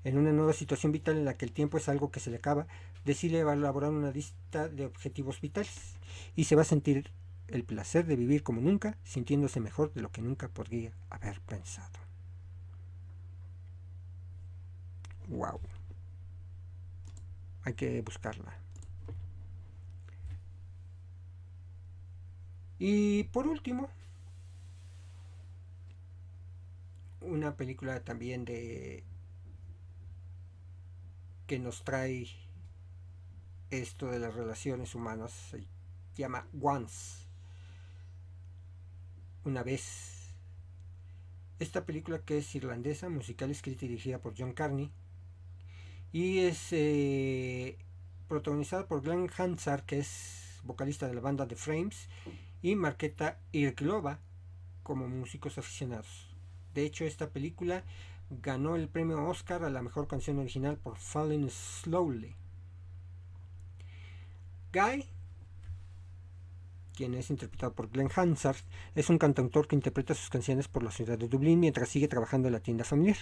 En 0.04 0.18
una 0.18 0.34
nueva 0.34 0.52
situación 0.52 0.92
vital 0.92 1.16
en 1.16 1.24
la 1.24 1.38
que 1.38 1.46
el 1.46 1.54
tiempo 1.54 1.78
es 1.78 1.88
algo 1.88 2.12
que 2.12 2.20
se 2.20 2.30
le 2.30 2.36
acaba, 2.36 2.68
decide 3.06 3.40
elaborar 3.40 3.92
una 3.92 4.12
lista 4.12 4.68
de 4.68 4.86
objetivos 4.86 5.40
vitales 5.40 5.96
y 6.36 6.44
se 6.44 6.58
va 6.58 6.64
a 6.64 6.66
sentir 6.66 7.10
el 7.48 7.64
placer 7.64 8.06
de 8.06 8.18
vivir 8.18 8.44
como 8.44 8.60
nunca, 8.60 8.98
sintiéndose 9.06 9.62
mejor 9.62 9.94
de 9.94 10.02
lo 10.02 10.12
que 10.12 10.22
nunca 10.22 10.50
podría 10.50 10.92
haber 11.10 11.40
pensado. 11.40 12.00
Wow. 15.30 15.62
Hay 17.64 17.76
que 17.76 18.02
buscarla. 18.02 18.58
Y 22.78 23.24
por 23.32 23.48
último, 23.48 23.88
una 27.24 27.56
película 27.56 28.04
también 28.04 28.46
de 28.46 29.04
que 31.48 31.60
nos 31.60 31.84
trae 31.84 32.28
esto 33.70 34.08
de 34.08 34.20
las 34.20 34.34
relaciones 34.34 34.96
humanas 34.96 35.32
se 35.32 35.66
llama 36.16 36.48
Once. 36.62 37.28
Una 39.46 39.64
vez. 39.64 40.20
Esta 41.60 41.86
película 41.86 42.20
que 42.20 42.40
es 42.40 42.56
irlandesa 42.56 43.10
musical 43.10 43.52
escrita 43.52 43.86
y 43.86 43.88
dirigida 43.90 44.20
por 44.20 44.34
John 44.38 44.54
Carney 44.54 44.92
y 46.12 46.40
es 46.40 46.68
eh, 46.72 47.78
protagonizada 48.28 48.88
por 48.88 49.02
Glenn 49.02 49.30
Hansard 49.38 49.84
que 49.84 50.00
es 50.00 50.60
vocalista 50.64 51.08
de 51.08 51.14
la 51.14 51.22
banda 51.22 51.48
The 51.48 51.56
Frames 51.56 52.10
y 52.62 52.76
Marqueta 52.76 53.40
Irglova 53.52 54.20
como 54.82 55.08
músicos 55.08 55.58
aficionados 55.58 56.33
de 56.74 56.86
hecho, 56.86 57.06
esta 57.06 57.30
película 57.30 57.84
ganó 58.30 58.76
el 58.76 58.88
premio 58.88 59.24
Oscar 59.26 59.64
a 59.64 59.70
la 59.70 59.82
mejor 59.82 60.08
canción 60.08 60.40
original 60.40 60.78
por 60.78 60.98
Falling 60.98 61.50
Slowly. 61.50 62.36
Guy, 64.74 65.06
quien 66.96 67.14
es 67.14 67.30
interpretado 67.30 67.74
por 67.74 67.90
Glenn 67.90 68.10
Hansard, 68.16 68.58
es 68.96 69.10
un 69.10 69.18
cantautor 69.18 69.68
que 69.68 69.76
interpreta 69.76 70.16
sus 70.16 70.30
canciones 70.30 70.68
por 70.68 70.84
la 70.84 70.92
ciudad 70.92 71.18
de 71.18 71.28
Dublín 71.28 71.60
mientras 71.60 71.90
sigue 71.90 72.08
trabajando 72.08 72.48
en 72.48 72.54
la 72.54 72.60
tienda 72.60 72.84
familiar. 72.84 73.18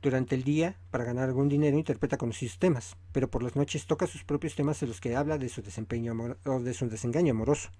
Durante 0.00 0.36
el 0.36 0.44
día, 0.44 0.76
para 0.90 1.04
ganar 1.04 1.28
algún 1.28 1.48
dinero, 1.48 1.76
interpreta 1.76 2.18
conocidos 2.18 2.58
temas, 2.58 2.96
pero 3.12 3.28
por 3.28 3.42
las 3.42 3.56
noches 3.56 3.86
toca 3.86 4.06
sus 4.06 4.22
propios 4.24 4.54
temas 4.54 4.80
en 4.82 4.90
los 4.90 5.00
que 5.00 5.16
habla 5.16 5.38
de 5.38 5.48
su 5.48 5.60
desempeño 5.60 6.14
o 6.44 6.60
de 6.60 6.74
su 6.74 6.88
desengaño 6.88 7.32
amoroso. 7.32 7.70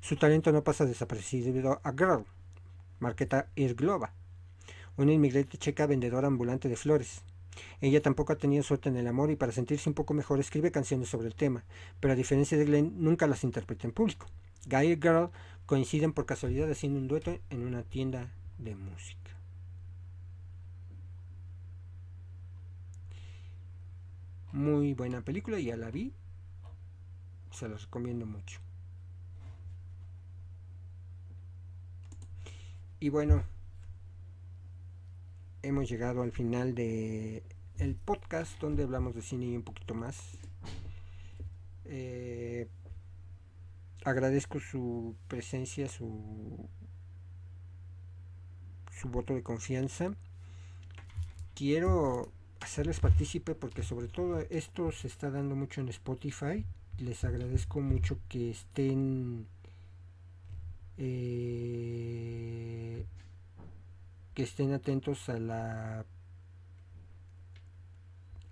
Su 0.00 0.16
talento 0.16 0.50
no 0.52 0.64
pasa 0.64 0.86
desapercibido 0.86 1.80
a 1.84 1.92
Girl, 1.92 2.26
Marqueta 2.98 3.50
Irglova, 3.54 4.14
una 4.96 5.12
inmigrante 5.12 5.58
checa 5.58 5.86
vendedora 5.86 6.26
ambulante 6.26 6.68
de 6.68 6.76
flores. 6.76 7.22
Ella 7.80 8.02
tampoco 8.02 8.32
ha 8.32 8.36
tenido 8.36 8.62
suerte 8.62 8.88
en 8.88 8.96
el 8.96 9.06
amor 9.06 9.30
y 9.30 9.36
para 9.36 9.52
sentirse 9.52 9.88
un 9.88 9.94
poco 9.94 10.14
mejor 10.14 10.40
escribe 10.40 10.70
canciones 10.70 11.08
sobre 11.08 11.28
el 11.28 11.34
tema, 11.34 11.64
pero 12.00 12.12
a 12.12 12.16
diferencia 12.16 12.56
de 12.56 12.64
Glenn 12.64 12.94
nunca 12.96 13.26
las 13.26 13.44
interpreta 13.44 13.86
en 13.86 13.92
público. 13.92 14.26
Guy 14.66 14.92
y 14.92 14.96
Girl 14.96 15.30
coinciden 15.66 16.12
por 16.12 16.26
casualidad 16.26 16.70
haciendo 16.70 16.98
un 16.98 17.08
dueto 17.08 17.38
en 17.50 17.66
una 17.66 17.82
tienda 17.82 18.32
de 18.58 18.74
música. 18.74 19.36
Muy 24.52 24.94
buena 24.94 25.22
película, 25.22 25.60
ya 25.60 25.76
la 25.76 25.90
vi. 25.90 26.14
Se 27.50 27.68
la 27.68 27.76
recomiendo 27.76 28.24
mucho. 28.24 28.65
Y 32.98 33.10
bueno, 33.10 33.44
hemos 35.62 35.86
llegado 35.88 36.22
al 36.22 36.32
final 36.32 36.74
de 36.74 37.42
el 37.78 37.94
podcast 37.94 38.58
donde 38.58 38.84
hablamos 38.84 39.14
de 39.14 39.20
cine 39.20 39.46
y 39.46 39.56
un 39.56 39.62
poquito 39.62 39.94
más. 39.94 40.38
Eh, 41.84 42.68
agradezco 44.02 44.60
su 44.60 45.14
presencia, 45.28 45.88
su, 45.88 46.70
su 48.90 49.08
voto 49.10 49.34
de 49.34 49.42
confianza. 49.42 50.14
Quiero 51.54 52.32
hacerles 52.60 53.00
partícipe 53.00 53.54
porque 53.54 53.82
sobre 53.82 54.08
todo 54.08 54.40
esto 54.48 54.90
se 54.90 55.06
está 55.06 55.30
dando 55.30 55.54
mucho 55.54 55.82
en 55.82 55.90
Spotify. 55.90 56.64
Les 56.96 57.24
agradezco 57.24 57.80
mucho 57.80 58.18
que 58.30 58.50
estén 58.50 59.46
eh, 60.98 63.04
que 64.34 64.42
estén 64.42 64.72
atentos 64.72 65.28
a 65.28 65.38
la 65.38 66.04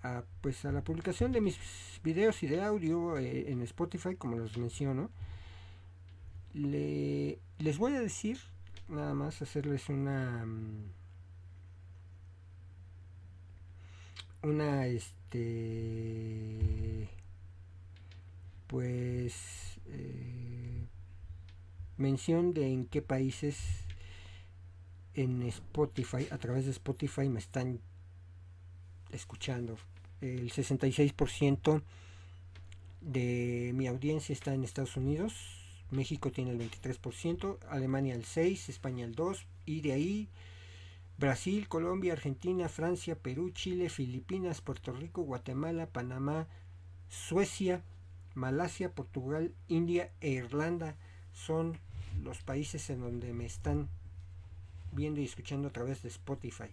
a, 0.03 0.25
pues 0.41 0.65
a 0.65 0.73
la 0.73 0.83
publicación 0.83 1.33
de 1.33 1.41
mis 1.41 1.59
videos 2.03 2.43
y 2.43 2.47
de 2.47 2.63
audio 2.63 3.19
eh, 3.19 3.51
en 3.51 3.63
Spotify 3.63 4.17
como 4.17 4.37
los 4.37 4.57
menciono. 4.59 5.11
Les 6.55 7.79
voy 7.79 7.95
a 7.95 8.01
decir 8.01 8.39
nada 8.89 9.15
más 9.15 9.43
hacerles 9.43 9.89
una 9.89 10.45
mm, 10.47 10.93
una 14.43 14.87
este 14.87 17.09
pues 18.67 19.35
eh, 19.87 20.64
mención 21.97 22.55
de 22.55 22.73
en 22.73 22.87
qué 22.87 23.03
países 23.03 23.59
en 25.15 25.43
Spotify, 25.43 26.27
a 26.31 26.39
través 26.39 26.65
de 26.65 26.73
Spotify 26.73 27.29
me 27.29 27.39
están 27.39 27.81
escuchando. 29.11 29.77
El 30.21 30.51
66% 30.51 31.83
de 33.01 33.73
mi 33.75 33.87
audiencia 33.87 34.33
está 34.33 34.55
en 34.55 34.65
Estados 34.65 34.97
Unidos, 34.97 35.35
México 35.91 36.33
tiene 36.33 36.51
el 36.51 36.59
23%, 36.59 37.59
Alemania 37.69 38.15
el 38.15 38.25
6%, 38.25 38.69
España 38.69 39.05
el 39.05 39.15
2% 39.15 39.45
y 39.67 39.81
de 39.83 39.93
ahí 39.93 40.29
Brasil, 41.17 41.69
Colombia, 41.69 42.15
Argentina, 42.15 42.69
Francia, 42.69 43.15
Perú, 43.15 43.51
Chile, 43.51 43.89
Filipinas, 43.89 44.61
Puerto 44.61 44.93
Rico, 44.93 45.23
Guatemala, 45.23 45.87
Panamá, 45.87 46.49
Suecia, 47.09 47.85
Malasia, 48.35 48.93
Portugal, 48.93 49.55
India 49.69 50.11
e 50.21 50.31
Irlanda 50.31 50.97
son 51.33 51.79
los 52.23 52.43
países 52.43 52.89
en 52.91 53.01
donde 53.01 53.33
me 53.33 53.47
están 53.47 53.89
viendo 54.93 55.21
y 55.21 55.25
escuchando 55.25 55.69
a 55.69 55.73
través 55.73 56.03
de 56.03 56.09
Spotify. 56.09 56.71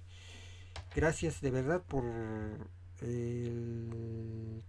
Gracias 0.95 1.41
de 1.41 1.51
verdad 1.51 1.81
por 1.83 2.05
el, 3.01 4.63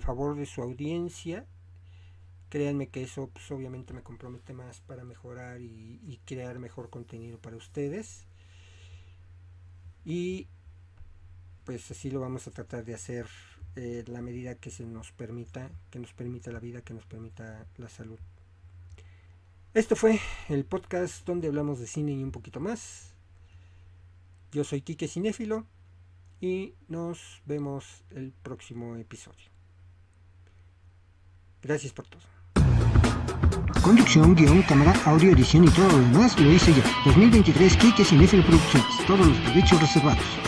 favor 0.00 0.36
de 0.36 0.46
su 0.46 0.62
audiencia. 0.62 1.46
Créanme 2.48 2.88
que 2.88 3.02
eso 3.02 3.28
pues, 3.28 3.50
obviamente 3.50 3.92
me 3.92 4.02
compromete 4.02 4.52
más 4.52 4.80
para 4.80 5.04
mejorar 5.04 5.60
y, 5.60 6.20
crear 6.24 6.58
mejor 6.58 6.90
contenido 6.90 7.38
para 7.38 7.56
ustedes. 7.56 8.26
Y 10.04 10.48
pues 11.64 11.90
así 11.90 12.10
lo 12.10 12.20
vamos 12.20 12.46
a 12.46 12.50
tratar 12.50 12.84
de 12.84 12.94
hacer 12.94 13.26
eh, 13.76 14.02
la 14.06 14.22
medida 14.22 14.54
que 14.54 14.70
se 14.70 14.84
nos 14.86 15.12
permita, 15.12 15.70
que 15.90 15.98
nos 15.98 16.14
permita 16.14 16.50
la 16.50 16.60
vida, 16.60 16.80
que 16.80 16.94
nos 16.94 17.04
permita 17.04 17.66
la 17.76 17.88
salud. 17.88 18.18
Esto 19.74 19.96
fue 19.96 20.18
el 20.48 20.64
podcast 20.64 21.26
donde 21.26 21.46
hablamos 21.46 21.78
de 21.78 21.86
cine 21.86 22.12
y 22.12 22.24
un 22.24 22.32
poquito 22.32 22.58
más. 22.58 23.12
Yo 24.50 24.64
soy 24.64 24.80
Quique 24.80 25.08
Cinéfilo 25.08 25.66
y 26.40 26.72
nos 26.88 27.42
vemos 27.44 28.02
el 28.10 28.32
próximo 28.42 28.96
episodio. 28.96 29.50
Gracias 31.62 31.92
por 31.92 32.06
todo. 32.06 32.22
Conducción, 33.82 34.34
guion, 34.34 34.62
cámara, 34.62 34.94
audio, 35.04 35.32
edición 35.32 35.64
y 35.64 35.68
todo 35.68 35.88
lo 35.88 35.98
demás 35.98 36.38
lo 36.40 36.50
hice 36.50 36.72
yo. 36.72 36.82
2023 37.04 37.76
Quique 37.76 38.04
Cinéfilo 38.04 38.44
Producciones. 38.44 39.06
Todos 39.06 39.26
los 39.26 39.44
derechos 39.48 39.80
reservados. 39.80 40.47